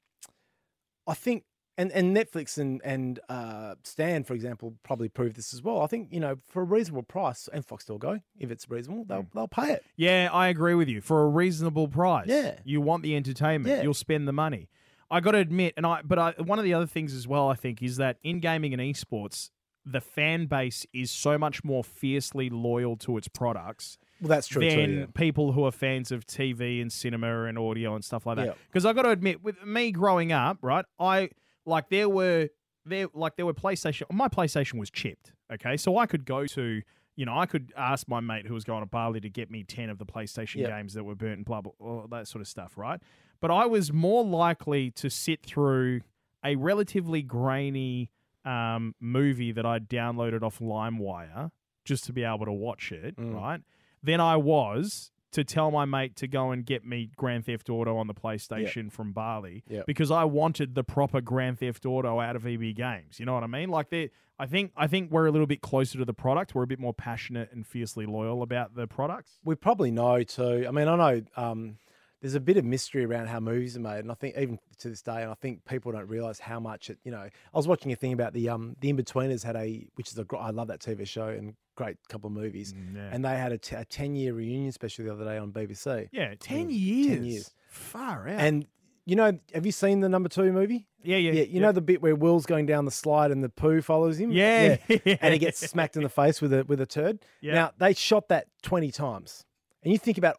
I 1.07 1.15
think, 1.15 1.45
and 1.79 1.93
and 1.93 2.17
Netflix 2.17 2.57
and 2.59 2.81
and 2.85 3.21
uh, 3.29 3.75
Stan, 3.85 4.25
for 4.25 4.35
example, 4.35 4.75
probably 4.83 5.09
proved 5.09 5.37
this 5.37 5.53
as 5.53 5.63
well. 5.63 5.83
I 5.83 5.87
think 5.87 6.09
you 6.11 6.21
know, 6.21 6.37
for 6.49 6.63
a 6.63 6.65
reasonable 6.65 7.03
price, 7.03 7.49
and 7.53 7.65
Fox 7.65 7.85
Foxtel 7.85 7.99
Go, 7.99 8.21
if 8.39 8.51
it's 8.51 8.69
reasonable, 8.71 9.05
they'll 9.05 9.23
Mm. 9.25 9.33
they'll 9.35 9.49
pay 9.49 9.73
it. 9.73 9.85
Yeah, 9.97 10.31
I 10.33 10.49
agree 10.49 10.75
with 10.75 10.89
you. 10.89 11.01
For 11.01 11.23
a 11.25 11.29
reasonable 11.29 11.89
price, 11.89 12.27
Yeah. 12.29 12.59
you 12.65 12.81
want 12.81 13.03
the 13.03 13.15
entertainment, 13.15 13.77
Yeah. 13.77 13.83
you'll 13.83 13.95
spend 13.95 14.27
the 14.27 14.33
money. 14.33 14.69
I 15.11 15.21
got 15.21 15.33
to 15.33 15.39
admit, 15.39 15.75
and 15.77 15.87
I, 15.87 16.01
but 16.03 16.19
I, 16.19 16.31
one 16.43 16.59
of 16.59 16.65
the 16.65 16.75
other 16.75 16.87
things 16.87 17.15
as 17.15 17.29
well, 17.29 17.49
I 17.49 17.55
think, 17.55 17.81
is 17.83 17.97
that 17.99 18.17
in 18.25 18.41
gaming 18.41 18.73
and 18.73 18.83
esports, 18.83 19.51
the 19.89 20.01
fan 20.01 20.47
base 20.47 20.85
is 20.93 21.11
so 21.13 21.39
much 21.39 21.63
more 21.63 21.85
fiercely 21.85 22.51
loyal 22.51 22.97
to 22.97 23.17
its 23.17 23.29
products 23.29 23.99
Well, 24.21 24.29
that's 24.31 24.49
true 24.49 24.69
than 24.69 24.77
too. 24.87 24.95
Yeah. 25.01 25.07
people 25.15 25.53
who 25.53 25.65
are 25.65 25.71
fans 25.71 26.11
of 26.11 26.27
TV 26.27 26.83
and 26.83 26.93
cinema 26.93 27.45
and 27.45 27.57
audio 27.57 27.95
and 27.95 28.05
stuff 28.05 28.27
like 28.27 28.37
that. 28.37 28.57
Because 28.69 28.85
I 28.85 28.93
got 28.93 29.03
to 29.03 29.11
admit, 29.11 29.43
with 29.45 29.63
me 29.65 29.93
growing 29.93 30.33
up, 30.33 30.59
right, 30.61 30.85
I 30.99 31.31
like 31.65 31.89
there 31.89 32.09
were 32.09 32.49
there 32.85 33.07
like 33.15 33.37
there 33.37 33.47
were 33.47 33.55
PlayStation. 33.55 34.03
My 34.13 34.29
PlayStation 34.29 34.79
was 34.79 34.91
chipped. 34.91 35.33
Okay, 35.53 35.77
so 35.77 35.97
I 35.99 36.07
could 36.07 36.25
go 36.25 36.47
to. 36.47 36.83
You 37.19 37.25
know, 37.25 37.39
I 37.39 37.47
could 37.47 37.73
ask 37.79 38.07
my 38.09 38.21
mate 38.21 38.47
who 38.47 38.53
was 38.53 38.65
going 38.65 38.83
to 38.83 38.87
Bali 38.87 39.21
to 39.21 39.31
get 39.31 39.51
me 39.51 39.65
10 39.65 39.89
of 39.89 39.97
the 39.97 40.05
PlayStation 40.05 40.57
Yeah. 40.57 40.69
games 40.69 40.93
that 40.93 41.05
were 41.05 41.15
burnt 41.15 41.37
and 41.39 41.45
blah, 41.47 41.63
blah, 41.63 41.73
all 41.81 42.07
that 42.11 42.29
sort 42.29 42.43
of 42.43 42.47
stuff, 42.49 42.77
right? 42.77 43.01
But 43.41 43.51
I 43.51 43.65
was 43.65 43.91
more 43.91 44.23
likely 44.23 44.91
to 44.91 45.09
sit 45.09 45.43
through 45.43 46.03
a 46.45 46.57
relatively 46.57 47.23
grainy 47.23 48.11
um, 48.47 48.95
movie 49.01 49.53
that 49.53 49.67
I 49.67 49.79
downloaded 49.79 50.43
off 50.43 50.59
LimeWire 50.61 51.51
just 51.85 52.05
to 52.05 52.13
be 52.13 52.23
able 52.25 52.47
to 52.47 52.53
watch 52.53 52.93
it, 52.93 53.17
Mm. 53.17 53.35
right? 53.35 53.61
Than 54.03 54.21
I 54.21 54.37
was 54.37 55.11
to 55.33 55.45
tell 55.45 55.71
my 55.71 55.85
mate 55.85 56.17
to 56.17 56.27
go 56.29 56.51
and 56.53 56.65
get 56.65 56.85
me 56.85 57.11
Grand 57.17 57.45
Theft 57.45 57.69
Auto 57.69 57.97
on 57.99 58.07
the 58.07 58.15
PlayStation 58.15 58.91
from 58.91 59.13
Bali 59.13 59.65
Yep. 59.69 59.87
because 59.87 60.11
I 60.11 60.25
wanted 60.25 60.75
the 60.75 60.85
proper 60.85 61.21
Grand 61.21 61.59
Theft 61.59 61.85
Auto 61.85 62.21
out 62.21 62.37
of 62.37 62.47
EB 62.47 62.73
Games. 62.75 63.19
You 63.21 63.27
know 63.27 63.35
what 63.35 63.43
I 63.43 63.49
mean? 63.49 63.69
Like 63.69 63.91
they 63.91 64.11
I 64.39 64.47
think 64.47 64.73
I 64.77 64.87
think 64.87 65.11
we're 65.11 65.27
a 65.27 65.31
little 65.31 65.47
bit 65.47 65.61
closer 65.63 65.99
to 65.99 66.05
the 66.05 66.15
product. 66.15 66.55
We're 66.55 66.63
a 66.63 66.67
bit 66.67 66.79
more 66.79 66.95
passionate 66.95 67.51
and 67.53 67.67
fiercely 67.67 68.07
loyal 68.07 68.43
about 68.43 68.75
the 68.75 68.87
products. 68.87 69.39
We 69.45 69.55
probably 69.57 69.91
know 69.91 70.23
too. 70.23 70.65
I 70.69 70.71
mean, 70.71 70.89
I 70.89 70.97
know 70.97 71.23
um, 71.37 71.79
there's 72.23 72.35
a 72.35 72.41
bit 72.41 72.57
of 72.57 72.65
mystery 72.65 73.05
around 73.05 73.27
how 73.29 73.41
movies 73.41 73.77
are 73.77 73.81
made, 73.81 73.99
and 74.01 74.11
I 74.11 74.15
think 74.15 74.37
even 74.39 74.59
to 74.79 74.89
this 74.89 75.03
day, 75.03 75.23
and 75.23 75.31
I 75.31 75.35
think 75.35 75.65
people 75.65 75.93
don't 75.93 76.09
realize 76.09 76.39
how 76.41 76.59
much 76.61 76.91
it. 76.91 76.99
You 77.05 77.11
know, 77.13 77.19
I 77.21 77.31
was 77.57 77.69
watching 77.69 77.93
a 77.93 77.97
thing 77.97 78.13
about 78.13 78.33
the 78.33 78.49
um 78.49 78.75
the 78.81 78.93
Inbetweeners 78.93 79.45
had 79.45 79.57
a, 79.57 79.87
which 79.97 80.09
is 80.11 80.19
a 80.19 80.25
I 80.37 80.51
love 80.51 80.69
that 80.69 80.81
TV 80.81 81.07
show 81.07 81.29
and 81.29 81.55
great 81.77 81.97
couple 82.09 82.29
of 82.29 82.33
movies, 82.33 82.75
yeah. 82.95 83.11
and 83.13 83.25
they 83.25 83.37
had 83.37 83.53
a, 83.53 83.59
t- 83.59 83.77
a 83.77 83.85
ten 83.85 84.15
year 84.17 84.33
reunion 84.33 84.73
special 84.73 85.05
the 85.05 85.13
other 85.13 85.25
day 85.25 85.37
on 85.37 85.53
BBC. 85.53 86.09
Yeah, 86.13 86.35
10 86.41 86.69
Mm, 86.69 86.71
years. 86.71 87.09
10 87.17 87.25
years. 87.25 87.51
Far 87.69 88.29
out. 88.29 88.41
And 88.41 88.67
you 89.05 89.15
know, 89.15 89.39
have 89.55 89.65
you 89.67 89.73
seen 89.73 90.01
the 90.01 90.09
number 90.09 90.29
two 90.29 90.51
movie? 90.53 90.87
yeah, 91.05 91.19
yeah. 91.19 91.33
Yeah, 91.33 91.43
you 91.45 91.61
know 91.61 91.71
the 91.71 91.81
bit 91.83 92.03
where 92.03 92.17
Will's 92.17 92.47
going 92.47 92.67
down 92.67 92.87
the 92.87 92.91
slide 92.91 93.31
and 93.31 93.45
the 93.45 93.49
poo 93.49 93.81
follows 93.83 94.19
him. 94.19 94.33
Yeah, 94.33 94.79
and 95.21 95.33
he 95.33 95.39
gets 95.39 95.59
smacked 95.61 95.97
in 95.97 96.03
the 96.03 96.09
face 96.09 96.41
with 96.41 96.53
a 96.53 96.65
with 96.65 96.81
a 96.81 96.87
turd. 96.87 97.21
Yeah. 97.43 97.55
Now 97.55 97.73
they 97.79 97.93
shot 97.93 98.29
that 98.31 98.49
twenty 98.63 98.91
times, 98.91 99.45
and 99.85 99.93
you 99.93 99.99
think 99.99 100.17
about 100.19 100.37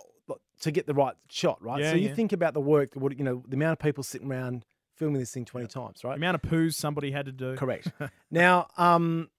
to 0.61 0.71
get 0.71 0.87
the 0.87 0.93
right 0.93 1.15
shot, 1.29 1.61
right? 1.63 1.81
Yeah, 1.81 1.91
so 1.91 1.97
you 1.97 2.09
yeah. 2.09 2.13
think 2.15 2.31
about 2.33 2.53
the 2.53 2.61
work, 2.61 2.89
what 2.95 3.17
you 3.17 3.23
know, 3.23 3.43
the 3.47 3.55
amount 3.55 3.73
of 3.73 3.79
people 3.79 4.03
sitting 4.03 4.29
around 4.31 4.65
filming 4.95 5.19
this 5.19 5.31
thing 5.31 5.45
twenty 5.45 5.67
times, 5.67 6.01
the 6.01 6.07
right? 6.07 6.17
amount 6.17 6.35
of 6.35 6.41
poos 6.41 6.73
somebody 6.73 7.11
had 7.11 7.25
to 7.27 7.31
do. 7.31 7.55
Correct. 7.55 7.91
now, 8.31 8.67
um, 8.77 9.29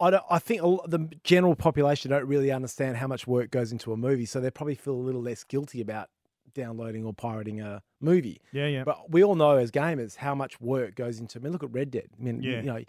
I 0.00 0.10
don't, 0.10 0.24
I 0.30 0.38
think 0.40 0.62
a 0.62 0.66
lot, 0.66 0.90
the 0.90 1.08
general 1.22 1.54
population 1.54 2.10
don't 2.10 2.26
really 2.26 2.50
understand 2.50 2.96
how 2.96 3.06
much 3.06 3.26
work 3.26 3.50
goes 3.50 3.70
into 3.72 3.92
a 3.92 3.96
movie, 3.96 4.26
so 4.26 4.40
they 4.40 4.50
probably 4.50 4.74
feel 4.74 4.94
a 4.94 4.96
little 4.96 5.22
less 5.22 5.44
guilty 5.44 5.80
about 5.80 6.10
downloading 6.52 7.04
or 7.04 7.12
pirating 7.12 7.60
a 7.60 7.82
movie. 8.00 8.40
Yeah, 8.52 8.66
yeah. 8.66 8.84
But 8.84 9.10
we 9.10 9.22
all 9.24 9.34
know 9.34 9.56
as 9.56 9.70
gamers 9.70 10.16
how 10.16 10.34
much 10.34 10.60
work 10.60 10.94
goes 10.94 11.18
into. 11.20 11.38
I 11.38 11.42
mean, 11.42 11.52
look 11.52 11.64
at 11.64 11.72
Red 11.72 11.90
Dead. 11.90 12.08
I 12.18 12.22
mean, 12.22 12.42
you- 12.42 12.50
Yeah. 12.52 12.56
you 12.60 12.66
know, 12.66 12.80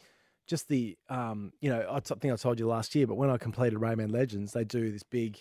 just 0.48 0.68
the 0.68 0.98
um, 1.10 1.54
you 1.62 1.70
know, 1.70 1.88
I 1.90 2.00
think 2.00 2.32
I 2.32 2.36
told 2.36 2.60
you 2.60 2.68
last 2.68 2.94
year, 2.96 3.08
but 3.08 3.16
when 3.16 3.30
I 3.32 3.38
completed 3.38 3.80
Rayman 3.80 4.12
Legends, 4.12 4.54
they 4.54 4.64
do 4.64 4.92
this 4.92 5.02
big 5.04 5.40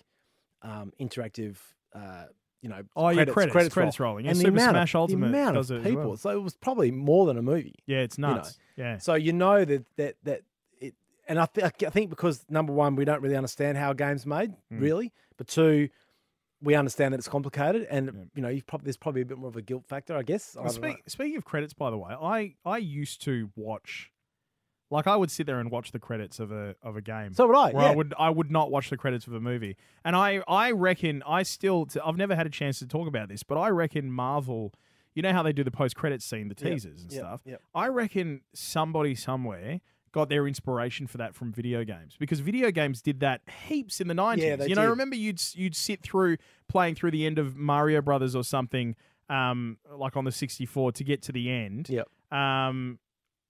um, 0.62 0.92
interactive. 0.98 1.56
Uh, 1.94 2.24
you 2.62 2.68
know, 2.70 2.82
Oh, 2.96 3.10
yeah, 3.10 3.24
credits- 3.26 3.72
credits 3.72 4.00
roll. 4.00 4.12
rolling. 4.12 4.24
Yeah, 4.24 4.30
and 4.30 4.38
the 4.38 4.44
Super 4.44 4.52
amount 4.56 4.70
Smash 4.70 4.94
of, 4.94 5.00
Ultimate 5.02 5.26
the 5.30 5.38
amount 5.38 5.54
does 5.56 5.70
of 5.70 5.82
people. 5.84 6.02
well. 6.08 6.16
So 6.16 6.30
it 6.30 6.42
was 6.42 6.54
probably 6.56 6.90
more 6.90 7.26
than 7.26 7.36
a 7.36 7.42
movie. 7.42 7.74
yeah, 7.86 7.98
it's 7.98 8.16
know. 8.18 8.36
nuts. 8.36 8.58
yeah. 8.76 8.96
So 8.98 9.14
you 9.14 9.32
know 9.34 9.64
that 9.66 9.84
that 9.96 10.16
that 10.24 10.40
it 10.80 10.94
and 11.28 11.38
I, 11.38 11.46
th- 11.46 11.72
I 11.86 11.90
think 11.90 12.08
because 12.10 12.44
number 12.48 12.72
one, 12.72 12.96
we 12.96 13.04
don't 13.04 13.20
really 13.20 13.36
understand 13.36 13.76
how 13.78 13.90
a 13.90 13.94
game's 13.94 14.24
made, 14.26 14.52
Mm. 14.72 14.80
really, 14.80 15.12
but 15.36 15.46
two, 15.46 15.90
we 16.62 16.74
understand 16.74 17.12
that 17.12 17.18
it's 17.18 17.28
complicated, 17.28 17.86
and 17.90 18.30
you 18.34 18.40
know, 18.40 18.48
you've 18.48 18.66
prob- 18.66 18.82
there's 18.82 18.96
probably 18.96 19.20
a 19.20 19.26
bit 19.26 19.36
more 19.36 19.48
of 19.48 19.56
a 19.56 19.62
guilt 19.62 19.84
factor, 19.86 20.16
I 20.16 20.22
guess. 20.22 20.56
Well, 20.58 20.70
speak, 20.70 21.02
speaking 21.06 21.36
of 21.36 21.44
credits, 21.44 21.74
by 21.74 21.90
the 21.90 21.98
way, 21.98 22.14
I, 22.14 22.54
I 22.64 22.78
used 22.78 23.20
to 23.24 23.50
watch, 23.56 24.10
like 24.90 25.06
I 25.06 25.16
would 25.16 25.30
sit 25.30 25.46
there 25.46 25.60
and 25.60 25.70
watch 25.70 25.92
the 25.92 25.98
credits 25.98 26.38
of 26.40 26.52
a 26.52 26.74
of 26.82 26.96
a 26.96 27.00
game. 27.00 27.32
So 27.34 27.46
would 27.46 27.56
I, 27.56 27.72
Where 27.72 27.84
yeah. 27.84 27.90
I 27.90 27.94
would 27.94 28.14
I 28.18 28.30
would 28.30 28.50
not 28.50 28.70
watch 28.70 28.90
the 28.90 28.96
credits 28.96 29.26
of 29.26 29.32
a 29.34 29.40
movie, 29.40 29.76
and 30.04 30.14
I 30.14 30.42
I 30.46 30.70
reckon 30.70 31.22
I 31.26 31.42
still 31.42 31.88
I've 32.04 32.16
never 32.16 32.34
had 32.36 32.46
a 32.46 32.50
chance 32.50 32.78
to 32.80 32.86
talk 32.86 33.08
about 33.08 33.28
this, 33.28 33.42
but 33.42 33.56
I 33.58 33.68
reckon 33.70 34.10
Marvel. 34.12 34.72
You 35.14 35.22
know 35.22 35.32
how 35.32 35.44
they 35.44 35.52
do 35.52 35.62
the 35.62 35.70
post 35.70 35.94
credits 35.94 36.24
scene, 36.24 36.48
the 36.48 36.56
Yep, 36.58 36.72
teasers 36.72 37.02
and 37.02 37.12
yep, 37.12 37.20
stuff. 37.20 37.40
yep. 37.44 37.62
I 37.72 37.86
reckon 37.86 38.40
somebody 38.52 39.14
somewhere 39.14 39.80
got 40.10 40.28
their 40.28 40.46
inspiration 40.46 41.06
for 41.06 41.18
that 41.18 41.34
from 41.36 41.52
video 41.52 41.84
games 41.84 42.16
because 42.18 42.40
video 42.40 42.70
games 42.72 43.00
did 43.00 43.20
that 43.20 43.40
heaps 43.68 44.00
in 44.00 44.08
the 44.08 44.14
nineties. 44.14 44.58
they 44.58 44.68
you 44.68 44.74
know, 44.74 44.82
did. 44.82 44.88
remember 44.90 45.14
you'd 45.16 45.40
you'd 45.54 45.76
sit 45.76 46.02
through 46.02 46.36
playing 46.68 46.94
through 46.96 47.12
the 47.12 47.26
end 47.26 47.38
of 47.38 47.56
Mario 47.56 48.00
Brothers 48.02 48.34
or 48.34 48.42
something, 48.42 48.96
um, 49.30 49.78
like 49.96 50.16
on 50.16 50.24
the 50.24 50.32
sixty 50.32 50.66
four 50.66 50.90
to 50.92 51.04
get 51.04 51.22
to 51.22 51.32
the 51.32 51.48
end. 51.48 51.88
Yep. 51.88 52.08
Um, 52.36 52.98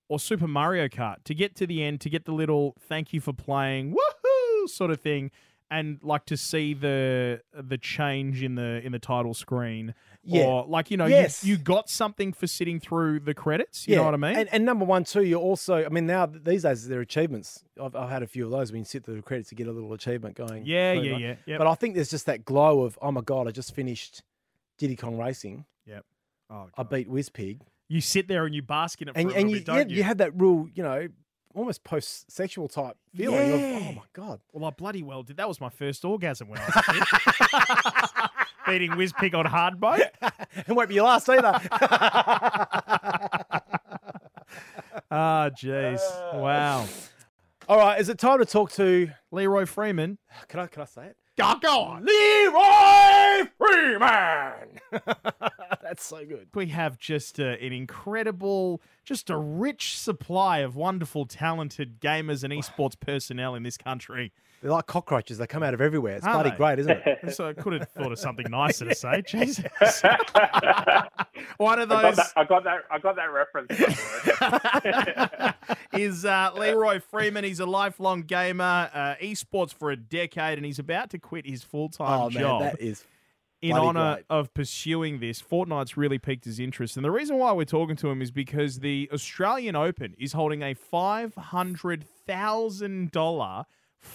or 0.08 0.18
Super 0.18 0.46
Mario 0.48 0.88
Kart 0.88 1.16
to 1.24 1.34
get 1.34 1.54
to 1.56 1.66
the 1.66 1.82
end 1.82 2.00
to 2.02 2.10
get 2.10 2.24
the 2.24 2.32
little 2.32 2.74
thank 2.88 3.12
you 3.12 3.20
for 3.20 3.32
playing 3.32 3.92
woohoo 3.94 4.68
sort 4.68 4.90
of 4.90 5.00
thing 5.00 5.30
and 5.70 5.98
like 6.02 6.26
to 6.26 6.36
see 6.36 6.74
the 6.74 7.40
the 7.54 7.78
change 7.78 8.42
in 8.42 8.54
the 8.54 8.84
in 8.84 8.92
the 8.92 8.98
title 8.98 9.32
screen 9.32 9.94
Yeah. 10.22 10.44
or 10.44 10.66
like 10.66 10.90
you 10.90 10.98
know 10.98 11.06
Yes. 11.06 11.42
you, 11.42 11.54
you 11.54 11.58
got 11.58 11.88
something 11.88 12.34
for 12.34 12.46
sitting 12.46 12.78
through 12.80 13.20
the 13.20 13.32
credits 13.34 13.88
you 13.88 13.96
know 13.96 14.04
what 14.04 14.12
I 14.14 14.18
mean 14.18 14.36
And, 14.36 14.48
and 14.52 14.64
number 14.66 14.84
one, 14.84 15.04
too, 15.04 15.22
you're 15.22 15.40
also, 15.40 15.84
I 15.84 15.88
mean, 15.88 16.06
now 16.06 16.26
these 16.26 16.62
days 16.64 16.86
they're 16.86 17.00
achievements. 17.00 17.64
I've, 17.82 17.96
I've 17.96 18.10
had 18.10 18.22
a 18.22 18.26
few 18.26 18.44
of 18.44 18.50
those 18.50 18.72
when 18.72 18.80
you 18.80 18.84
sit 18.84 19.04
through 19.04 19.16
the 19.16 19.22
credits 19.22 19.48
to 19.50 19.54
get 19.54 19.66
a 19.66 19.72
little 19.72 19.92
achievement 19.94 20.36
going. 20.36 20.64
Yeah, 20.66 20.92
yeah, 20.92 21.16
yeah, 21.16 21.34
yep. 21.46 21.58
But 21.58 21.66
I 21.66 21.74
think 21.74 21.94
there's 21.94 22.10
just 22.10 22.26
that 22.26 22.44
glow 22.44 22.82
of, 22.82 22.98
oh 23.02 23.10
my 23.10 23.22
God, 23.22 23.48
I 23.48 23.50
just 23.50 23.74
finished 23.74 24.22
Diddy 24.78 24.96
Kong 24.96 25.16
Racing. 25.18 25.64
yep 25.86 26.04
oh, 26.50 26.68
I 26.76 26.82
beat 26.82 27.08
Wizpig. 27.10 27.60
You 27.88 28.00
sit 28.00 28.28
there 28.28 28.46
and 28.46 28.54
you 28.54 28.62
bask 28.62 29.00
in 29.02 29.08
it 29.08 29.14
for 29.14 29.20
And, 29.20 29.30
a 29.30 29.34
and 29.36 29.50
you, 29.50 29.56
bit 29.58 29.66
don't 29.66 29.90
yeah, 29.90 29.96
you, 29.96 30.02
have 30.04 30.18
that 30.18 30.32
real, 30.40 30.66
you 30.74 30.82
know, 30.82 31.08
almost 31.54 31.84
post 31.84 32.30
sexual 32.32 32.66
type 32.68 32.96
feeling 33.14 33.52
of, 33.52 33.60
Yeah. 33.60 33.80
oh 33.82 33.92
my 33.92 34.02
God. 34.12 34.40
well 34.52 34.64
I 34.64 34.70
bloody 34.70 35.02
well 35.04 35.22
did 35.22 35.36
that 35.36 35.46
was 35.46 35.60
my 35.60 35.68
first 35.68 36.04
orgasm 36.04 36.48
when 36.48 36.58
I 36.58 36.64
was 36.66 36.76
a 36.76 36.82
kid 36.92 38.30
beating 38.66 38.90
Wizpig 38.92 39.34
on 39.34 39.46
hard 39.46 39.80
mode 39.80 40.00
it 40.56 40.68
won't 40.68 40.88
be 40.88 40.96
your 40.96 41.04
last 41.04 41.28
either. 41.28 41.52
ah 45.10 45.50
jeez 45.50 46.00
wow 46.40 46.86
All 47.68 47.78
right, 47.78 47.98
is 48.00 48.08
it 48.08 48.18
time 48.18 48.40
to 48.40 48.44
talk 48.44 48.72
to, 48.72 49.10
Leeroy 49.30 49.64
Freeman 49.66 50.18
can 50.48 50.60
I, 50.60 50.66
can 50.66 50.82
I 50.82 50.86
say 50.86 51.06
it? 51.06 51.16
go 51.36 51.80
on 51.80 52.04
Leeroy 52.04 53.48
Freeman! 53.58 54.80
That's 55.94 56.06
so 56.06 56.24
good. 56.26 56.48
we 56.54 56.66
have 56.68 56.98
just 56.98 57.38
uh, 57.38 57.44
an 57.44 57.72
incredible, 57.72 58.82
just 59.04 59.30
a 59.30 59.36
rich 59.36 59.96
supply 59.98 60.58
of 60.58 60.74
wonderful, 60.76 61.24
talented 61.26 62.00
gamers 62.00 62.42
and 62.44 62.52
esports 62.52 62.98
personnel 62.98 63.54
in 63.54 63.62
this 63.62 63.76
country. 63.76 64.32
They're 64.60 64.72
like 64.72 64.86
cockroaches. 64.86 65.38
They 65.38 65.46
come 65.46 65.62
out 65.62 65.74
of 65.74 65.80
everywhere. 65.80 66.16
It's 66.16 66.26
Are 66.26 66.32
bloody 66.34 66.50
they? 66.50 66.56
great, 66.56 66.78
isn't 66.80 66.90
it? 67.06 67.18
So 67.34 67.46
I 67.48 67.52
could 67.52 67.74
have 67.74 67.88
thought 67.90 68.12
of 68.12 68.18
something 68.18 68.46
nicer 68.50 68.86
to 68.86 68.94
say. 68.96 69.22
Jesus. 69.26 69.64
One 71.58 71.78
of 71.78 71.92
I 71.92 72.02
got 72.02 72.02
those 72.02 72.16
that. 72.16 72.32
I 72.36 72.44
got 72.44 72.64
that. 72.64 72.80
I 72.90 72.98
got 72.98 73.16
that 73.16 73.30
reference. 73.30 73.70
is 75.92 76.24
uh, 76.24 76.50
Leeroy 76.56 77.00
Freeman. 77.00 77.44
He's 77.44 77.60
a 77.60 77.66
lifelong 77.66 78.22
gamer, 78.22 78.90
uh, 78.92 79.14
esports 79.22 79.72
for 79.72 79.90
a 79.90 79.96
decade, 79.96 80.58
and 80.58 80.64
he's 80.66 80.78
about 80.78 81.10
to 81.10 81.18
quit 81.18 81.46
his 81.46 81.62
full 81.62 81.88
time 81.88 82.20
Oh, 82.22 82.30
man, 82.30 82.40
job. 82.42 82.62
that 82.62 82.80
is 82.80 83.04
in 83.64 83.70
bloody 83.76 83.86
honor 83.86 84.14
great. 84.14 84.24
of 84.30 84.52
pursuing 84.54 85.18
this, 85.20 85.40
Fortnite's 85.42 85.96
really 85.96 86.18
piqued 86.18 86.44
his 86.44 86.58
interest. 86.60 86.96
And 86.96 87.04
the 87.04 87.10
reason 87.10 87.36
why 87.38 87.52
we're 87.52 87.64
talking 87.64 87.96
to 87.96 88.08
him 88.10 88.20
is 88.22 88.30
because 88.30 88.78
the 88.80 89.08
Australian 89.12 89.74
Open 89.76 90.14
is 90.18 90.32
holding 90.34 90.62
a 90.62 90.74
$500,000 90.74 93.64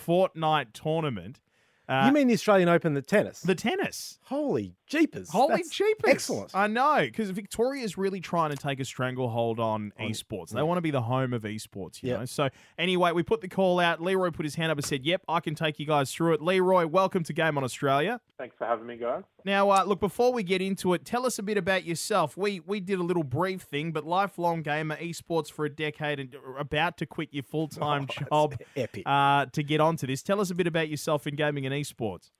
Fortnite 0.07 0.67
tournament. 0.73 1.39
Uh, 1.87 2.03
you 2.05 2.11
mean 2.11 2.27
the 2.27 2.35
Australian 2.35 2.69
Open, 2.69 2.93
the 2.93 3.01
tennis? 3.01 3.41
the 3.41 3.55
tennis? 3.55 4.19
Holy 4.25 4.75
jeepers. 4.85 5.31
Holy 5.31 5.55
That's 5.55 5.69
jeepers. 5.71 6.11
Excellent. 6.11 6.51
I 6.53 6.67
know, 6.67 6.99
because 7.01 7.31
Victoria's 7.31 7.97
really 7.97 8.19
trying 8.19 8.51
to 8.51 8.57
take 8.57 8.79
a 8.79 8.85
stranglehold 8.85 9.59
on, 9.59 9.91
esports. 9.99 10.51
They 10.51 10.61
want 10.61 10.77
to 10.77 10.83
be 10.83 10.91
the 10.91 11.01
home 11.01 11.33
of 11.33 11.41
esports, 11.41 12.03
you 12.03 12.09
Yep. 12.09 12.19
know. 12.19 12.25
So 12.25 12.49
anyway, 12.77 13.11
we 13.13 13.23
put 13.23 13.41
the 13.41 13.47
call 13.47 13.79
out. 13.79 14.03
Leeroy 14.03 14.29
put 14.29 14.45
his 14.45 14.53
hand 14.53 14.71
up 14.71 14.77
and 14.77 14.85
said, 14.85 15.03
Yep, 15.03 15.23
I 15.27 15.39
can 15.39 15.55
take 15.55 15.79
you 15.79 15.87
guys 15.87 16.13
through 16.13 16.33
it. 16.33 16.43
Leeroy, 16.43 16.85
welcome 16.85 17.23
to 17.23 17.33
Game 17.33 17.57
on 17.57 17.63
Australia. 17.63 18.21
Thanks 18.37 18.55
for 18.55 18.67
having 18.67 18.85
me, 18.85 18.95
guys. 18.95 19.23
Now, 19.45 19.69
uh, 19.69 19.83
look, 19.85 19.99
before 19.99 20.33
we 20.33 20.43
get 20.43 20.61
into 20.61 20.93
it, 20.93 21.05
tell 21.05 21.25
us 21.25 21.39
a 21.39 21.43
bit 21.43 21.57
about 21.57 21.85
yourself. 21.85 22.37
We 22.37 22.59
we 22.61 22.79
did 22.79 22.99
a 22.99 23.03
little 23.03 23.23
brief 23.23 23.61
thing, 23.61 23.91
but 23.91 24.05
lifelong 24.05 24.61
gamer, 24.61 24.97
esports 24.97 25.51
for 25.51 25.65
a 25.65 25.69
decade, 25.69 26.19
and 26.19 26.35
about 26.57 26.97
to 26.97 27.05
quit 27.05 27.29
your 27.31 27.43
full 27.43 27.67
time 27.67 28.07
job 28.29 28.55
epic. 28.75 29.03
uh, 29.05 29.45
to 29.47 29.63
get 29.63 29.79
onto 29.81 30.07
this. 30.07 30.21
Tell 30.21 30.41
us 30.41 30.51
a 30.51 30.55
bit 30.55 30.67
about 30.67 30.89
yourself 30.89 31.27
in 31.27 31.35
gaming 31.35 31.65
and 31.65 31.73
esports. 31.73 32.31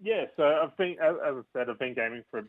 Yeah, 0.00 0.24
so 0.36 0.42
I've 0.42 0.76
been, 0.76 0.96
as, 1.02 1.14
as 1.26 1.34
I 1.36 1.58
said, 1.58 1.70
I've 1.70 1.78
been 1.78 1.94
gaming 1.94 2.24
for 2.30 2.42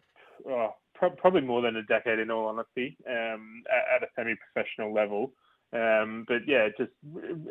oh, 0.50 0.72
pro- 0.94 1.12
probably 1.12 1.42
more 1.42 1.62
than 1.62 1.76
a 1.76 1.84
decade, 1.84 2.20
in 2.20 2.32
all 2.32 2.48
honesty, 2.48 2.98
um, 3.08 3.64
at, 3.72 4.04
at 4.04 4.04
a 4.04 4.12
semi-professional 4.16 4.94
level. 4.94 5.32
Um, 5.74 6.26
but 6.28 6.48
yeah, 6.48 6.70
just 6.78 6.92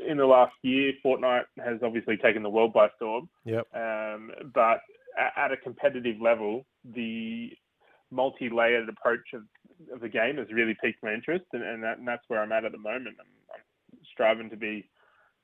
in 0.08 0.16
the 0.16 0.26
last 0.26 0.54
year, 0.62 0.92
Fortnite 1.04 1.44
has 1.64 1.80
obviously 1.82 2.16
taken 2.16 2.42
the 2.42 2.50
world 2.50 2.72
by 2.72 2.88
storm. 2.96 3.28
Yep. 3.44 3.66
Um, 3.74 4.30
but 4.54 4.80
at, 5.18 5.52
a 5.52 5.56
competitive 5.56 6.20
level, 6.20 6.66
the 6.94 7.50
multi-layered 8.10 8.88
approach 8.88 9.32
of, 9.34 9.42
of 9.92 10.00
the 10.00 10.08
game 10.08 10.36
has 10.36 10.46
really 10.52 10.76
piqued 10.82 11.02
my 11.02 11.12
interest, 11.12 11.44
and, 11.52 11.62
and, 11.62 11.82
that, 11.82 11.98
and 11.98 12.06
that's 12.06 12.22
where 12.28 12.42
I'm 12.42 12.52
at 12.52 12.64
at 12.64 12.72
the 12.72 12.78
moment. 12.78 13.16
I'm, 13.20 13.26
I'm 13.54 13.98
striving 14.12 14.50
to 14.50 14.56
be 14.56 14.88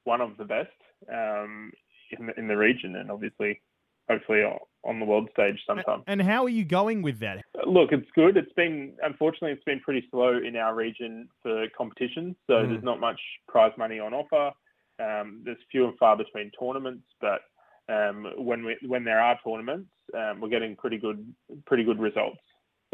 one 0.04 0.20
of 0.20 0.36
the 0.36 0.44
best 0.44 0.68
um, 1.12 1.72
in 2.18 2.26
the 2.26 2.38
in 2.38 2.48
the 2.48 2.56
region, 2.56 2.96
and 2.96 3.10
obviously, 3.10 3.60
hopefully, 4.08 4.42
on 4.84 4.98
the 4.98 5.04
world 5.04 5.28
stage 5.32 5.58
sometime. 5.66 6.02
And 6.06 6.22
how 6.22 6.44
are 6.44 6.48
you 6.48 6.64
going 6.64 7.02
with 7.02 7.20
that? 7.20 7.44
Look, 7.66 7.92
it's 7.92 8.08
good. 8.14 8.36
It's 8.36 8.52
been 8.54 8.94
unfortunately 9.02 9.52
it's 9.52 9.64
been 9.64 9.80
pretty 9.80 10.06
slow 10.10 10.38
in 10.38 10.56
our 10.56 10.74
region 10.74 11.28
for 11.42 11.66
competitions, 11.76 12.36
so 12.46 12.54
Mm. 12.54 12.70
there's 12.70 12.82
not 12.84 13.00
much 13.00 13.20
prize 13.48 13.72
money 13.76 13.98
on 13.98 14.14
offer. 14.14 14.52
Um, 14.98 15.42
there's 15.44 15.58
few 15.70 15.86
and 15.86 15.96
far 15.98 16.16
between 16.16 16.50
tournaments, 16.58 17.04
but 17.20 17.40
um, 17.90 18.26
when 18.36 18.64
we 18.64 18.76
when 18.86 19.04
there 19.04 19.20
are 19.20 19.38
tournaments, 19.44 19.90
um, 20.14 20.40
we're 20.40 20.48
getting 20.48 20.76
pretty 20.76 20.98
good 20.98 21.34
pretty 21.66 21.84
good 21.84 21.98
results. 21.98 22.40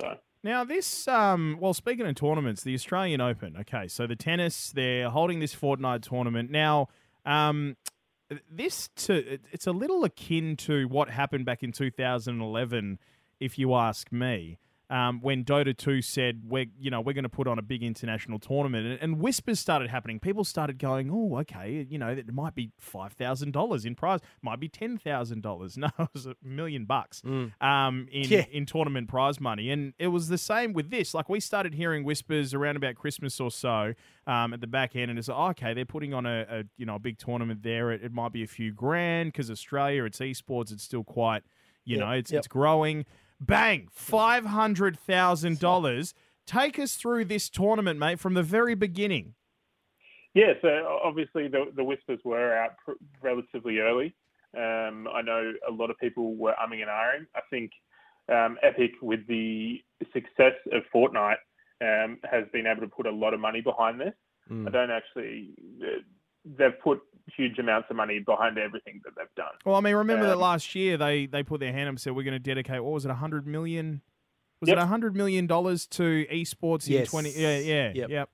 So 0.01 0.15
Now, 0.43 0.65
this, 0.65 1.09
um, 1.09 1.59
well, 1.61 1.75
speaking 1.75 2.07
of 2.07 2.15
tournaments, 2.15 2.63
the 2.63 2.75
Australian 2.75 3.21
Open. 3.21 3.57
Okay, 3.61 3.89
so 3.89 4.07
the 4.07 4.17
tennis, 4.17 4.71
they're 4.71 5.11
holding 5.11 5.41
this 5.41 5.55
Fortnite 5.55 6.03
tournament. 6.03 6.51
Now, 6.51 6.89
um, 7.25 7.77
this 8.51 8.89
to 8.97 9.39
it's 9.53 9.67
a 9.67 9.73
little 9.73 10.05
akin 10.05 10.57
to 10.57 10.87
what 10.89 11.11
happened 11.11 11.45
back 11.45 11.63
in 11.63 11.73
2011, 11.73 12.99
if 13.41 13.59
you 13.59 13.75
ask 13.75 14.11
me. 14.13 14.59
Um, 14.89 15.21
when 15.21 15.45
Dota 15.45 15.77
2 15.77 16.01
said 16.01 16.43
we're 16.47 16.67
you 16.79 16.91
know 16.93 17.01
we're 17.01 17.13
going 17.13 17.25
to 17.25 17.29
put 17.29 17.49
on 17.49 17.59
a 17.59 17.63
big 17.63 17.83
international 17.83 18.39
tournament 18.39 18.87
and, 18.87 18.99
and 19.03 19.19
whispers 19.21 19.59
started 19.59 19.91
happening. 19.91 20.21
People 20.21 20.45
started 20.45 20.79
going 20.79 21.11
oh 21.11 21.39
okay 21.39 21.85
you 21.91 21.99
know 21.99 22.09
it 22.09 22.33
might 22.33 22.55
be 22.55 22.71
five 22.79 23.13
thousand 23.15 23.51
dollars 23.53 23.85
in 23.85 23.97
prize 23.97 24.21
might 24.43 24.61
be 24.61 24.69
ten 24.69 24.97
thousand 24.97 25.43
dollars. 25.43 25.77
No 25.87 25.89
it 25.99 26.09
was 26.15 26.27
a 26.27 26.37
million 26.43 26.85
bucks 26.85 27.23
um, 27.61 28.07
in 28.13 28.29
Yeah. 28.31 28.45
in 28.53 28.65
tournament 28.65 29.09
prize 29.09 29.41
money. 29.41 29.71
And 29.71 29.93
it 29.99 30.09
was 30.09 30.29
the 30.29 30.39
same 30.39 30.73
with 30.73 30.91
this. 30.91 31.15
Like 31.15 31.29
we 31.29 31.41
started 31.41 31.75
hearing 31.75 32.05
whispers 32.05 32.55
around 32.55 32.77
about 32.77 32.95
Christmas 32.95 33.41
or 33.41 33.51
so 33.51 33.95
um, 34.29 34.53
at 34.55 34.61
the 34.61 34.67
back 34.69 34.95
end 34.95 35.11
and 35.11 35.19
it's 35.19 35.27
like 35.27 35.37
oh, 35.37 35.49
okay 35.51 35.75
they're 35.75 35.85
putting 35.85 36.15
on 36.15 36.27
a, 36.27 36.47
a 36.49 36.65
you 36.77 36.87
know 36.87 36.95
a 36.95 37.01
big 37.01 37.19
tournament 37.19 37.65
there. 37.65 37.91
It, 37.91 38.05
it 38.05 38.13
might 38.13 38.33
be 38.33 38.45
a 38.45 38.47
few 38.47 38.73
grand 38.73 39.33
because 39.33 39.51
Australia 39.51 40.05
it's 40.05 40.21
esports 40.21 40.71
it's 40.71 40.85
still 40.85 41.03
quite 41.05 41.43
you 41.85 41.97
Yep, 41.97 42.07
know 42.07 42.13
it's 42.13 42.31
yep. 42.31 42.39
it's 42.39 42.49
growing 42.49 43.05
bang 43.41 43.89
five 43.91 44.47
hundred 44.47 44.99
thousand 44.99 45.59
dollars 45.59 46.15
take 46.47 46.79
us 46.79 46.95
through 46.95 47.25
this 47.25 47.49
tournament 47.49 47.99
mate 47.99 48.19
from 48.19 48.35
the 48.35 48.43
very 48.43 48.75
beginning 48.75 49.35
yeah, 50.37 50.53
so 50.61 51.01
obviously 51.03 51.49
the 51.49 51.73
the 51.75 51.83
whispers 51.83 52.21
were 52.23 52.55
out 52.55 52.73
pr- 52.85 53.03
relatively 53.23 53.79
early. 53.79 54.15
Um, 54.55 55.09
I 55.11 55.23
know 55.23 55.55
a 55.67 55.73
lot 55.73 55.89
of 55.89 55.99
people 55.99 56.37
were 56.37 56.55
umming 56.63 56.83
and 56.83 56.91
ahhing. 56.91 57.27
I 57.35 57.41
think 57.49 57.71
um, 58.31 58.59
Epic, 58.63 58.91
with 59.01 59.27
the 59.29 59.83
success 60.13 60.53
of 60.73 60.83
Fortnite, 60.95 61.37
um, 61.81 62.19
has 62.31 62.45
been 62.53 62.67
able 62.67 62.83
to 62.83 62.87
put 62.87 63.07
a 63.07 63.11
lot 63.11 63.33
of 63.33 63.41
money 63.41 63.63
behind 63.63 63.99
this. 63.99 64.13
Mm. 64.51 64.69
I 64.69 64.71
don't 64.73 64.91
actually. 64.91 65.55
They've 66.45 66.79
put 66.85 67.01
huge 67.37 67.59
amounts 67.59 67.89
of 67.91 67.97
money 67.97 68.19
behind 68.21 68.59
everything 68.59 69.01
that 69.05 69.13
they've 69.17 69.35
done. 69.37 69.53
Well, 69.65 69.75
I 69.77 69.81
mean, 69.81 69.95
remember 69.97 70.27
that 70.27 70.35
Um, 70.35 70.41
last 70.41 70.75
year 70.75 70.97
they 70.97 71.27
they 71.27 71.43
put 71.43 71.61
their 71.61 71.73
hand 71.73 71.89
up 71.89 71.93
and 71.93 72.01
said 72.01 72.15
we're 72.15 72.23
going 72.23 72.33
to 72.35 72.39
dedicate 72.39 72.83
what 72.85 72.93
was 72.93 73.05
it, 73.05 73.11
hundred 73.11 73.47
million? 73.47 74.03
Was 74.61 74.69
Yep. 74.69 74.79
it 74.79 74.87
hundred 74.87 75.17
million 75.17 75.47
dollars 75.47 75.87
to 75.89 76.27
esports 76.31 76.87
in 76.87 76.95
Yes. 76.95 77.11
twenty? 77.11 77.31
Yeah, 77.31 77.59
yeah, 77.59 77.93
Yep. 77.95 78.09
yep. 78.11 78.31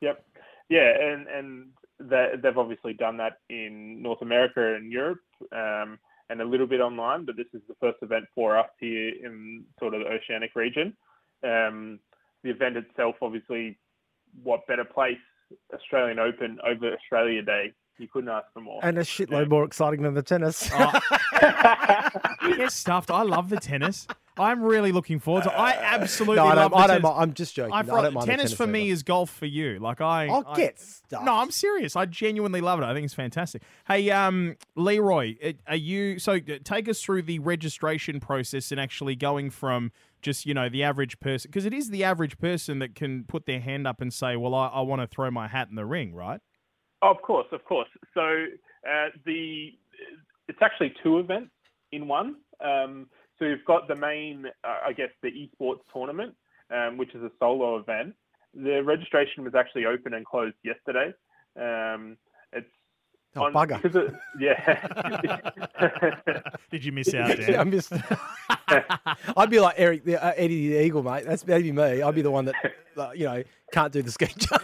Yep. 0.00 0.24
Yeah, 0.68 0.90
and 1.12 1.26
and 1.28 1.68
they, 1.98 2.32
they've 2.42 2.56
obviously 2.58 2.92
done 2.94 3.16
that 3.18 3.38
in 3.48 4.02
North 4.02 4.22
America 4.22 4.74
and 4.74 4.90
Europe 4.92 5.20
um, 5.52 5.98
and 6.28 6.40
a 6.40 6.44
little 6.44 6.66
bit 6.66 6.80
online, 6.80 7.24
but 7.24 7.36
this 7.36 7.46
is 7.54 7.62
the 7.68 7.74
first 7.80 7.98
event 8.02 8.26
for 8.34 8.58
us 8.58 8.68
here 8.80 9.12
in 9.24 9.64
sort 9.78 9.94
of 9.94 10.00
the 10.00 10.06
oceanic 10.06 10.54
region. 10.54 10.96
Um, 11.42 12.00
the 12.42 12.50
event 12.50 12.76
itself, 12.76 13.16
obviously, 13.22 13.78
what 14.42 14.66
better 14.66 14.84
place? 14.84 15.18
Australian 15.72 16.18
Open 16.18 16.58
over 16.64 16.92
Australia 16.92 17.40
Day. 17.42 17.72
You 17.98 18.08
couldn't 18.08 18.28
ask 18.28 18.52
for 18.52 18.60
more. 18.60 18.80
And 18.82 18.98
a 18.98 19.02
shitload 19.02 19.48
more 19.48 19.64
exciting 19.64 20.02
than 20.02 20.12
the 20.14 20.22
tennis. 20.22 20.68
Oh, 20.72 20.92
Get 22.56 22.70
stuffed. 22.72 23.10
I 23.10 23.22
love 23.22 23.48
the 23.48 23.58
tennis. 23.58 24.06
I'm 24.38 24.62
really 24.62 24.92
looking 24.92 25.18
forward 25.18 25.44
to. 25.44 25.52
I 25.52 25.70
absolutely 25.70 26.36
no, 26.36 26.44
I 26.46 26.54
love 26.54 26.56
don't. 26.56 26.70
the 26.72 26.76
I 26.76 26.80
don't. 26.80 26.88
tennis. 26.88 27.02
mind- 27.04 27.20
I'm 27.22 27.32
just 27.34 27.54
joking. 27.54 27.72
I, 27.72 27.78
I, 27.78 27.82
don't 27.82 28.12
mind 28.14 28.26
the 28.26 28.26
tennis, 28.26 28.52
for 28.52 28.66
me 28.66 28.82
either. 28.84 28.92
is 28.92 29.02
golf 29.02 29.30
for 29.30 29.46
you. 29.46 29.78
Like 29.78 30.00
I, 30.02 30.26
I'll 30.28 30.44
I- 30.46 30.56
get 30.56 30.78
stuff. 30.78 31.24
No, 31.24 31.32
I'm 31.34 31.50
serious. 31.50 31.96
I 31.96 32.04
genuinely 32.04 32.60
love 32.60 32.78
it. 32.80 32.84
I 32.84 32.92
think 32.92 33.06
it's 33.06 33.14
fantastic. 33.14 33.62
Hey, 33.88 34.10
um, 34.10 34.56
Leeroy, 34.74 35.36
are 35.66 35.74
you 35.76 36.18
so? 36.18 36.34
uh, 36.34 36.40
Take 36.64 36.88
us 36.88 37.00
through 37.02 37.22
the 37.22 37.38
registration 37.38 38.20
process 38.20 38.70
and 38.72 38.78
actually 38.80 39.16
going 39.16 39.48
from 39.50 39.90
just 40.20 40.44
you 40.44 40.52
know 40.52 40.68
the 40.68 40.82
average 40.82 41.18
person 41.20 41.48
because 41.50 41.64
it 41.64 41.72
is 41.72 41.88
the 41.88 42.04
average 42.04 42.36
person 42.38 42.78
that 42.80 42.94
can 42.94 43.24
put 43.24 43.46
their 43.46 43.60
hand 43.60 43.86
up 43.86 44.02
and 44.02 44.12
say, 44.12 44.36
"Well, 44.36 44.54
I, 44.54 44.66
I 44.68 44.80
want 44.82 45.00
to 45.00 45.06
throw 45.06 45.30
my 45.30 45.48
hat 45.48 45.68
in 45.70 45.76
the 45.76 45.86
ring," 45.86 46.14
right? 46.14 46.40
Of 47.10 47.22
course, 47.22 47.46
of 47.52 47.64
course. 47.64 47.88
So 48.14 48.46
uh, 48.88 49.08
the 49.24 49.72
it's 50.48 50.58
actually 50.62 50.94
two 51.02 51.18
events 51.18 51.50
in 51.92 52.08
one. 52.08 52.36
Um, 52.60 53.08
so 53.38 53.44
you've 53.44 53.64
got 53.66 53.86
the 53.88 53.96
main, 53.96 54.46
uh, 54.64 54.76
I 54.86 54.92
guess, 54.92 55.10
the 55.22 55.28
esports 55.30 55.80
tournament, 55.92 56.34
um, 56.74 56.96
which 56.96 57.14
is 57.14 57.22
a 57.22 57.30
solo 57.38 57.76
event. 57.78 58.14
The 58.54 58.82
registration 58.82 59.44
was 59.44 59.54
actually 59.54 59.84
open 59.86 60.14
and 60.14 60.24
closed 60.24 60.56
yesterday. 60.64 61.12
Um, 61.60 62.16
it's 62.52 62.66
Oh, 63.38 63.42
on, 63.44 63.52
bugger. 63.52 63.84
it- 63.84 64.14
yeah. 64.40 66.40
Did 66.70 66.84
you 66.86 66.92
miss 66.92 67.08
out, 67.14 67.38
Yeah, 67.38 67.46
Dan? 67.46 67.54
I'm 67.60 67.70
just. 67.70 67.92
I'd 69.36 69.50
be 69.50 69.60
like 69.60 69.74
Eric, 69.78 70.04
the, 70.04 70.22
uh, 70.24 70.32
Eddie 70.36 70.70
the 70.70 70.84
Eagle, 70.84 71.02
mate. 71.02 71.24
That's 71.26 71.42
that'd 71.42 71.62
be 71.62 71.72
me. 71.72 72.02
I'd 72.02 72.14
be 72.14 72.22
the 72.22 72.30
one 72.30 72.46
that, 72.46 72.54
uh, 72.96 73.10
you 73.14 73.24
know, 73.26 73.42
can't 73.72 73.92
do 73.92 74.02
the 74.02 74.10
ski 74.10 74.26
jump. 74.36 74.62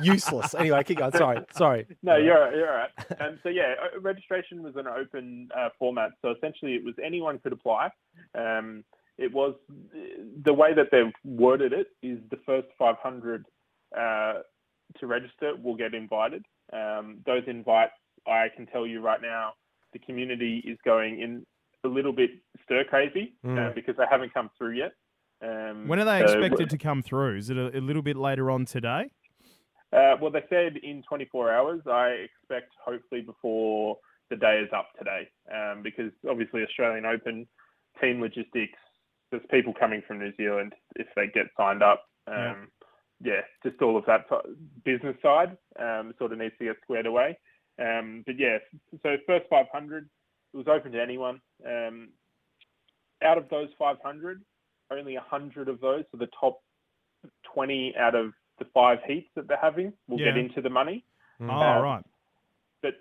Useless. 0.02 0.54
Anyway, 0.54 0.82
keep 0.84 0.98
going. 0.98 1.12
Sorry, 1.12 1.38
sorry. 1.52 1.86
No, 2.02 2.16
you're 2.16 2.36
all 2.36 2.44
right, 2.48 2.56
you're 2.56 2.68
all 2.70 2.76
right. 2.76 2.90
Um, 3.20 3.38
so 3.42 3.48
yeah, 3.50 3.74
uh, 3.82 4.00
registration 4.00 4.62
was 4.62 4.74
an 4.76 4.86
open 4.86 5.48
uh, 5.56 5.68
format. 5.78 6.10
So 6.22 6.30
essentially, 6.30 6.74
it 6.74 6.84
was 6.84 6.94
anyone 7.04 7.38
could 7.38 7.52
apply. 7.52 7.90
Um, 8.36 8.84
it 9.18 9.32
was 9.32 9.54
the 10.44 10.52
way 10.52 10.74
that 10.74 10.86
they've 10.90 11.12
worded 11.24 11.72
it 11.72 11.88
is 12.02 12.18
the 12.30 12.38
first 12.46 12.68
500 12.78 13.44
uh, 13.96 14.32
to 14.98 15.06
register 15.06 15.52
will 15.62 15.76
get 15.76 15.94
invited. 15.94 16.44
Um, 16.72 17.18
those 17.26 17.42
invites, 17.46 17.92
I 18.26 18.46
can 18.56 18.66
tell 18.66 18.86
you 18.86 19.00
right 19.00 19.20
now, 19.20 19.52
the 19.92 19.98
community 19.98 20.62
is 20.66 20.78
going 20.84 21.20
in 21.20 21.44
a 21.84 21.88
little 21.88 22.12
bit 22.12 22.30
stir 22.64 22.84
crazy 22.84 23.34
uh, 23.44 23.48
Mm. 23.48 23.74
because 23.74 23.96
they 23.96 24.04
haven't 24.10 24.32
come 24.32 24.50
through 24.56 24.72
yet. 24.72 24.92
Um, 25.42 25.88
When 25.88 25.98
are 25.98 26.04
they 26.04 26.26
so- 26.26 26.38
expected 26.38 26.70
to 26.70 26.78
come 26.78 27.02
through? 27.02 27.38
Is 27.38 27.50
it 27.50 27.56
a, 27.56 27.76
a 27.76 27.80
little 27.80 28.02
bit 28.02 28.16
later 28.16 28.50
on 28.50 28.64
today? 28.64 29.10
Uh, 29.92 30.16
well, 30.20 30.30
they 30.30 30.44
said 30.48 30.76
in 30.82 31.02
24 31.06 31.52
hours. 31.52 31.82
I 31.86 32.26
expect 32.26 32.72
hopefully 32.82 33.20
before 33.20 33.98
the 34.30 34.36
day 34.36 34.62
is 34.64 34.70
up 34.74 34.88
today, 34.98 35.28
um, 35.52 35.82
because 35.82 36.10
obviously 36.28 36.62
Australian 36.62 37.04
Open 37.04 37.46
team 38.00 38.20
logistics. 38.20 38.78
There's 39.30 39.42
people 39.50 39.74
coming 39.78 40.02
from 40.06 40.18
New 40.18 40.32
Zealand 40.36 40.74
if 40.96 41.06
they 41.14 41.26
get 41.26 41.46
signed 41.58 41.82
up. 41.82 42.04
Um, 42.26 42.68
yeah. 43.20 43.40
just 43.62 43.80
all 43.82 43.96
of 43.96 44.04
that 44.06 44.26
business 44.84 45.16
side 45.22 45.56
um, 45.78 46.12
sort 46.18 46.32
of 46.32 46.38
needs 46.38 46.54
to 46.58 46.66
get 46.66 46.76
squared 46.82 47.06
away. 47.06 47.38
Um, 47.80 48.22
but 48.26 48.38
yeah, 48.38 48.58
so 49.02 49.16
first 49.26 49.46
500 49.50 50.08
it 50.52 50.56
was 50.56 50.66
open 50.68 50.92
to 50.92 51.02
anyone. 51.02 51.40
Um, 51.66 52.10
out 53.22 53.38
of 53.38 53.48
those 53.48 53.68
500, 53.78 54.42
only 54.98 55.14
100 55.14 55.68
of 55.68 55.80
those, 55.80 56.04
so 56.10 56.18
the 56.18 56.28
top 56.38 56.60
20 57.54 57.94
out 57.96 58.14
of 58.14 58.32
the 58.58 58.64
five 58.74 58.98
heats 59.06 59.28
that 59.36 59.48
they're 59.48 59.56
having, 59.60 59.92
will 60.08 60.18
get 60.18 60.36
into 60.36 60.60
the 60.60 60.70
money. 60.70 61.04
Oh, 61.40 61.44
Um, 61.44 61.82
right. 61.82 62.04
But 62.82 62.94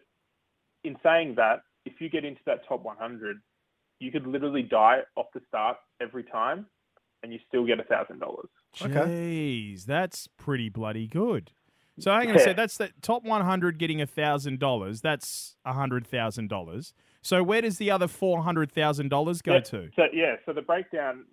in 0.84 0.98
saying 1.04 1.36
that, 1.36 1.62
if 1.86 2.00
you 2.00 2.10
get 2.10 2.26
into 2.26 2.42
that 2.46 2.68
top 2.68 2.84
100, 2.84 3.38
you 4.00 4.12
could 4.12 4.26
literally 4.26 4.64
die 4.64 5.00
off 5.16 5.28
the 5.34 5.42
start 5.48 5.78
every 6.00 6.24
time, 6.24 6.66
and 7.24 7.32
you 7.32 7.40
still 7.48 7.66
get 7.66 7.80
a 7.80 7.84
thousand 7.84 8.20
dollars. 8.20 8.50
Okay. 8.82 8.92
Jeez, 9.76 9.86
that's 9.86 10.28
pretty 10.38 10.70
bloody 10.70 11.08
good. 11.08 11.52
So 12.00 12.10
I'm 12.12 12.24
going 12.24 12.36
to 12.36 12.40
Yeah. 12.40 12.46
say 12.46 12.54
that's 12.54 12.78
the 12.78 12.92
top 13.02 13.24
100 13.24 13.78
getting 13.78 14.02
a 14.02 14.08
thousand 14.08 14.60
dollars. 14.60 15.02
That's 15.02 15.56
a 15.66 15.74
hundred 15.74 16.08
thousand 16.08 16.48
dollars. 16.50 16.94
So 17.22 17.44
where 17.44 17.62
does 17.62 17.78
the 17.78 17.92
other 17.92 18.08
four 18.08 18.42
hundred 18.42 18.72
thousand 18.72 19.10
dollars 19.10 19.42
go 19.42 19.54
Yeah, 19.56 19.60
to? 19.62 19.90
So 19.96 20.04
yeah, 20.14 20.36
so 20.46 20.54
the 20.54 20.62
breakdown, 20.62 21.26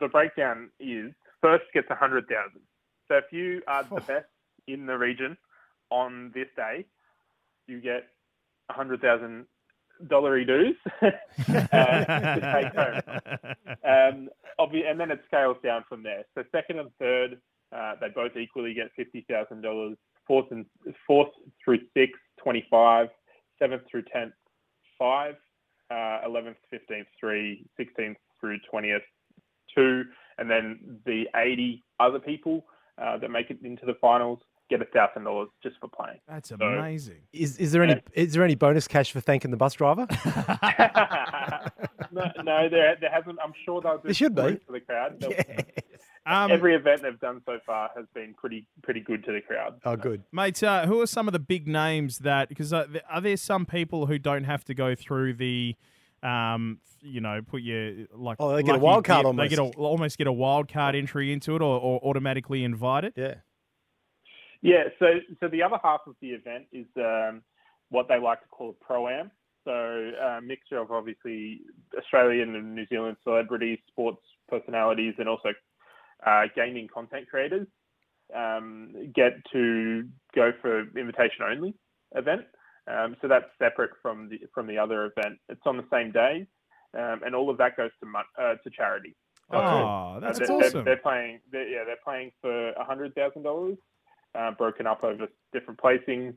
the 0.00 0.08
breakdown 0.08 0.70
is 0.80 1.12
first 1.42 1.64
gets 1.74 1.88
a 1.90 1.94
hundred 1.94 2.26
thousand. 2.28 2.62
So 3.08 3.16
if 3.16 3.24
you 3.30 3.62
are 3.68 3.84
the 3.84 4.00
best 4.00 4.26
in 4.66 4.86
the 4.86 4.96
region 4.96 5.36
on 5.90 6.32
this 6.34 6.48
day, 6.56 6.86
you 7.66 7.80
get 7.80 8.04
a 8.70 8.72
hundred 8.72 9.02
thousand 9.02 9.46
dollary 10.08 10.44
dues 10.44 10.76
uh, 11.02 11.10
to 11.10 12.40
take 12.52 12.74
home. 12.74 13.02
Um, 13.84 14.28
obvi- 14.58 14.90
and 14.90 14.98
then 14.98 15.10
it 15.10 15.20
scales 15.26 15.56
down 15.62 15.84
from 15.88 16.02
there. 16.02 16.24
So 16.34 16.42
second 16.50 16.78
and 16.80 16.90
third, 16.98 17.38
uh, 17.74 17.94
they 18.00 18.08
both 18.14 18.36
equally 18.36 18.72
get 18.74 18.86
fifty 18.96 19.24
thousand 19.28 19.60
dollars. 19.60 19.96
Fourth 20.26 20.46
and 20.52 20.64
fourth 21.06 21.28
through 21.62 21.80
sixth, 21.94 22.20
twenty-five. 22.42 23.08
Seventh 23.60 23.82
through 23.88 24.02
tenth, 24.12 24.32
five. 24.98 25.34
Uh, 25.90 26.20
Eleventh, 26.26 26.56
fifteenth, 26.70 27.06
three. 27.18 27.66
Sixteenth 27.76 28.16
through 28.40 28.58
twentieth, 28.70 29.02
two. 29.74 30.04
And 30.38 30.50
then 30.50 31.00
the 31.06 31.24
eighty 31.36 31.82
other 32.00 32.18
people 32.18 32.64
uh, 33.00 33.18
that 33.18 33.30
make 33.30 33.50
it 33.50 33.58
into 33.62 33.86
the 33.86 33.94
finals 34.00 34.40
get 34.70 34.80
a 34.80 34.86
thousand 34.86 35.24
dollars 35.24 35.48
just 35.62 35.76
for 35.80 35.88
playing. 35.88 36.18
That's 36.26 36.50
amazing. 36.50 37.18
Is 37.32 37.58
is 37.58 37.72
there 37.72 37.82
any 37.82 38.00
is 38.14 38.32
there 38.32 38.42
any 38.42 38.54
bonus 38.54 38.88
cash 38.88 39.12
for 39.12 39.20
thanking 39.20 39.50
the 39.50 39.56
bus 39.56 39.74
driver? 39.74 40.06
no, 42.12 42.24
no, 42.42 42.68
there, 42.68 42.96
there 43.00 43.10
hasn't. 43.10 43.38
I'm 43.44 43.52
sure 43.64 43.80
they'll 43.80 43.98
do 43.98 44.04
There 44.04 44.14
should 44.14 44.34
be. 44.34 44.58
for 44.66 44.72
the 44.72 44.80
crowd. 44.80 45.20
They'll- 45.20 45.32
Um, 46.26 46.50
Every 46.50 46.74
event 46.74 47.02
they've 47.02 47.20
done 47.20 47.42
so 47.44 47.58
far 47.66 47.90
has 47.94 48.06
been 48.14 48.32
pretty 48.34 48.66
pretty 48.82 49.00
good 49.00 49.24
to 49.24 49.32
the 49.32 49.42
crowd. 49.42 49.78
Oh, 49.84 49.94
good. 49.94 50.22
Mate, 50.32 50.62
uh, 50.62 50.86
who 50.86 51.00
are 51.02 51.06
some 51.06 51.28
of 51.28 51.32
the 51.32 51.38
big 51.38 51.68
names 51.68 52.18
that? 52.20 52.48
Because 52.48 52.72
uh, 52.72 52.86
are 53.10 53.20
there 53.20 53.36
some 53.36 53.66
people 53.66 54.06
who 54.06 54.18
don't 54.18 54.44
have 54.44 54.64
to 54.64 54.74
go 54.74 54.94
through 54.94 55.34
the, 55.34 55.76
um, 56.22 56.78
you 57.02 57.20
know, 57.20 57.42
put 57.42 57.60
your 57.60 58.06
like? 58.14 58.36
Oh, 58.40 58.56
they 58.56 58.62
get 58.62 58.70
a 58.70 58.78
lucky 58.78 58.84
wild 58.84 59.04
card 59.04 59.26
dip- 59.26 59.36
They 59.36 59.48
get 59.48 59.58
a, 59.58 59.62
almost. 59.62 59.78
almost 59.78 60.18
get 60.18 60.26
a 60.26 60.32
wild 60.32 60.72
card 60.72 60.94
entry 60.94 61.30
into 61.30 61.56
it, 61.56 61.60
or, 61.62 61.78
or 61.78 62.00
automatically 62.02 62.64
invited. 62.64 63.12
Yeah. 63.16 63.34
Yeah, 64.62 64.84
so 64.98 65.06
so 65.40 65.48
the 65.48 65.62
other 65.62 65.76
half 65.84 66.00
of 66.06 66.14
the 66.22 66.30
event 66.30 66.64
is 66.72 66.86
um, 66.96 67.42
what 67.90 68.08
they 68.08 68.18
like 68.18 68.40
to 68.40 68.48
call 68.48 68.70
a 68.70 68.84
pro 68.84 69.08
am. 69.08 69.30
So 69.64 69.72
a 69.72 70.40
mixture 70.42 70.78
of 70.78 70.90
obviously 70.90 71.60
Australian 71.98 72.54
and 72.54 72.74
New 72.74 72.86
Zealand 72.86 73.18
celebrities, 73.24 73.78
sports 73.88 74.22
personalities, 74.48 75.14
and 75.18 75.28
also 75.28 75.50
uh, 76.26 76.42
gaming 76.54 76.88
content 76.92 77.28
creators 77.28 77.66
um, 78.34 78.92
get 79.14 79.32
to 79.52 80.08
go 80.34 80.52
for 80.60 80.80
invitation 80.98 81.44
only 81.50 81.74
event. 82.14 82.42
Um, 82.86 83.16
so 83.22 83.28
that's 83.28 83.46
separate 83.58 83.92
from 84.02 84.28
the 84.28 84.40
from 84.52 84.66
the 84.66 84.76
other 84.78 85.06
event. 85.06 85.38
It's 85.48 85.60
on 85.64 85.76
the 85.76 85.86
same 85.90 86.12
day, 86.12 86.46
um, 86.98 87.22
and 87.24 87.34
all 87.34 87.48
of 87.48 87.56
that 87.58 87.76
goes 87.76 87.90
to 88.00 88.06
mon- 88.06 88.24
uh, 88.38 88.54
to 88.62 88.70
charity. 88.70 89.16
So, 89.50 89.58
Oh, 89.58 90.18
that's 90.20 90.38
they're, 90.38 90.50
awesome. 90.52 90.72
They're, 90.72 90.84
they're 90.84 91.02
playing. 91.02 91.40
They're, 91.50 91.68
yeah, 91.68 91.84
they're 91.84 91.96
playing 92.04 92.32
for 92.42 92.72
hundred 92.78 93.14
thousand 93.14 93.42
dollars, 93.42 93.76
uh, 94.34 94.50
broken 94.52 94.86
up 94.86 95.02
over 95.02 95.28
different 95.52 95.80
placings, 95.80 96.34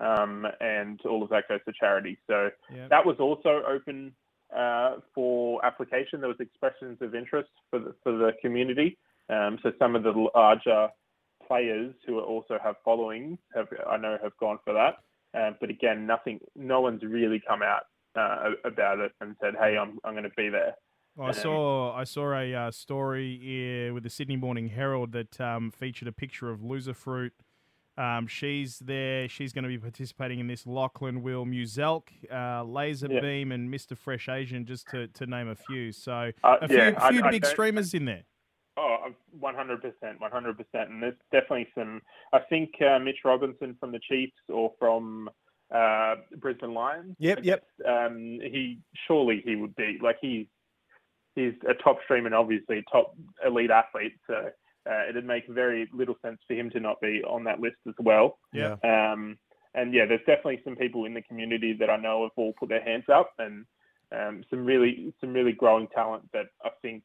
um, 0.00 0.46
and 0.60 0.98
all 1.04 1.22
of 1.22 1.28
that 1.30 1.48
goes 1.48 1.60
to 1.66 1.72
charity. 1.78 2.18
So 2.26 2.50
Yeah. 2.74 2.88
that 2.88 3.04
was 3.04 3.16
also 3.20 3.62
open 3.68 4.14
uh, 4.56 4.96
for 5.14 5.64
application. 5.64 6.20
There 6.20 6.28
was 6.28 6.40
expressions 6.40 6.98
of 7.02 7.14
interest 7.14 7.50
for 7.70 7.78
the, 7.78 7.94
for 8.02 8.12
the 8.12 8.32
community. 8.40 8.98
Um, 9.32 9.58
so 9.62 9.72
some 9.78 9.96
of 9.96 10.02
the 10.02 10.12
larger 10.34 10.88
players 11.46 11.94
who 12.06 12.20
also 12.20 12.58
have 12.62 12.76
followings 12.84 13.38
have 13.54 13.68
I 13.88 13.96
know 13.96 14.18
have 14.22 14.36
gone 14.38 14.58
for 14.64 14.74
that. 14.74 14.98
Um, 15.38 15.56
but 15.60 15.70
again, 15.70 16.06
nothing. 16.06 16.40
No 16.54 16.80
one's 16.82 17.02
really 17.02 17.40
come 17.46 17.60
out 17.62 17.84
uh, 18.14 18.50
about 18.64 18.98
it 18.98 19.12
and 19.20 19.34
said, 19.40 19.54
"Hey, 19.58 19.76
I'm 19.78 19.98
I'm 20.04 20.12
going 20.12 20.24
to 20.24 20.30
be 20.36 20.48
there." 20.48 20.74
I 21.20 21.32
saw 21.32 21.94
I 21.94 22.04
saw 22.04 22.32
a 22.34 22.54
uh, 22.54 22.70
story 22.70 23.88
uh, 23.90 23.94
with 23.94 24.02
the 24.02 24.10
Sydney 24.10 24.36
Morning 24.36 24.68
Herald 24.68 25.12
that 25.12 25.40
um, 25.40 25.70
featured 25.70 26.08
a 26.08 26.12
picture 26.12 26.50
of 26.50 26.60
Loserfruit. 26.60 27.30
Um, 27.98 28.26
she's 28.26 28.78
there. 28.78 29.28
She's 29.28 29.52
going 29.52 29.64
to 29.64 29.68
be 29.68 29.76
participating 29.78 30.40
in 30.40 30.46
this. 30.46 30.66
Lachlan 30.66 31.22
Will 31.22 31.44
Muselk, 31.44 32.08
uh, 32.32 32.64
Laser 32.64 33.08
Yeah. 33.10 33.20
Beam, 33.20 33.52
and 33.52 33.68
Mr. 33.72 33.96
Fresh 33.96 34.30
Asian, 34.30 34.64
just 34.64 34.88
to, 34.88 35.08
to 35.08 35.26
name 35.26 35.48
a 35.48 35.54
few. 35.54 35.92
So 35.92 36.32
Uh, 36.42 36.56
a 36.62 36.68
few, 36.68 36.76
yeah, 36.78 36.94
I- 36.98 37.10
few 37.12 37.22
I 37.22 37.30
big 37.30 37.42
don't- 37.42 37.50
streamers 37.50 37.92
in 37.92 38.06
there. 38.06 38.22
Oh, 38.78 38.96
one 39.38 39.54
hundred 39.54 39.82
percent, 39.82 40.18
one 40.18 40.30
hundred 40.30 40.56
percent, 40.56 40.88
and 40.90 41.02
there's 41.02 41.14
definitely 41.30 41.68
some. 41.74 42.00
I 42.32 42.38
think 42.38 42.70
uh, 42.80 42.98
Mitch 42.98 43.18
Robinson 43.22 43.76
from 43.78 43.92
the 43.92 44.00
Chiefs 44.00 44.32
or 44.48 44.72
from 44.78 45.28
uh, 45.74 46.14
Brisbane 46.38 46.72
Lions. 46.72 47.14
Yep, 47.18 47.40
yep. 47.42 47.66
Um, 47.86 48.38
he 48.40 48.78
surely 49.06 49.42
he 49.44 49.56
would 49.56 49.76
be 49.76 49.98
like 50.02 50.16
he's 50.22 50.46
he's 51.34 51.52
a 51.68 51.74
top 51.74 51.98
stream 52.04 52.24
and 52.24 52.34
obviously 52.34 52.78
a 52.78 52.82
top 52.90 53.14
elite 53.44 53.70
athlete. 53.70 54.14
So 54.26 54.50
uh, 54.90 55.02
it'd 55.08 55.26
make 55.26 55.46
very 55.48 55.88
little 55.92 56.16
sense 56.22 56.38
for 56.46 56.54
him 56.54 56.70
to 56.70 56.80
not 56.80 57.00
be 57.00 57.22
on 57.26 57.44
that 57.44 57.60
list 57.60 57.76
as 57.86 57.94
well. 57.98 58.38
Yeah. 58.54 58.76
Um, 58.84 59.38
and 59.74 59.92
yeah, 59.94 60.06
there's 60.06 60.20
definitely 60.20 60.60
some 60.64 60.76
people 60.76 61.04
in 61.04 61.14
the 61.14 61.22
community 61.22 61.74
that 61.78 61.90
I 61.90 61.96
know 61.96 62.22
have 62.22 62.32
all 62.36 62.54
put 62.58 62.68
their 62.68 62.82
hands 62.82 63.04
up, 63.12 63.32
and 63.38 63.64
um, 64.12 64.44
some 64.50 64.64
really 64.64 65.12
some 65.20 65.32
really 65.34 65.52
growing 65.52 65.88
talent 65.88 66.24
that 66.32 66.46
I 66.64 66.70
think, 66.80 67.04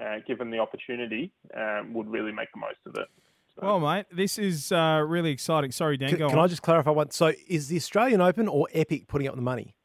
uh, 0.00 0.16
given 0.26 0.50
the 0.50 0.58
opportunity, 0.58 1.32
um, 1.56 1.92
would 1.94 2.08
really 2.10 2.32
make 2.32 2.48
the 2.52 2.60
most 2.60 2.78
of 2.86 2.94
it. 2.96 3.08
So- 3.54 3.66
Well, 3.66 3.80
mate, 3.80 4.06
this 4.12 4.38
is 4.38 4.72
uh, 4.72 5.02
really 5.06 5.30
exciting. 5.30 5.70
Sorry, 5.72 5.96
Dan, 5.96 6.08
Can, 6.10 6.18
go 6.18 6.28
can 6.28 6.38
on. 6.38 6.44
I 6.44 6.48
just 6.48 6.62
clarify 6.62 6.90
one? 6.90 7.10
So, 7.10 7.32
is 7.48 7.68
the 7.68 7.76
Australian 7.76 8.20
Open 8.20 8.48
or 8.48 8.66
Epic 8.72 9.06
putting 9.06 9.28
up 9.28 9.36
the 9.36 9.42
money? 9.42 9.76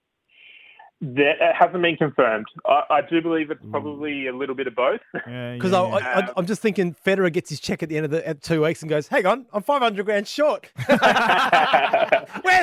That 1.01 1.35
it 1.39 1.55
hasn't 1.57 1.81
been 1.81 1.95
confirmed. 1.95 2.45
I, 2.65 2.83
I 2.89 3.01
do 3.01 3.21
believe 3.21 3.51
it's 3.51 3.61
probably 3.71 4.27
a 4.27 4.35
little 4.35 4.55
bit 4.55 4.67
of 4.67 4.75
both. 4.75 4.99
Because 5.13 5.71
yeah, 5.71 5.81
I, 5.81 5.99
yeah. 5.99 6.27
I, 6.27 6.33
I'm 6.35 6.45
just 6.45 6.61
thinking 6.61 6.93
Federer 7.05 7.31
gets 7.31 7.49
his 7.49 7.59
check 7.61 7.81
at 7.81 7.89
the 7.89 7.95
end 7.95 8.05
of 8.05 8.11
the 8.11 8.27
at 8.27 8.41
two 8.41 8.63
weeks 8.63 8.81
and 8.81 8.89
goes, 8.89 9.07
"Hang 9.07 9.25
on, 9.25 9.45
I'm 9.53 9.63
500 9.63 10.05
grand 10.05 10.27
short. 10.27 10.69
Where's 10.87 10.99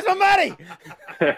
my 0.07 0.15
money?" 0.15 0.57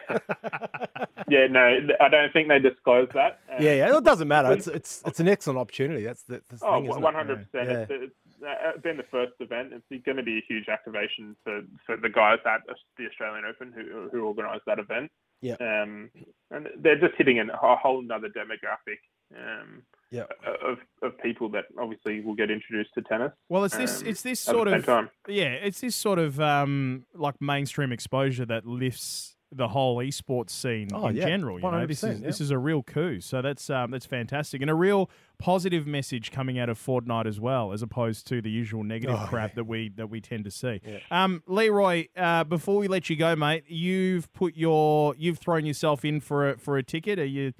yeah, 1.29 1.47
no, 1.49 1.79
I 2.01 2.09
don't 2.09 2.33
think 2.33 2.49
they 2.49 2.59
disclosed 2.59 3.13
that. 3.15 3.41
Um, 3.49 3.63
Yeah, 3.63 3.75
yeah. 3.75 3.97
It 3.97 4.05
doesn't 4.05 4.29
matter. 4.29 4.53
It's 4.53 4.67
it's 4.67 5.03
it's 5.07 5.21
an 5.21 5.29
excellent 5.29 5.59
opportunity. 5.59 6.05
That's 6.05 6.23
the, 6.23 6.43
the 6.49 6.59
Oh, 6.63 6.81
thing. 6.81 6.91
isn't 6.91 7.01
it? 7.01 7.05
100 7.05 7.53
percent. 7.53 7.71
Yeah. 7.71 7.97
It's, 7.97 8.13
it's 8.29 8.43
uh, 8.45 8.79
been 8.81 8.97
the 8.97 9.05
first 9.11 9.33
event. 9.41 9.73
It's 9.73 10.05
going 10.05 10.17
to 10.17 10.23
be 10.23 10.39
a 10.39 10.45
huge 10.49 10.69
activation 10.69 11.37
for, 11.45 11.63
for 11.87 11.97
the 11.97 12.09
guys 12.09 12.39
at 12.45 12.63
the 12.97 13.07
Australian 13.07 13.45
Open 13.45 13.73
who 13.73 14.09
who 14.11 14.27
organised 14.27 14.65
that 14.67 14.79
event. 14.81 15.11
Yeah. 15.41 15.57
Um, 15.61 16.11
and 16.51 16.67
they're 16.79 16.99
just 16.99 17.15
hitting 17.17 17.39
an, 17.39 17.51
a 17.51 17.77
whole 17.77 18.05
other 18.13 18.29
demographic. 18.29 18.99
Um, 19.37 19.83
Yeah. 20.11 20.25
Of 20.65 20.79
of 21.03 21.19
people 21.19 21.51
that 21.51 21.67
obviously 21.79 22.21
will 22.21 22.35
get 22.35 22.51
introduced 22.51 22.91
to 22.95 23.03
tennis. 23.03 23.33
Well, 23.49 23.65
it's 23.65 23.77
this. 23.77 24.01
um, 24.01 24.09
it's 24.09 24.23
this 24.23 24.41
sort 24.41 24.69
of. 24.69 24.85
time. 24.87 25.11
Yeah, 25.27 25.53
it's 25.53 25.81
this 25.81 25.95
sort 25.95 26.19
of 26.19 26.41
um, 26.41 27.05
like 27.15 27.35
mainstream 27.41 27.93
exposure 27.93 28.47
that 28.47 28.67
lifts 28.67 29.37
the 29.51 29.69
whole 29.69 29.97
esports 29.99 30.51
scene 30.51 30.89
Oh, 30.93 31.07
in 31.09 31.17
yeah. 31.17 31.27
general. 31.27 31.59
You 31.59 31.71
know, 31.71 31.87
this 31.87 32.05
is 32.05 32.21
100%, 32.21 32.23
this 32.25 32.41
yeah. 32.41 32.45
is 32.45 32.51
a 32.51 32.59
real 32.59 32.83
coup. 32.83 33.21
So 33.21 33.41
that's 33.41 33.71
um, 33.71 33.91
that's 33.91 34.05
fantastic 34.07 34.61
and 34.61 34.71
a 34.71 34.75
real 34.75 35.09
positive 35.39 35.87
message 35.87 36.31
coming 36.31 36.59
out 36.59 36.69
of 36.69 36.79
Fortnite 36.79 37.27
as 37.27 37.41
well, 37.41 37.73
as 37.73 37.81
opposed 37.81 38.27
to 38.29 38.43
the 38.43 38.51
usual 38.51 38.85
negative 38.85 39.17
Oh, 39.19 39.27
crap 39.27 39.55
that 39.55 39.65
we 39.65 39.89
that 39.91 40.11
we 40.11 40.21
tend 40.21 40.45
to 40.45 40.51
see. 40.51 40.81
Yeah. 40.85 40.99
Um, 41.11 41.43
Leeroy, 41.47 42.09
uh, 42.17 42.45
before 42.45 42.77
we 42.79 42.89
let 42.89 43.09
you 43.09 43.17
go, 43.17 43.35
mate, 43.37 43.65
you've 43.69 44.33
put 44.33 44.55
your 44.57 45.15
you've 45.17 45.39
thrown 45.39 45.65
yourself 45.65 46.05
in 46.05 46.21
for 46.21 46.51
a 46.51 46.59
for 46.59 46.77
a 46.77 46.83
ticket. 46.83 47.19
Are 47.19 47.25
you 47.25 47.53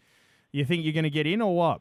you 0.53 0.65
think 0.65 0.85
you're 0.85 0.93
going 0.95 1.05
to 1.05 1.11
get 1.11 1.27
in 1.27 1.41
or 1.41 1.55
what? 1.57 1.81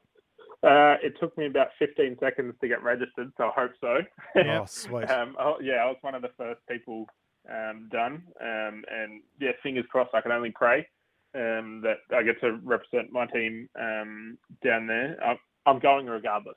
Uh, 0.63 0.95
it 1.03 1.13
took 1.19 1.37
me 1.37 1.45
about 1.45 1.67
15 1.79 2.17
seconds 2.19 2.53
to 2.59 2.67
get 2.67 2.81
registered, 2.81 3.31
so 3.37 3.45
I 3.45 3.51
hope 3.61 3.71
so. 3.79 3.97
Yeah. 4.35 4.61
Oh, 4.61 4.65
sweet. 4.65 5.09
Um, 5.09 5.35
oh, 5.39 5.55
yeah, 5.61 5.75
I 5.75 5.85
was 5.85 5.97
one 6.01 6.15
of 6.15 6.21
the 6.23 6.31
first 6.35 6.59
people 6.69 7.05
um, 7.49 7.89
done, 7.91 8.23
um, 8.41 8.83
and 8.89 9.21
yeah, 9.39 9.51
fingers 9.63 9.85
crossed. 9.89 10.13
I 10.13 10.21
can 10.21 10.31
only 10.31 10.51
pray 10.51 10.87
um, 11.35 11.83
that 11.83 11.97
I 12.15 12.23
get 12.23 12.39
to 12.41 12.59
represent 12.63 13.11
my 13.11 13.25
team 13.27 13.69
um, 13.79 14.37
down 14.63 14.87
there. 14.87 15.17
I'm, 15.23 15.37
I'm 15.65 15.79
going 15.79 16.07
regardless. 16.07 16.55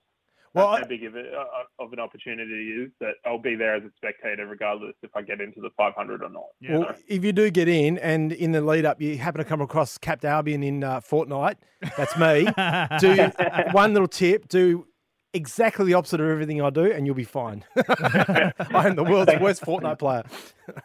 Well, 0.52 0.72
That's 0.72 0.82
how 0.82 0.88
big 0.88 1.04
of, 1.04 1.14
it, 1.14 1.26
uh, 1.32 1.84
of 1.84 1.92
an 1.92 2.00
opportunity 2.00 2.50
it 2.50 2.82
is 2.82 2.90
that 2.98 3.12
I'll 3.24 3.38
be 3.38 3.54
there 3.54 3.76
as 3.76 3.84
a 3.84 3.90
spectator 3.96 4.46
regardless 4.48 4.94
if 5.02 5.14
I 5.14 5.22
get 5.22 5.40
into 5.40 5.60
the 5.60 5.70
500 5.76 6.24
or 6.24 6.28
not. 6.28 6.42
Yeah. 6.60 6.78
Well, 6.78 6.94
if 7.06 7.24
you 7.24 7.32
do 7.32 7.50
get 7.50 7.68
in, 7.68 7.98
and 7.98 8.32
in 8.32 8.50
the 8.50 8.60
lead 8.60 8.84
up, 8.84 9.00
you 9.00 9.16
happen 9.16 9.38
to 9.38 9.44
come 9.44 9.60
across 9.60 9.96
Capt 9.96 10.24
Albion 10.24 10.64
in 10.64 10.82
uh, 10.82 11.00
Fortnite, 11.00 11.56
that's 11.96 12.18
me. 12.18 12.48
do 12.98 13.30
one 13.72 13.92
little 13.92 14.08
tip: 14.08 14.48
do 14.48 14.86
exactly 15.32 15.84
the 15.86 15.94
opposite 15.94 16.20
of 16.20 16.28
everything 16.28 16.60
I 16.62 16.70
do, 16.70 16.90
and 16.90 17.06
you'll 17.06 17.14
be 17.14 17.24
fine. 17.24 17.64
I 17.76 18.52
am 18.86 18.96
the 18.96 19.04
world's 19.04 19.32
worst 19.40 19.62
Fortnite 19.62 19.98
player. 19.98 20.24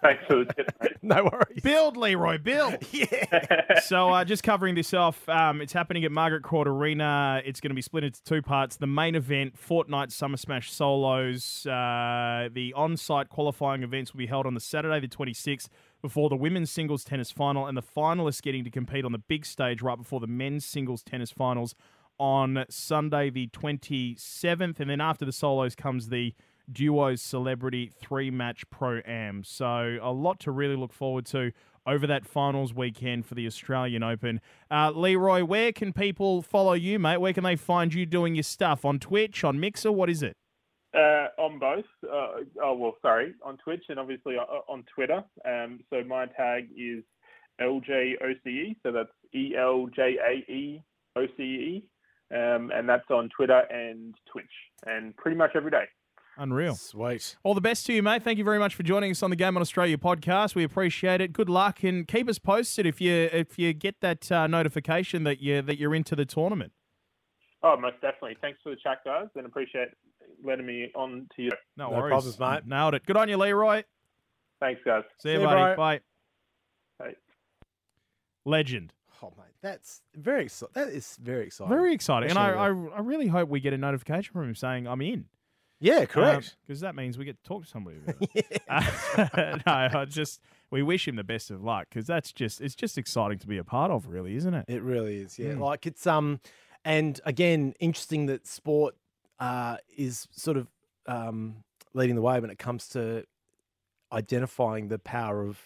Thanks 0.02 0.24
for 0.28 0.43
the 0.43 0.54
tip. 0.54 0.72
mate. 0.82 0.91
No 1.06 1.24
worries. 1.32 1.62
Build, 1.62 1.98
Leeroy, 1.98 2.39
build. 2.39 2.78
Yeah. 2.91 3.80
so 3.82 4.10
uh, 4.10 4.26
just 4.26 4.41
covering 4.41 4.74
this 4.74 4.91
off, 4.93 5.28
um, 5.30 5.62
it's 5.62 5.74
happening 5.74 6.04
at 6.04 6.12
Margaret 6.12 6.41
Court 6.41 6.68
Arena. 6.68 7.41
It's 7.46 7.60
going 7.60 7.70
to 7.70 7.76
be 7.76 7.82
split 7.84 8.04
into 8.04 8.24
two 8.24 8.41
parts. 8.41 8.78
The 8.78 8.88
main 8.88 9.14
event, 9.14 9.54
Fortnite 9.56 10.12
Summer 10.12 10.38
Smash 10.38 10.72
Solos. 10.72 11.66
Uh, 11.68 12.50
the 12.52 12.74
on-site 12.76 13.30
qualifying 13.30 13.84
events 13.84 14.14
will 14.14 14.18
be 14.20 14.26
held 14.26 14.48
on 14.48 14.56
the 14.56 14.60
Saturday, 14.60 15.00
the 15.00 15.08
26th, 15.08 15.70
before 16.02 16.30
the 16.30 16.36
women's 16.36 16.72
singles 16.72 17.04
tennis 17.04 17.30
final, 17.30 17.68
and 17.68 17.78
the 17.78 17.84
finalists 17.84 18.41
getting 18.41 18.64
to 18.64 18.72
compete 18.72 19.06
on 19.06 19.12
the 19.12 19.20
big 19.20 19.46
stage 19.46 19.84
right 19.84 19.98
before 19.98 20.20
the 20.20 20.28
men's 20.28 20.66
singles 20.66 21.04
tennis 21.04 21.30
finals 21.30 21.76
on 22.18 22.66
Sunday, 22.70 23.30
the 23.30 23.47
27th. 23.47 24.80
And 24.80 24.89
then 24.89 25.01
after 25.01 25.26
the 25.26 25.32
solos 25.32 25.76
comes 25.76 26.09
the 26.09 26.34
duos 26.72 27.22
celebrity 27.22 27.91
three 27.99 28.32
match 28.32 28.70
pro 28.70 28.99
am. 29.05 29.43
So 29.43 29.97
a 30.01 30.11
lot 30.11 30.39
to 30.41 30.51
really 30.51 30.76
look 30.76 30.93
forward 30.93 31.26
to 31.28 31.51
over 31.88 32.07
that 32.07 32.26
finals 32.26 32.74
weekend 32.74 33.26
for 33.26 33.36
the 33.36 33.45
Australian 33.45 34.03
Open. 34.03 34.41
Uh, 34.72 34.91
Leeroy, 34.91 35.43
where 35.43 35.72
can 35.72 35.93
people 35.93 36.41
follow 36.41 36.74
you, 36.74 36.97
mate? 36.97 37.18
Where 37.18 37.34
can 37.34 37.43
they 37.43 37.55
find 37.55 37.93
you 37.93 38.05
doing 38.05 38.36
your 38.36 38.43
stuff 38.43 38.86
on 38.86 38.99
Twitch, 38.99 39.43
on 39.43 39.59
Mixer? 39.59 39.91
What 39.91 40.09
is 40.09 40.24
it? 40.24 40.36
Uh, 40.95 41.28
on 41.38 41.59
both. 41.59 41.86
Uh, 42.03 42.43
oh 42.63 42.74
well, 42.74 42.95
sorry, 43.01 43.34
on 43.43 43.57
Twitch 43.57 43.84
and 43.89 43.99
obviously 43.99 44.36
on, 44.36 44.47
on 44.70 44.84
Twitter. 44.93 45.24
Um, 45.45 45.82
so 45.89 46.03
my 46.07 46.26
tag 46.26 46.70
is 46.76 47.03
LJOCE. 47.61 48.78
So 48.82 48.91
that's 48.91 49.09
E 49.34 49.55
L 49.57 49.88
J 49.93 50.16
A 50.26 50.51
E 50.51 50.82
O 51.18 51.26
C 51.38 51.43
E, 51.43 51.84
um, 52.34 52.72
and 52.74 52.88
that's 52.88 53.10
on 53.10 53.30
Twitter 53.36 53.60
and 53.70 54.16
Twitch, 54.32 54.46
and 54.86 55.16
pretty 55.18 55.38
much 55.38 55.52
every 55.56 55.72
day. 55.72 55.86
Unreal. 56.38 56.76
Sweet. 56.76 57.38
All 57.44 57.54
the 57.54 57.62
best 57.62 57.86
to 57.86 57.94
you, 57.94 58.04
mate. 58.04 58.22
Thank 58.22 58.38
you 58.38 58.44
very 58.44 58.60
much 58.60 58.76
for 58.76 58.84
joining 58.84 59.10
us 59.12 59.24
on 59.24 59.30
the 59.30 59.38
Game 59.38 59.56
on 59.56 59.62
Australia 59.62 59.98
podcast. 59.98 60.54
We 60.54 60.66
appreciate 60.66 61.22
it. 61.22 61.32
Good 61.32 61.48
luck 61.48 61.82
and 61.82 62.06
keep 62.06 62.28
us 62.28 62.40
posted 62.40 62.86
if 62.86 63.00
you 63.00 63.30
if 63.32 63.58
you 63.58 63.72
get 63.72 64.02
that 64.02 64.30
uh, 64.32 64.46
notification 64.48 65.24
that 65.24 65.42
you 65.42 65.62
that 65.62 65.80
you're 65.80 65.96
into 65.96 66.14
the 66.14 66.26
tournament. 66.26 66.74
Oh, 67.64 67.78
most 67.78 68.02
definitely. 68.02 68.36
Thanks 68.42 68.60
for 68.62 68.70
the 68.72 68.76
chat, 68.76 68.98
guys, 69.06 69.28
and 69.36 69.46
appreciate 69.46 69.88
letting 70.44 70.66
me 70.66 70.92
on 70.94 71.28
to 71.38 71.42
you. 71.42 71.52
No, 71.78 71.90
No 71.90 71.98
worries, 71.98 72.12
problems, 72.12 72.40
mate. 72.40 72.68
Nailed 72.68 72.96
it. 72.96 73.06
Good 73.06 73.16
on 73.16 73.30
you, 73.30 73.38
Leeroy. 73.38 73.84
Thanks, 74.60 74.82
guys. 74.86 75.04
See 75.20 75.30
you, 75.30 75.36
See 75.38 75.42
you, 75.42 75.48
buddy. 75.48 75.62
bro. 75.62 75.76
Bye. 75.78 76.00
Bye. 77.00 77.14
Legend. 78.46 78.92
Oh 79.24 79.32
mate, 79.38 79.46
that's 79.66 80.01
very 80.16 80.45
exci- 80.45 80.72
that 80.74 80.89
is 80.89 81.18
very 81.22 81.45
exciting. 81.47 81.74
Very 81.76 81.93
exciting. 81.93 82.30
And 82.30 82.38
I, 82.39 82.49
I, 82.51 82.68
I 82.68 82.99
really 82.99 83.28
hope 83.28 83.49
we 83.49 83.59
get 83.59 83.74
a 83.74 83.78
notification 83.78 84.32
from 84.32 84.43
him 84.43 84.55
saying 84.55 84.88
I'm 84.88 85.01
in. 85.01 85.26
yeah, 85.80 86.05
correct. 86.05 86.55
Because 86.66 86.82
that 86.82 86.93
means 86.95 87.18
we 87.18 87.26
get 87.26 87.38
to 87.38 87.43
talk 87.43 87.63
to 87.63 87.68
somebody 87.70 87.97
about 87.97 88.16
it. 88.36 88.61
Uh, 88.70 89.57
no, 89.66 89.99
I 89.99 90.05
just 90.05 90.39
we 90.72 90.84
wish 90.84 91.07
him 91.07 91.16
the 91.16 91.24
best 91.24 91.49
of 91.51 91.63
luck 91.63 91.88
because 91.89 92.05
that's 92.05 92.32
just 92.32 92.61
it's 92.61 92.76
just 92.76 92.97
exciting 92.97 93.39
to 93.39 93.47
be 93.47 93.57
a 93.57 93.63
part 93.63 93.89
of, 93.91 94.07
really, 94.07 94.36
isn't 94.36 94.53
it? 94.53 94.66
It 94.68 94.82
really 94.84 95.18
is, 95.18 95.39
yeah. 95.39 95.53
Mm. 95.53 95.59
Like 95.61 95.86
it's 95.88 96.05
um, 96.05 96.39
and 96.84 97.20
again, 97.26 97.74
interesting 97.80 98.28
that 98.28 98.45
sport 98.47 98.95
uh 99.39 99.78
is 99.97 100.28
sort 100.32 100.55
of 100.57 100.68
um 101.07 101.57
leading 101.93 102.16
the 102.16 102.22
way 102.22 102.39
when 102.39 102.49
it 102.49 102.57
comes 102.59 102.88
to 102.89 103.26
identifying 104.11 104.88
the 104.88 104.99
power 104.99 105.41
of 105.43 105.59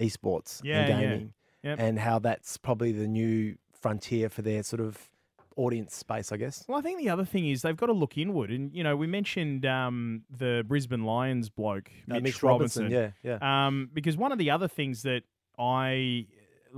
esports 0.00 0.60
Yeah, 0.62 0.80
and 0.80 0.88
gaming. 1.00 1.20
yeah. 1.20 1.26
Yep. 1.62 1.78
and 1.80 1.98
how 1.98 2.18
that's 2.18 2.56
probably 2.56 2.92
the 2.92 3.08
new 3.08 3.56
frontier 3.80 4.28
for 4.28 4.42
their 4.42 4.62
sort 4.62 4.80
of 4.80 5.08
audience 5.56 5.94
space, 5.96 6.30
I 6.30 6.36
guess. 6.36 6.64
Well, 6.68 6.78
I 6.78 6.82
think 6.82 6.98
the 7.00 7.10
other 7.10 7.24
thing 7.24 7.48
is 7.48 7.62
they've 7.62 7.76
got 7.76 7.86
to 7.86 7.92
look 7.92 8.16
inward, 8.16 8.50
and 8.50 8.72
you 8.72 8.84
know 8.84 8.96
we 8.96 9.06
mentioned 9.06 9.66
um, 9.66 10.22
the 10.30 10.64
Brisbane 10.66 11.04
Lions 11.04 11.48
bloke, 11.50 11.90
Uh, 12.08 12.14
Mitch, 12.14 12.22
Mitch 12.22 12.42
Robinson. 12.42 12.84
Robinson, 12.84 13.14
yeah, 13.24 13.38
yeah. 13.40 13.66
Um, 13.66 13.90
because 13.92 14.16
one 14.16 14.30
of 14.32 14.38
the 14.38 14.50
other 14.50 14.68
things 14.68 15.02
that 15.02 15.22
I 15.58 16.26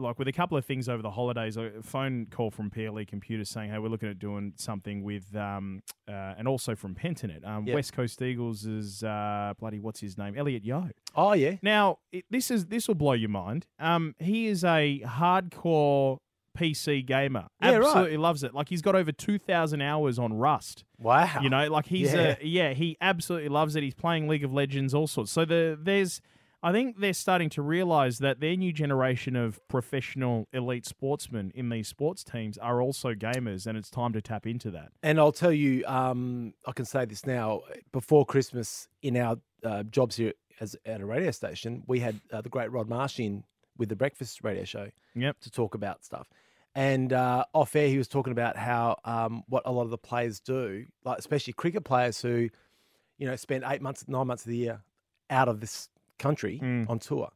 like 0.00 0.18
with 0.18 0.28
a 0.28 0.32
couple 0.32 0.56
of 0.58 0.64
things 0.64 0.88
over 0.88 1.02
the 1.02 1.10
holidays, 1.10 1.56
a 1.56 1.70
phone 1.82 2.26
call 2.30 2.50
from 2.50 2.70
PLE 2.70 3.04
Computers 3.06 3.48
saying, 3.48 3.70
"Hey, 3.70 3.78
we're 3.78 3.88
looking 3.88 4.08
at 4.08 4.18
doing 4.18 4.52
something 4.56 5.02
with," 5.02 5.34
um, 5.36 5.82
uh, 6.08 6.34
and 6.38 6.48
also 6.48 6.74
from 6.74 6.94
Pentanet, 6.94 7.46
um, 7.46 7.66
Yep. 7.66 7.74
West 7.74 7.92
Coast 7.92 8.20
Eagles 8.22 8.64
is 8.66 9.02
uh, 9.04 9.54
bloody 9.58 9.78
what's 9.78 10.00
his 10.00 10.16
name, 10.18 10.36
Elliot 10.36 10.64
Yeo. 10.64 10.88
Oh 11.14 11.32
yeah, 11.34 11.56
Now, 11.62 11.98
it, 12.12 12.24
this 12.30 12.50
is 12.50 12.66
this 12.66 12.88
will 12.88 12.94
blow 12.96 13.12
your 13.12 13.28
mind. 13.30 13.66
Um, 13.78 14.14
he 14.18 14.46
is 14.46 14.64
a 14.64 15.02
hardcore 15.06 16.18
PC 16.58 17.06
gamer. 17.06 17.46
Yeah, 17.62 17.76
right. 17.76 17.86
Absolutely 17.86 18.16
loves 18.16 18.42
it. 18.42 18.54
Like 18.54 18.68
he's 18.68 18.82
got 18.82 18.96
over 18.96 19.12
two 19.12 19.38
thousand 19.38 19.82
hours 19.82 20.18
on 20.18 20.32
Rust. 20.32 20.84
wow. 20.98 21.38
You 21.40 21.48
know, 21.48 21.68
like 21.68 21.86
he's 21.86 22.12
Yeah. 22.12 22.36
a 22.40 22.44
yeah, 22.44 22.72
he 22.72 22.96
absolutely 23.00 23.48
loves 23.48 23.76
it. 23.76 23.82
He's 23.82 23.94
playing 23.94 24.28
League 24.28 24.44
of 24.44 24.52
Legends, 24.52 24.92
all 24.92 25.06
sorts. 25.06 25.30
So 25.30 25.44
the 25.44 25.78
there's 25.80 26.20
I 26.62 26.72
think 26.72 27.00
they're 27.00 27.14
starting 27.14 27.48
to 27.50 27.62
realize 27.62 28.18
that 28.18 28.40
their 28.40 28.54
new 28.56 28.72
generation 28.72 29.34
of 29.34 29.66
professional 29.68 30.46
elite 30.52 30.84
sportsmen 30.84 31.52
in 31.54 31.70
these 31.70 31.88
sports 31.88 32.22
teams 32.22 32.58
are 32.58 32.82
also 32.82 33.14
gamers, 33.14 33.66
and 33.66 33.78
it's 33.78 33.88
time 33.88 34.12
to 34.12 34.20
tap 34.20 34.46
into 34.46 34.70
that. 34.72 34.92
And 35.02 35.18
I'll 35.18 35.32
tell 35.32 35.52
you, 35.52 35.84
um, 35.86 36.52
I 36.66 36.72
can 36.72 36.84
say 36.84 37.06
this 37.06 37.24
now. 37.24 37.62
Before 37.92 38.26
Christmas, 38.26 38.88
in 39.00 39.16
our 39.16 39.36
uh, 39.64 39.84
jobs 39.84 40.16
here 40.16 40.34
as 40.60 40.76
at 40.84 41.00
a 41.00 41.06
radio 41.06 41.30
station, 41.30 41.82
we 41.86 42.00
had 42.00 42.20
uh, 42.30 42.42
the 42.42 42.50
great 42.50 42.70
Rod 42.70 42.88
Marsh 42.88 43.18
in 43.18 43.44
with 43.78 43.88
the 43.88 43.96
breakfast 43.96 44.44
radio 44.44 44.64
show 44.64 44.90
Yep. 45.14 45.40
to 45.40 45.50
talk 45.50 45.74
about 45.74 46.04
stuff. 46.04 46.28
And 46.74 47.12
uh, 47.14 47.46
off 47.54 47.74
air, 47.74 47.88
he 47.88 47.96
was 47.96 48.06
talking 48.06 48.32
about 48.32 48.56
how 48.56 48.96
um, 49.06 49.42
what 49.48 49.62
a 49.64 49.72
lot 49.72 49.82
of 49.84 49.90
the 49.90 49.98
players 49.98 50.38
do, 50.40 50.84
like 51.04 51.18
especially 51.18 51.54
cricket 51.54 51.84
players 51.84 52.20
who, 52.20 52.50
you 53.16 53.26
know, 53.26 53.34
spend 53.36 53.64
eight 53.66 53.80
months, 53.80 54.04
nine 54.06 54.26
months 54.26 54.44
of 54.44 54.50
the 54.50 54.56
year 54.58 54.82
out 55.30 55.48
of 55.48 55.60
this 55.60 55.88
country 56.20 56.60
Mm. 56.62 56.88
on 56.88 57.00
tour, 57.00 57.30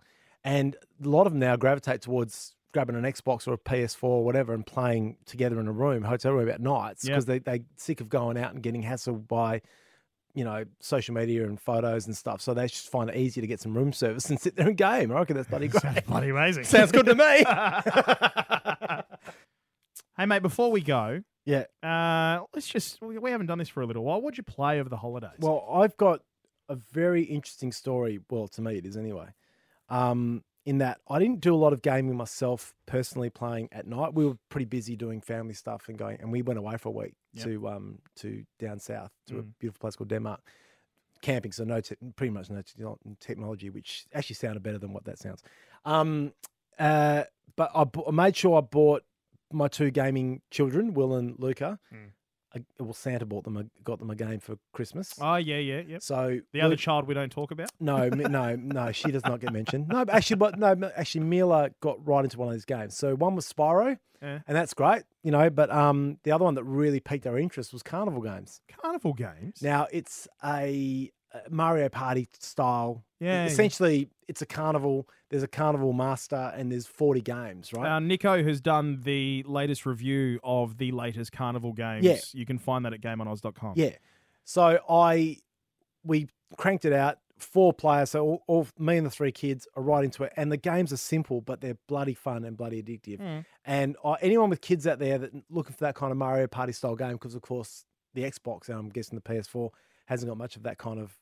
and 0.45 0.77
a 1.05 1.09
lot 1.09 1.27
of 1.27 1.33
them 1.33 1.41
now 1.41 1.57
gravitate 1.57 2.01
towards 2.03 2.55
grabbing 2.73 2.97
an 2.97 3.03
Xbox 3.05 3.47
or 3.49 3.53
a 3.55 3.59
PS4 3.59 4.03
or 4.05 4.25
whatever 4.25 4.53
and 4.53 4.67
playing 4.67 5.17
together 5.27 5.59
in 5.61 5.67
a 5.69 5.73
room, 5.73 6.03
hotel 6.05 6.33
room 6.33 6.49
at 6.49 6.61
nights, 6.61 7.05
because 7.05 7.25
they 7.27 7.39
they 7.41 7.63
sick 7.77 8.01
of 8.01 8.09
going 8.09 8.37
out 8.39 8.53
and 8.55 8.63
getting 8.63 8.83
hassled 8.85 9.27
by. 9.27 9.61
You 10.37 10.43
know, 10.43 10.65
social 10.81 11.15
media 11.15 11.45
and 11.47 11.61
photos 11.61 12.07
and 12.09 12.17
stuff. 12.17 12.41
So 12.41 12.55
they 12.55 12.67
just 12.67 12.91
find 12.91 13.09
it 13.09 13.15
easier 13.15 13.41
to 13.43 13.47
get 13.47 13.61
some 13.61 13.73
room 13.73 13.93
service 13.93 14.29
and 14.31 14.41
sit 14.41 14.57
there 14.57 14.67
and 14.67 14.77
game. 14.77 15.13
I 15.13 15.15
reckon 15.21 15.37
that's 15.37 15.49
bloody 15.49 15.69
great. 15.75 16.05
Bloody 16.07 16.31
amazing. 16.31 16.65
Sounds 16.65 16.91
good 16.91 17.07
to 17.07 17.15
me. 17.15 17.45
hey, 20.17 20.27
mate, 20.27 20.43
before 20.43 20.73
we 20.73 20.81
go, 20.81 21.23
yeah. 21.45 21.65
uh, 21.85 22.41
let's 22.53 22.67
just, 22.67 23.01
we 23.01 23.31
haven't 23.31 23.47
done 23.47 23.59
this 23.59 23.69
for 23.69 23.83
a 23.83 23.87
little 23.87 24.03
while. 24.05 24.21
What'd 24.21 24.37
you 24.39 24.43
play 24.43 24.81
over 24.81 24.89
the 24.89 24.97
holidays? 24.97 25.39
Well, 25.39 25.65
I've 25.73 25.97
got 25.97 26.21
a 26.69 26.77
very 26.77 27.23
interesting 27.25 27.73
story. 27.73 28.21
Well, 28.31 28.49
to 28.49 28.63
me, 28.63 28.77
it 28.79 28.87
is 28.87 28.97
anyway. 28.97 29.29
Um, 29.89 30.45
in 30.67 30.79
that 30.79 30.99
I 31.11 31.19
didn't 31.19 31.41
do 31.41 31.55
a 31.55 31.57
lot 31.57 31.75
of 31.75 31.83
gaming 31.83 32.17
myself 32.17 32.73
personally 32.87 33.29
playing 33.29 33.69
at 33.71 33.87
night. 33.87 34.15
We 34.15 34.25
were 34.25 34.39
pretty 34.49 34.65
busy 34.65 34.97
doing 34.97 35.21
family 35.21 35.53
stuff 35.55 35.89
and 35.89 35.99
going, 35.99 36.19
and 36.21 36.33
we 36.33 36.41
went 36.41 36.59
away 36.59 36.79
for 36.79 36.89
a 36.89 36.93
week 36.93 37.15
Yep. 37.35 37.45
to 37.45 37.69
um 37.69 37.99
to 38.17 38.45
down 38.59 38.79
south 38.79 39.11
to 39.27 39.39
a 39.41 39.43
Mm. 39.43 39.53
beautiful 39.59 39.81
place 39.81 39.97
called 39.97 40.09
Denmark. 40.09 40.41
Camping, 41.21 41.53
so 41.53 41.65
no, 41.65 41.81
te- 41.81 41.97
pretty 42.17 42.31
much 42.31 42.51
no 42.51 42.61
te- 42.63 42.83
technology, 43.21 43.71
which 43.71 44.07
actually 44.13 44.37
sounded 44.37 44.63
better 44.63 44.79
than 44.79 44.93
what 44.93 45.05
that 45.05 45.19
sounds. 45.19 45.43
Um, 45.85 46.33
uh, 46.79 47.25
but 47.57 47.71
I, 47.75 48.11
made 48.11 48.37
sure 48.37 48.59
I 48.59 48.61
bought 48.61 49.05
my 49.53 49.69
two 49.69 49.91
gaming 49.91 50.43
children, 50.51 50.93
Will 50.95 51.15
and 51.15 51.39
Luca. 51.39 51.79
Mm. 51.93 52.11
Well, 52.79 52.93
Santa 52.93 53.27
bought 53.27 53.45
them, 53.45 53.57
a, 53.57 53.65
got 53.83 53.99
them 53.99 54.11
a 54.11 54.15
game 54.15 54.41
for 54.41 54.57
Christmas. 54.73 55.15
oh, 55.21 55.37
yeah, 55.37 55.59
yeah, 55.59 55.81
yep. 55.87 56.03
So 56.03 56.41
The 56.53 56.61
other 56.61 56.77
child 56.77 57.07
we 57.07 57.15
don't 57.15 57.33
talk 57.33 57.51
about? 57.51 57.71
no, 57.81 58.09
no, 58.09 58.57
no, 58.57 58.93
she 58.93 59.11
does 59.11 59.25
not 59.25 59.41
get 59.41 59.53
mentioned. 59.53 59.89
No, 59.89 60.05
actually, 60.09 60.37
but 60.37 60.59
no, 60.59 60.91
actually, 60.97 61.25
Mila 61.25 61.71
got 61.81 62.07
right 62.07 62.25
into 62.25 62.39
one 62.39 62.49
of 62.49 62.55
these 62.55 62.65
games. 62.65 62.97
So 62.97 63.15
one 63.17 63.35
was 63.35 63.51
Spyro, 63.53 63.99
Yeah. 64.23 64.41
and 64.47 64.57
that's 64.57 64.75
great, 64.75 65.03
you 65.23 65.31
know. 65.31 65.51
But 65.51 65.71
um, 65.71 66.19
the 66.23 66.33
other 66.33 66.45
one 66.45 66.55
that 66.55 66.65
really 66.65 67.01
piqued 67.01 67.27
our 67.27 67.39
interest 67.39 67.73
was 67.73 67.83
Carnival 67.83 68.23
Games. 68.23 68.61
Carnival 68.81 69.13
games. 69.15 69.61
Now 69.63 69.87
it's 69.93 70.29
a, 70.45 71.11
Mario 71.51 71.89
Party 71.89 72.29
style. 72.39 73.03
Yeah, 73.21 73.45
yeah. 73.45 73.51
essentially, 73.51 74.09
it's 74.29 74.43
a 74.43 74.47
carnival. 74.47 75.09
There's 75.31 75.43
a 75.43 75.49
carnival 75.49 75.93
master, 75.93 76.53
and 76.57 76.71
there's 76.71 76.87
40 76.87 77.21
games, 77.21 77.73
right? 77.73 77.97
Uh, 77.97 77.99
Nico 78.01 78.43
has 78.43 78.61
done 78.61 79.01
the 79.03 79.45
latest 79.47 79.87
review 79.87 80.41
of 80.43 80.79
the 80.79 80.93
latest 80.93 81.33
Carnival 81.33 81.73
games. 81.73 82.05
Yeah. 82.05 82.19
You 82.33 82.47
can 82.47 82.59
find 82.59 82.85
that 82.85 82.93
at 82.93 83.01
gameonoz.com. 83.01 83.75
Yeah. 83.77 83.91
So 84.45 84.79
I 84.89 85.39
we 86.05 86.29
cranked 86.57 86.85
it 86.85 86.93
out, 86.93 87.19
four 87.39 87.73
players, 87.73 88.11
so 88.11 88.25
all, 88.25 88.43
all 88.47 88.67
me 88.79 88.97
and 88.97 89.07
the 89.07 89.11
three 89.11 89.33
kids 89.33 89.67
are 89.75 89.83
right 89.83 90.05
into 90.05 90.23
it. 90.25 90.33
And 90.37 90.53
the 90.53 90.57
games 90.57 90.93
are 90.93 90.99
simple, 90.99 91.41
but 91.41 91.61
they're 91.61 91.79
bloody 91.89 92.15
fun 92.15 92.45
and 92.45 92.57
bloody 92.57 92.83
addictive. 92.83 93.21
Mm. 93.21 93.45
And 93.65 93.97
I, 94.05 94.17
anyone 94.21 94.51
with 94.51 94.61
kids 94.61 94.87
out 94.87 94.99
there 94.99 95.19
that 95.19 95.33
looking 95.51 95.75
for 95.75 95.85
that 95.85 95.95
kind 95.95 96.13
of 96.13 96.19
Mario 96.19 96.47
Party 96.47 96.73
style 96.73 96.95
game, 96.95 97.13
because 97.13 97.35
of 97.35 97.43
course 97.43 97.85
the 98.15 98.23
Xbox 98.23 98.69
and 98.69 98.79
I'm 98.79 98.89
guessing 98.91 99.17
the 99.17 99.23
PS4 99.23 99.71
hasn't 100.07 100.29
got 100.29 100.37
much 100.39 100.57
of 100.57 100.63
that 100.65 100.79
kind 100.79 101.01
of 101.01 101.13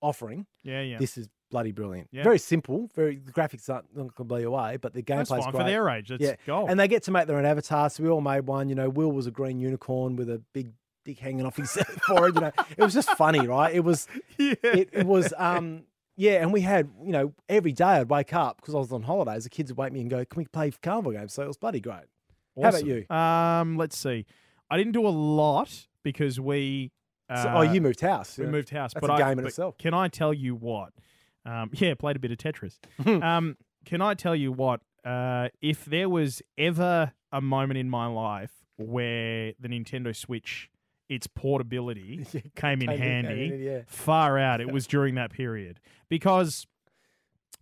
offering. 0.00 0.46
Yeah, 0.62 0.82
yeah. 0.82 0.98
This 0.98 1.18
is 1.18 1.28
bloody 1.50 1.72
brilliant. 1.72 2.08
Yeah. 2.12 2.22
Very 2.24 2.38
simple. 2.38 2.90
Very 2.94 3.16
the 3.16 3.32
graphics 3.32 3.68
aren't 3.68 3.86
not 3.96 4.02
going 4.02 4.10
to 4.10 4.24
blow 4.24 4.36
you 4.38 4.48
away, 4.54 4.76
but 4.78 4.92
the 4.94 5.02
That's 5.02 5.30
gameplay's 5.30 5.44
fine 5.44 5.52
great. 5.52 5.60
for 5.62 5.68
their 5.70 5.88
age. 5.90 6.08
That's 6.08 6.22
Yeah, 6.22 6.34
gold. 6.46 6.70
And 6.70 6.78
they 6.78 6.88
get 6.88 7.02
to 7.04 7.10
make 7.10 7.26
their 7.26 7.38
own 7.38 7.44
avatars. 7.46 7.94
So 7.94 8.02
we 8.02 8.08
all 8.08 8.20
made 8.20 8.46
one. 8.46 8.68
You 8.68 8.74
know, 8.74 8.88
Will 8.88 9.12
was 9.12 9.26
a 9.26 9.30
green 9.30 9.58
unicorn 9.60 10.16
with 10.16 10.28
a 10.28 10.42
big 10.52 10.72
dick 11.04 11.18
hanging 11.18 11.46
off 11.46 11.56
his 11.56 11.70
forehead. 12.06 12.34
You 12.34 12.40
know, 12.42 12.52
it 12.76 12.82
was 12.82 12.94
just 12.94 13.10
funny, 13.12 13.46
right? 13.46 13.74
It 13.74 13.80
was, 13.84 14.06
yeah. 14.38 14.54
it, 14.62 14.88
it 14.92 15.06
was, 15.06 15.32
um, 15.36 15.84
yeah. 16.16 16.42
And 16.42 16.52
we 16.52 16.62
had, 16.62 16.90
you 17.04 17.12
know, 17.12 17.32
every 17.48 17.72
day 17.72 17.84
I'd 17.84 18.10
wake 18.10 18.34
up 18.34 18.56
because 18.56 18.74
I 18.74 18.78
was 18.78 18.92
on 18.92 19.02
holidays. 19.02 19.44
The 19.44 19.50
kids 19.50 19.70
would 19.70 19.78
wake 19.78 19.92
me 19.92 20.00
and 20.00 20.10
go, 20.10 20.24
"Can 20.24 20.38
we 20.38 20.46
play 20.46 20.70
carnival 20.82 21.12
games?" 21.12 21.32
So 21.32 21.42
it 21.42 21.46
was 21.48 21.56
bloody 21.58 21.80
great. 21.80 22.04
How 22.60 22.70
about 22.70 22.84
you? 22.86 23.06
Um, 23.14 23.76
let's 23.76 23.96
see. 23.98 24.24
I 24.70 24.76
didn't 24.78 24.92
do 24.92 25.06
a 25.06 25.10
lot 25.10 25.86
because 26.02 26.40
we. 26.40 26.90
Uh, 27.28 27.42
So- 27.42 27.50
oh, 27.54 27.60
you 27.62 27.80
moved 27.80 28.00
house. 28.00 28.38
We 28.38 28.44
yeah. 28.46 28.50
moved 28.50 28.70
house, 28.70 28.94
That's 28.94 29.00
but 29.06 29.10
a 29.10 29.14
I, 29.14 29.18
game 29.18 29.38
in 29.38 29.44
but 29.44 29.48
itself. 29.48 29.76
Can 29.78 29.94
I 29.94 30.08
tell 30.08 30.32
you 30.32 30.54
what? 30.54 30.92
Um, 31.46 31.70
yeah, 31.74 31.94
played 31.94 32.16
a 32.16 32.18
bit 32.18 32.30
of 32.32 32.38
Tetris. 32.38 32.78
um, 33.22 33.56
can 33.84 34.02
I 34.02 34.14
tell 34.14 34.34
you 34.36 34.52
what? 34.52 34.80
Uh, 35.04 35.48
if 35.62 35.84
there 35.84 36.08
was 36.08 36.42
ever 36.58 37.12
a 37.32 37.40
moment 37.40 37.78
in 37.78 37.88
my 37.88 38.06
life 38.06 38.50
where 38.76 39.52
the 39.60 39.68
Nintendo 39.68 40.14
Switch, 40.14 40.68
its 41.08 41.26
portability, 41.28 42.26
came 42.56 42.82
in 42.82 42.88
Came 42.88 42.90
in 42.90 42.98
handy, 42.98 43.48
handy, 43.48 43.64
yeah. 43.64 43.80
far 43.86 44.38
out, 44.38 44.60
it 44.60 44.72
was 44.72 44.86
during 44.88 45.14
that 45.14 45.30
period 45.32 45.78
because, 46.08 46.66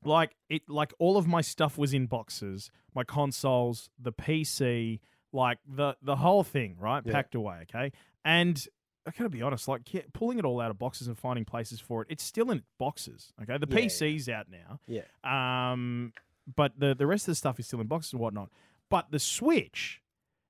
like 0.05 0.35
it, 0.49 0.63
like 0.69 0.93
all 0.99 1.17
of 1.19 1.27
my 1.27 1.43
stuff 1.43 1.77
was 1.77 1.93
in 1.93 2.07
boxes, 2.07 2.71
my 2.95 3.05
consoles, 3.05 3.91
the 3.99 4.13
PC, 4.13 5.01
like 5.33 5.59
the 5.69 5.97
the 6.03 6.17
whole 6.17 6.43
thing, 6.45 6.77
right, 6.81 7.03
Yeah. 7.05 7.13
packed 7.13 7.35
away. 7.35 7.67
Okay, 7.69 7.93
and 8.25 8.67
I 9.07 9.11
gotta 9.11 9.29
be 9.31 9.43
honest, 9.43 9.69
like 9.69 9.93
yeah, 9.93 10.03
pulling 10.13 10.39
it 10.39 10.45
all 10.45 10.61
out 10.61 10.71
of 10.71 10.79
boxes 10.79 11.09
and 11.09 11.19
finding 11.19 11.45
places 11.45 11.79
for 11.81 12.03
it, 12.03 12.09
it's 12.11 12.25
still 12.25 12.51
in 12.51 12.63
boxes. 12.79 13.33
Okay, 13.43 13.59
the 13.59 13.67
Yeah, 13.69 13.79
yeah. 13.81 13.87
PC's 13.87 14.29
out 14.29 14.47
now. 14.51 14.81
Yeah. 14.87 15.03
Um, 15.73 16.13
but 16.57 16.73
the 16.79 16.95
the 16.95 17.07
rest 17.07 17.25
of 17.29 17.33
the 17.33 17.37
stuff 17.37 17.59
is 17.61 17.67
still 17.67 17.81
in 17.81 17.87
boxes 17.87 18.13
and 18.13 18.21
whatnot. 18.21 18.51
But 18.91 19.11
the 19.11 19.19
Switch, 19.19 20.01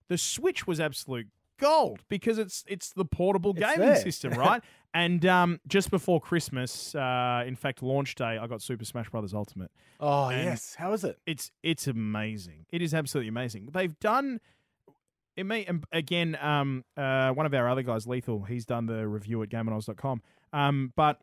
the 0.09 0.19
Switch 0.19 0.67
was 0.67 0.81
absolute 0.81 1.27
gold 1.59 2.01
because 2.09 2.39
it's 2.39 2.65
it's 2.69 2.91
the 2.91 3.05
portable 3.05 3.53
It's 3.53 3.61
gaming 3.61 3.79
there. 3.89 3.97
system, 3.97 4.33
right? 4.39 4.63
and 4.93 5.25
um, 5.27 5.61
just 5.67 5.91
before 5.91 6.21
Christmas, 6.21 6.95
uh, 6.95 7.43
in 7.47 7.57
fact, 7.57 7.83
launch 7.83 8.15
day, 8.15 8.39
I 8.39 8.47
got 8.47 8.63
Super 8.63 8.85
Smash 8.85 9.09
Brothers 9.11 9.35
Ultimate. 9.35 9.71
Oh 10.01 10.29
And- 10.29 10.45
yes. 10.45 10.75
How 10.77 10.93
is 10.93 11.05
it? 11.05 11.19
It's 11.27 11.51
it's 11.63 11.87
amazing. 11.87 12.67
It 12.71 12.83
is 12.83 12.93
absolutely 12.95 13.29
amazing. 13.29 13.71
They've 13.73 13.99
done. 14.01 14.41
It 15.37 15.45
may 15.47 15.65
and 15.65 15.85
again. 15.93 16.37
Um, 16.41 16.85
uh, 16.97 17.31
one 17.31 17.47
of 17.47 17.55
our 17.55 17.69
other 17.69 17.83
guys, 17.83 18.07
Lethal, 18.07 18.45
he's 18.45 18.65
done 18.65 18.87
the 18.87 19.07
review 19.09 19.43
at 19.43 19.49
GameOnOz.com. 19.49 20.23
Um, 20.53 20.93
but 20.95 21.21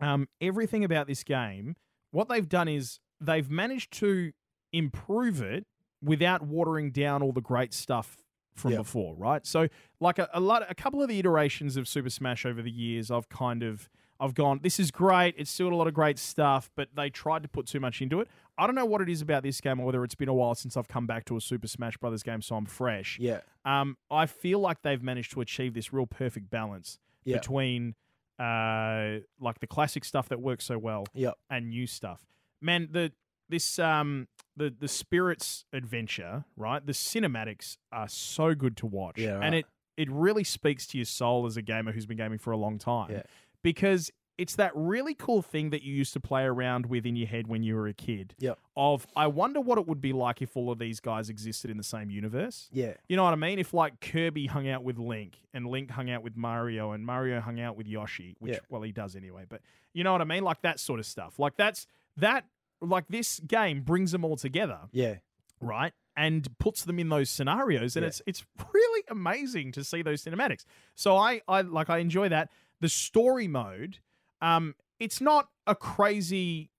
um, 0.00 0.28
everything 0.40 0.84
about 0.84 1.06
this 1.06 1.22
game, 1.22 1.76
what 2.10 2.28
they've 2.28 2.48
done 2.48 2.68
is 2.68 2.98
they've 3.20 3.48
managed 3.50 3.92
to 4.00 4.32
improve 4.72 5.40
it 5.40 5.66
without 6.02 6.42
watering 6.42 6.90
down 6.90 7.22
all 7.22 7.32
the 7.32 7.40
great 7.40 7.72
stuff 7.72 8.18
from 8.54 8.72
Yeah. 8.72 8.78
before, 8.78 9.14
right? 9.16 9.44
So, 9.46 9.68
like 10.00 10.18
a, 10.18 10.28
a 10.32 10.40
lot, 10.40 10.64
a 10.68 10.74
couple 10.74 11.02
of 11.02 11.08
the 11.08 11.18
iterations 11.18 11.76
of 11.76 11.88
Super 11.88 12.10
Smash 12.10 12.44
over 12.44 12.62
the 12.62 12.70
years, 12.70 13.10
I've 13.10 13.28
kind 13.28 13.62
of, 13.62 13.88
I've 14.20 14.34
gone, 14.34 14.60
this 14.62 14.78
is 14.78 14.90
great. 14.90 15.34
It's 15.36 15.50
still 15.50 15.72
a 15.72 15.74
lot 15.74 15.86
of 15.88 15.94
great 15.94 16.18
stuff, 16.18 16.70
but 16.76 16.88
they 16.94 17.10
tried 17.10 17.42
to 17.42 17.48
put 17.48 17.66
too 17.66 17.80
much 17.80 18.00
into 18.00 18.20
it. 18.20 18.28
I 18.56 18.66
don't 18.66 18.74
know 18.76 18.84
what 18.84 19.00
it 19.00 19.08
is 19.08 19.20
about 19.20 19.42
this 19.42 19.60
game, 19.60 19.80
or 19.80 19.86
whether 19.86 20.04
it's 20.04 20.14
been 20.14 20.28
a 20.28 20.34
while 20.34 20.54
since 20.54 20.76
I've 20.76 20.88
come 20.88 21.06
back 21.06 21.24
to 21.26 21.36
a 21.36 21.40
Super 21.40 21.66
Smash 21.66 21.96
Brothers 21.96 22.22
game, 22.22 22.40
so 22.42 22.54
I'm 22.56 22.66
fresh. 22.66 23.18
Yeah. 23.20 23.40
Um, 23.64 23.96
I 24.10 24.26
feel 24.26 24.60
like 24.60 24.82
they've 24.82 25.02
managed 25.02 25.32
to 25.32 25.40
achieve 25.40 25.74
this 25.74 25.92
real 25.92 26.06
perfect 26.06 26.50
balance 26.50 26.98
Yeah. 27.24 27.38
between, 27.38 27.94
uh, 28.38 29.18
like 29.40 29.58
the 29.60 29.66
classic 29.68 30.04
stuff 30.04 30.28
that 30.28 30.40
works 30.40 30.64
so 30.64 30.78
well 30.78 31.04
Yep. 31.14 31.34
and 31.50 31.70
new 31.70 31.86
stuff. 31.86 32.26
Man, 32.60 32.88
the 32.90 33.12
this 33.48 33.78
um 33.78 34.26
the 34.56 34.70
the 34.70 34.88
spirits 34.88 35.66
adventure, 35.72 36.44
right? 36.56 36.84
The 36.84 36.92
cinematics 36.92 37.76
are 37.92 38.08
so 38.08 38.54
good 38.54 38.76
to 38.78 38.86
watch, 38.86 39.18
Yeah, 39.18 39.38
and 39.42 39.54
it 39.54 39.66
it 39.96 40.10
really 40.10 40.44
speaks 40.44 40.86
to 40.88 40.98
your 40.98 41.04
soul 41.04 41.46
as 41.46 41.56
a 41.56 41.62
gamer 41.62 41.92
who's 41.92 42.06
been 42.06 42.16
gaming 42.16 42.38
for 42.38 42.52
a 42.52 42.56
long 42.56 42.78
time. 42.78 43.10
Yeah. 43.12 43.22
Because 43.62 44.10
it's 44.36 44.56
that 44.56 44.72
really 44.74 45.14
cool 45.14 45.42
thing 45.42 45.70
that 45.70 45.82
you 45.82 45.94
used 45.94 46.12
to 46.14 46.20
play 46.20 46.42
around 46.42 46.86
with 46.86 47.06
in 47.06 47.14
your 47.14 47.28
head 47.28 47.46
when 47.46 47.62
you 47.62 47.74
were 47.76 47.86
a 47.86 47.92
kid. 47.94 48.34
Yep. 48.38 48.58
Of 48.76 49.06
I 49.14 49.28
wonder 49.28 49.60
what 49.60 49.78
it 49.78 49.86
would 49.86 50.00
be 50.00 50.12
like 50.12 50.42
if 50.42 50.56
all 50.56 50.70
of 50.72 50.78
these 50.78 50.98
guys 51.00 51.28
existed 51.30 51.70
in 51.70 51.76
the 51.76 51.84
same 51.84 52.10
universe. 52.10 52.68
Yeah. 52.72 52.94
You 53.08 53.16
know 53.16 53.22
what 53.24 53.32
I 53.32 53.36
mean? 53.36 53.58
If 53.60 53.72
like 53.72 54.00
Kirby 54.00 54.46
hung 54.46 54.68
out 54.68 54.82
with 54.82 54.98
Link 54.98 55.38
and 55.52 55.66
Link 55.66 55.90
hung 55.90 56.10
out 56.10 56.22
with 56.24 56.36
Mario 56.36 56.90
and 56.92 57.06
Mario 57.06 57.40
hung 57.40 57.60
out 57.60 57.76
with 57.76 57.86
Yoshi, 57.86 58.34
which 58.40 58.54
Yeah. 58.54 58.58
well 58.68 58.82
he 58.82 58.90
does 58.90 59.14
anyway, 59.14 59.44
but 59.48 59.60
you 59.92 60.02
know 60.02 60.10
what 60.12 60.20
I 60.20 60.24
mean? 60.24 60.42
Like 60.42 60.62
that 60.62 60.80
sort 60.80 60.98
of 60.98 61.06
stuff. 61.06 61.38
Like 61.38 61.56
that's 61.56 61.86
that 62.16 62.44
like 62.80 63.04
this 63.08 63.38
game 63.40 63.82
brings 63.82 64.10
them 64.10 64.24
all 64.24 64.36
together, 64.36 64.80
Yeah. 64.92 65.16
right? 65.60 65.92
And 66.16 66.48
puts 66.58 66.84
them 66.84 66.98
in 66.98 67.08
those 67.08 67.30
scenarios 67.30 67.94
and 67.96 68.02
Yeah. 68.02 68.08
it's 68.08 68.22
it's 68.26 68.44
really 68.72 69.04
amazing 69.08 69.70
to 69.72 69.84
see 69.84 70.02
those 70.02 70.24
cinematics. 70.24 70.64
So 70.96 71.16
I 71.16 71.40
I 71.46 71.60
like 71.60 71.88
I 71.88 71.98
enjoy 71.98 72.28
that. 72.30 72.50
The 72.80 72.88
story 72.88 73.46
mode 73.46 73.98
um 74.44 74.74
it's 75.00 75.20
not 75.20 75.48
a 75.66 75.74
crazy 75.74 76.70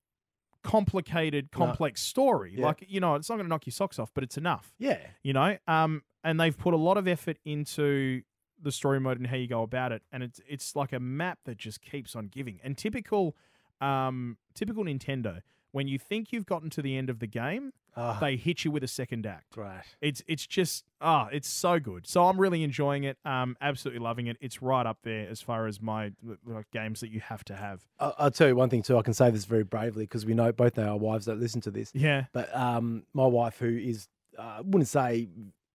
complicated, 0.66 1.51
complex 1.51 2.01
story. 2.01 2.55
Yeah. 2.57 2.66
Like 2.66 2.84
you 2.88 2.99
know, 2.99 3.16
it's 3.16 3.30
not 3.30 3.36
going 3.36 3.45
to 3.45 3.49
knock 3.49 3.66
your 3.66 3.72
socks 3.72 3.99
off, 3.99 4.11
but 4.13 4.24
it's 4.24 4.38
enough. 4.38 4.74
Yeah. 4.78 4.99
You 5.24 5.34
know, 5.34 5.57
um, 5.68 6.01
and 6.24 6.39
they've 6.39 6.57
put 6.57 6.74
a 6.74 6.78
lot 6.78 6.97
of 6.97 7.07
effort 7.07 7.38
into 7.45 8.24
the 8.61 8.72
story 8.72 8.99
mode 8.99 9.18
and 9.18 9.28
how 9.28 9.36
you 9.36 9.47
go 9.47 9.61
about 9.61 9.91
it, 9.91 10.01
and 10.11 10.24
it's 10.24 10.41
it's 10.47 10.76
like 10.76 10.91
a 10.91 10.99
map 10.99 11.39
that 11.45 11.57
just 11.57 11.82
keeps 11.82 12.16
on 12.16 12.28
giving. 12.28 12.59
And 12.63 12.78
typical, 12.78 13.36
um, 13.80 14.38
typical 14.53 14.84
Nintendo. 14.84 15.41
When 15.72 15.88
you 15.88 15.99
think 15.99 16.32
you've 16.32 16.45
gotten 16.45 16.70
to 16.72 16.82
the 16.82 16.97
end 16.97 17.09
of 17.09 17.20
the 17.20 17.28
game, 17.28 17.74
Oh, 17.97 18.17
they 18.19 18.35
hit 18.35 18.65
you 18.65 18.71
with 18.71 18.83
a 18.83 18.87
second 18.87 19.25
act. 19.25 19.51
great. 19.51 19.81
It's 20.01 20.21
it's 20.27 20.45
just 20.45 20.83
ah, 20.99 21.29
it's 21.31 21.47
so 21.47 21.79
good. 21.79 22.07
So 22.07 22.25
I'm 22.25 22.39
really 22.39 22.63
enjoying 22.63 23.05
it. 23.05 23.17
Um, 23.23 23.55
absolutely 23.61 23.99
loving 24.03 24.27
it. 24.27 24.37
It's 24.41 24.61
right 24.61 24.85
up 24.85 24.99
there 25.03 25.29
as 25.29 25.41
far 25.41 25.67
as 25.67 25.81
my 25.81 26.11
like, 26.45 26.69
games 26.71 26.99
that 26.99 27.09
you 27.09 27.21
have 27.21 27.43
to 27.45 27.55
have. 27.55 27.81
I'll, 27.99 28.15
I'll 28.17 28.31
tell 28.31 28.47
you 28.47 28.55
one 28.55 28.69
thing 28.69 28.81
too. 28.81 28.97
I 28.97 29.01
can 29.01 29.13
say 29.13 29.31
this 29.31 29.45
very 29.45 29.63
bravely 29.63 30.03
because 30.03 30.25
we 30.25 30.33
know 30.33 30.51
both 30.51 30.77
know 30.77 30.89
our 30.89 30.97
wives 30.97 31.25
that 31.25 31.39
listen 31.39 31.61
to 31.61 31.71
this. 31.71 31.91
Yeah. 31.93 32.25
But 32.33 32.53
um, 32.55 33.03
my 33.13 33.25
wife, 33.25 33.57
who 33.59 33.69
is, 33.77 34.07
uh, 34.37 34.41
I 34.57 34.61
wouldn't 34.61 34.89
say 34.89 35.29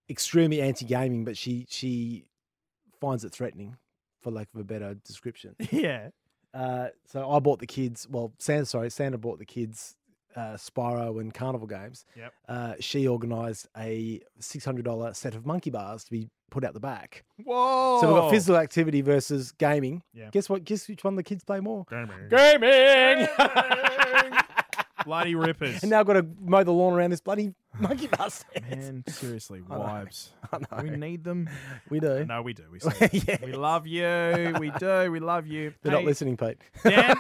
extremely 0.09 0.61
anti-gaming, 0.61 1.25
but 1.25 1.37
she 1.37 1.67
she 1.71 2.27
finds 3.01 3.25
it 3.25 3.33
threatening, 3.33 3.77
for 4.21 4.31
lack 4.31 4.49
of 4.55 4.61
a 4.61 4.65
better 4.65 4.95
description. 4.95 5.57
Yeah. 5.71 6.09
Uh, 6.53 6.89
so 7.07 7.31
I 7.31 7.39
bought 7.39 7.61
the 7.61 7.67
kids. 7.67 8.09
Well, 8.11 8.33
Sandra, 8.39 8.67
sorry, 8.67 8.91
Sandra 8.91 9.19
bought 9.19 9.39
the 9.39 9.45
kids 9.45 9.95
uh, 10.37 10.55
Spyro 10.55 11.21
and 11.21 11.33
Carnival 11.35 11.67
games. 11.67 12.05
Yep. 12.17 12.33
Uh, 12.49 12.75
she 12.81 13.09
organised 13.09 13.69
a 13.77 14.21
six 14.39 14.65
hundred 14.65 14.85
dollar 14.85 15.13
set 15.15 15.35
of 15.35 15.47
monkey 15.47 15.71
bars 15.71 16.05
to 16.05 16.11
be 16.11 16.29
put 16.51 16.65
out 16.65 16.75
the 16.75 16.81
back. 16.81 17.25
Whoa. 17.45 17.99
So 18.01 18.09
we've 18.13 18.17
got 18.23 18.31
physical 18.31 18.57
activity 18.57 19.01
versus 19.03 19.53
gaming. 19.53 20.03
Yeah. 20.13 20.31
Guess 20.33 20.49
what? 20.49 20.65
Guess 20.65 20.89
which 20.89 21.05
one 21.05 21.17
the 21.17 21.23
kids 21.23 21.45
play 21.45 21.61
more? 21.61 21.85
Gaming. 21.91 22.29
Gaming. 22.31 23.29
Bloody 25.07 25.35
rippers. 25.35 25.81
and 25.83 25.91
now 25.91 26.01
I've 26.01 26.07
got 26.07 26.13
to 26.13 26.27
mow 26.43 26.63
the 26.63 26.73
lawn 26.73 26.93
around 26.93 27.09
this 27.09 27.23
bloody 27.23 27.55
monkey 27.79 28.07
bar 28.07 28.29
stand. 28.31 28.69
Man, 28.71 29.05
seriously, 29.09 29.63
I 29.71 29.75
know. 29.75 29.81
wives. 29.81 30.31
I 30.53 30.59
know. 30.59 30.83
We 30.83 30.91
need 30.91 31.25
them. 31.25 31.49
We 31.89 32.01
do. 32.01 32.27
No, 32.27 32.43
we 32.43 32.53
do. 32.53 32.65
We, 32.71 32.81
say 32.81 32.91
that. 32.99 33.15
Yeah. 33.27 33.39
we 33.43 33.53
love 33.53 33.87
you. 33.87 34.55
We 34.61 34.71
do. 34.79 35.11
We 35.11 35.21
love 35.21 35.47
you. 35.47 35.73
They're 35.83 35.93
Hey, 35.93 35.99
not 36.01 36.05
listening, 36.05 36.37
Pete. 36.37 36.59
Dan. 36.85 37.15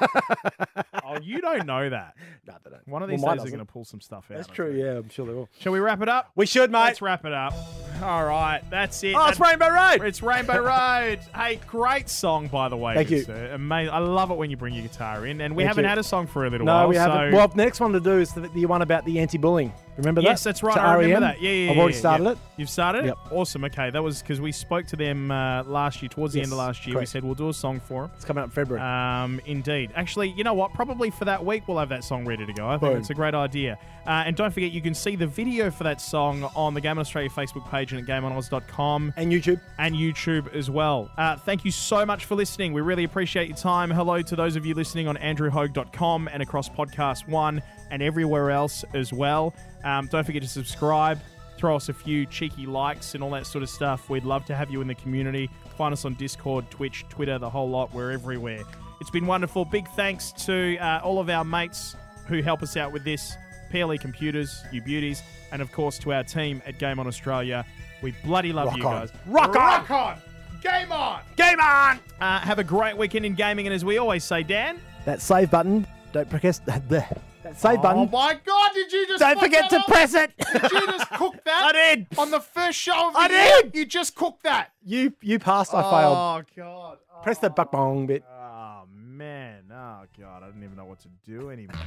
you 1.24 1.40
don't 1.40 1.66
know 1.66 1.88
that. 1.90 2.14
no, 2.46 2.54
they 2.64 2.70
don't. 2.70 2.88
One 2.88 3.02
of 3.02 3.08
Well, 3.08 3.16
these 3.16 3.24
mine 3.24 3.36
days 3.36 3.42
they're 3.42 3.44
doesn't. 3.46 3.56
going 3.58 3.66
to 3.66 3.72
pull 3.72 3.84
some 3.84 4.00
stuff 4.00 4.26
out. 4.30 4.36
That's 4.38 4.48
I 4.50 4.52
true. 4.54 4.72
think. 4.72 4.84
Yeah, 4.84 4.90
I'm 4.98 5.08
sure 5.10 5.26
they 5.26 5.32
will. 5.34 5.48
Shall 5.58 5.72
we 5.72 5.78
wrap 5.80 6.02
it 6.02 6.08
up? 6.08 6.30
We 6.36 6.46
should, 6.46 6.70
mate. 6.70 6.80
Let's 6.84 7.02
wrap 7.02 7.24
it 7.24 7.32
up. 7.32 7.54
All 8.02 8.24
right, 8.24 8.62
that's 8.70 9.02
it. 9.04 9.14
Oh, 9.14 9.26
it's 9.28 9.38
That- 9.38 9.46
Rainbow 9.48 9.68
Road. 9.68 10.06
It's 10.08 10.22
Rainbow 10.22 10.58
Road. 10.62 11.20
Hey, 11.34 11.60
great 11.66 12.08
song, 12.08 12.48
by 12.48 12.68
the 12.68 12.76
way. 12.76 12.94
Thank 12.94 13.08
good 13.08 13.18
you. 13.18 13.24
sir. 13.24 13.48
Uh, 13.52 13.54
Amazing. 13.56 13.92
I 13.94 13.98
love 13.98 14.30
it 14.30 14.36
when 14.38 14.50
you 14.50 14.56
bring 14.56 14.72
your 14.74 14.82
guitar 14.86 15.26
in, 15.26 15.40
and 15.40 15.54
we 15.54 15.62
Thank 15.64 15.68
haven't 15.68 15.84
you. 15.84 15.88
had 15.90 15.98
a 15.98 16.02
song 16.02 16.26
for 16.26 16.46
a 16.46 16.50
little 16.50 16.66
No, 16.66 16.74
while. 16.74 16.88
we 16.88 16.96
haven't. 16.96 17.30
so- 17.32 17.36
Well, 17.36 17.48
the 17.48 17.56
next 17.56 17.80
one 17.80 17.92
to 17.92 18.00
do 18.00 18.18
is 18.18 18.32
the, 18.32 18.42
the 18.48 18.66
one 18.66 18.82
about 18.82 19.04
the 19.04 19.18
anti-bullying. 19.18 19.72
Remember 20.00 20.20
that? 20.22 20.28
yes, 20.28 20.44
that's 20.44 20.62
right. 20.62 20.74
To 20.74 20.80
I 20.80 20.94
remember 20.94 21.14
REM. 21.14 21.22
that. 21.22 21.40
Yeah, 21.40 21.50
yeah. 21.50 21.70
I've 21.70 21.78
already 21.78 21.94
yeah, 21.94 22.00
started 22.00 22.24
yeah. 22.24 22.30
it. 22.32 22.38
You've 22.56 22.70
started 22.70 23.04
Yep. 23.06 23.18
it. 23.26 23.32
Awesome. 23.32 23.64
Okay, 23.64 23.90
that 23.90 24.02
was 24.02 24.20
because 24.20 24.40
we 24.40 24.52
spoke 24.52 24.86
to 24.88 24.96
them 24.96 25.30
uh, 25.30 25.62
last 25.64 26.02
year, 26.02 26.08
towards 26.08 26.34
the 26.34 26.40
end 26.42 26.52
of 26.52 26.58
last 26.58 26.86
year. 26.86 26.94
correct. 26.94 27.02
We 27.02 27.06
said 27.06 27.24
we'll 27.24 27.34
do 27.34 27.48
a 27.48 27.54
song 27.54 27.80
for 27.80 28.02
them. 28.02 28.10
It's 28.16 28.24
coming 28.24 28.40
out 28.42 28.44
in 28.46 28.50
February. 28.50 28.82
Um, 28.84 29.40
indeed. 29.46 29.90
Actually, 29.94 30.28
you 30.30 30.44
know 30.44 30.54
what? 30.54 30.72
Probably 30.74 31.10
for 31.10 31.24
that 31.24 31.44
week, 31.44 31.66
we'll 31.68 31.78
have 31.78 31.88
that 31.90 32.04
song 32.04 32.26
ready 32.26 32.44
to 32.44 32.52
go. 32.52 32.68
I 32.68 32.76
think 32.78 32.98
it's 32.98 33.10
a 33.10 33.14
great 33.14 33.34
idea. 33.34 33.78
Uh, 34.06 34.24
and 34.26 34.34
don't 34.34 34.52
forget, 34.52 34.72
you 34.72 34.80
can 34.80 34.94
see 34.94 35.14
the 35.16 35.26
video 35.26 35.70
for 35.70 35.84
that 35.84 36.00
song 36.00 36.44
on 36.56 36.74
the 36.74 36.80
Game 36.80 36.92
on 36.92 36.98
Australia 36.98 37.30
Facebook 37.30 37.68
page 37.70 37.92
and 37.92 38.00
at 38.00 38.22
GameOnOz.com 38.22 39.12
and 39.16 39.30
YouTube. 39.32 39.60
and 39.78 39.94
YouTube 39.94 40.52
as 40.54 40.70
well. 40.70 41.10
Uh, 41.16 41.36
thank 41.36 41.64
you 41.64 41.70
so 41.70 42.04
much 42.06 42.24
for 42.24 42.34
listening. 42.34 42.72
We 42.72 42.80
really 42.80 43.04
appreciate 43.04 43.48
your 43.48 43.56
time. 43.56 43.90
Hello 43.90 44.22
to 44.22 44.36
those 44.36 44.56
of 44.56 44.64
you 44.66 44.74
listening 44.74 45.06
on 45.06 45.16
AndrewHogue.com 45.16 46.28
and 46.32 46.42
across 46.42 46.68
Podcast 46.68 47.28
One 47.28 47.62
and 47.90 48.02
everywhere 48.02 48.50
else 48.50 48.84
as 48.94 49.12
well. 49.12 49.54
Um, 49.84 50.06
don't 50.06 50.24
forget 50.24 50.42
to 50.42 50.48
subscribe. 50.48 51.18
Throw 51.56 51.76
us 51.76 51.88
a 51.88 51.92
few 51.92 52.24
cheeky 52.26 52.64
likes 52.66 53.14
and 53.14 53.22
all 53.22 53.30
that 53.30 53.46
sort 53.46 53.62
of 53.62 53.68
stuff. 53.68 54.08
We'd 54.08 54.24
love 54.24 54.46
to 54.46 54.56
have 54.56 54.70
you 54.70 54.80
in 54.80 54.88
the 54.88 54.94
community. 54.94 55.50
Find 55.76 55.92
us 55.92 56.04
on 56.04 56.14
Discord, 56.14 56.70
Twitch, 56.70 57.04
Twitter, 57.10 57.38
the 57.38 57.50
whole 57.50 57.68
lot. 57.68 57.92
We're 57.92 58.12
everywhere. 58.12 58.62
It's 59.00 59.10
been 59.10 59.26
wonderful. 59.26 59.64
Big 59.64 59.86
thanks 59.88 60.32
to 60.46 60.78
uh, 60.78 61.00
all 61.02 61.18
of 61.18 61.28
our 61.28 61.44
mates 61.44 61.96
who 62.26 62.42
help 62.42 62.62
us 62.62 62.76
out 62.76 62.92
with 62.92 63.04
this. 63.04 63.36
PLE 63.70 63.96
Computers, 63.98 64.64
you 64.72 64.82
beauties, 64.82 65.22
and 65.52 65.62
of 65.62 65.70
course 65.70 65.98
to 65.98 66.12
our 66.12 66.24
team 66.24 66.60
at 66.66 66.78
Game 66.78 66.98
On 66.98 67.06
Australia. 67.06 67.64
We 68.02 68.12
bloody 68.24 68.52
love 68.52 68.66
Rock 68.68 68.76
you 68.78 68.86
on. 68.86 69.00
guys. 69.00 69.12
Rock 69.26 69.48
on. 69.50 69.54
Rock 69.54 69.90
on! 69.90 70.18
Game 70.62 70.90
on! 70.92 71.20
Game 71.36 71.60
on! 71.60 72.00
Uh, 72.20 72.40
have 72.40 72.58
a 72.58 72.64
great 72.64 72.96
weekend 72.96 73.24
in 73.26 73.34
gaming, 73.34 73.66
and 73.66 73.74
as 73.74 73.84
we 73.84 73.98
always 73.98 74.24
say, 74.24 74.42
Dan. 74.42 74.80
That 75.04 75.22
save 75.22 75.50
button. 75.50 75.86
Don't 76.12 76.28
press 76.28 76.58
that. 76.60 76.88
That 76.88 77.22
save 77.54 77.78
Oh 77.78 77.82
button. 77.82 78.02
Oh 78.02 78.06
my 78.12 78.34
God! 78.44 78.70
Did 78.74 78.92
you 78.92 79.06
just 79.06 79.20
Don't 79.20 79.38
forget 79.40 79.70
that 79.70 79.76
to 79.76 79.80
up? 79.80 79.86
press 79.86 80.14
it. 80.14 80.32
Did 80.52 80.70
you 80.72 80.86
just 80.86 81.10
cook 81.10 81.34
that? 81.44 81.72
I 81.74 81.94
did. 81.94 82.06
on 82.18 82.30
the 82.30 82.40
first 82.40 82.78
show 82.78 83.08
of 83.08 83.14
the 83.14 83.20
I 83.20 83.28
year. 83.28 83.62
did. 83.62 83.74
You 83.76 83.86
just 83.86 84.14
cooked 84.14 84.42
that. 84.44 84.72
You 84.84 85.12
you 85.22 85.38
passed. 85.38 85.72
I 85.74 85.82
failed. 85.82 86.16
Oh 86.16 86.42
God! 86.56 86.98
Press 87.22 87.38
the 87.38 87.50
buck 87.50 87.68
oh, 87.72 87.76
bong 87.76 88.06
bit. 88.06 88.24
Oh 88.30 88.82
man! 88.92 89.64
Oh 89.70 90.02
God! 90.18 90.42
I 90.42 90.46
don't 90.48 90.62
even 90.62 90.76
know 90.76 90.84
what 90.86 91.00
to 91.00 91.08
do 91.26 91.50
anymore. 91.50 91.76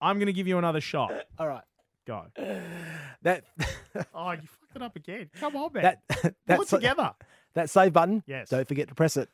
I'm 0.00 0.18
gonna 0.18 0.32
give 0.32 0.48
you 0.48 0.58
another 0.58 0.80
shot. 0.80 1.12
All 1.38 1.48
right. 1.48 1.62
Go. 2.06 2.24
That 3.22 3.44
Oh, 4.14 4.32
you 4.32 4.38
fucked 4.40 4.74
it 4.76 4.82
up 4.82 4.96
again. 4.96 5.30
Come 5.38 5.54
on, 5.54 5.72
man. 5.72 5.82
that 5.84 6.08
Pull 6.08 6.30
that 6.46 6.60
it 6.62 6.68
together. 6.68 7.12
that 7.54 7.70
save 7.70 7.92
button. 7.92 8.24
Yes. 8.26 8.48
Don't 8.48 8.66
forget 8.66 8.88
to 8.88 8.96
press 8.96 9.16
it. 9.16 9.28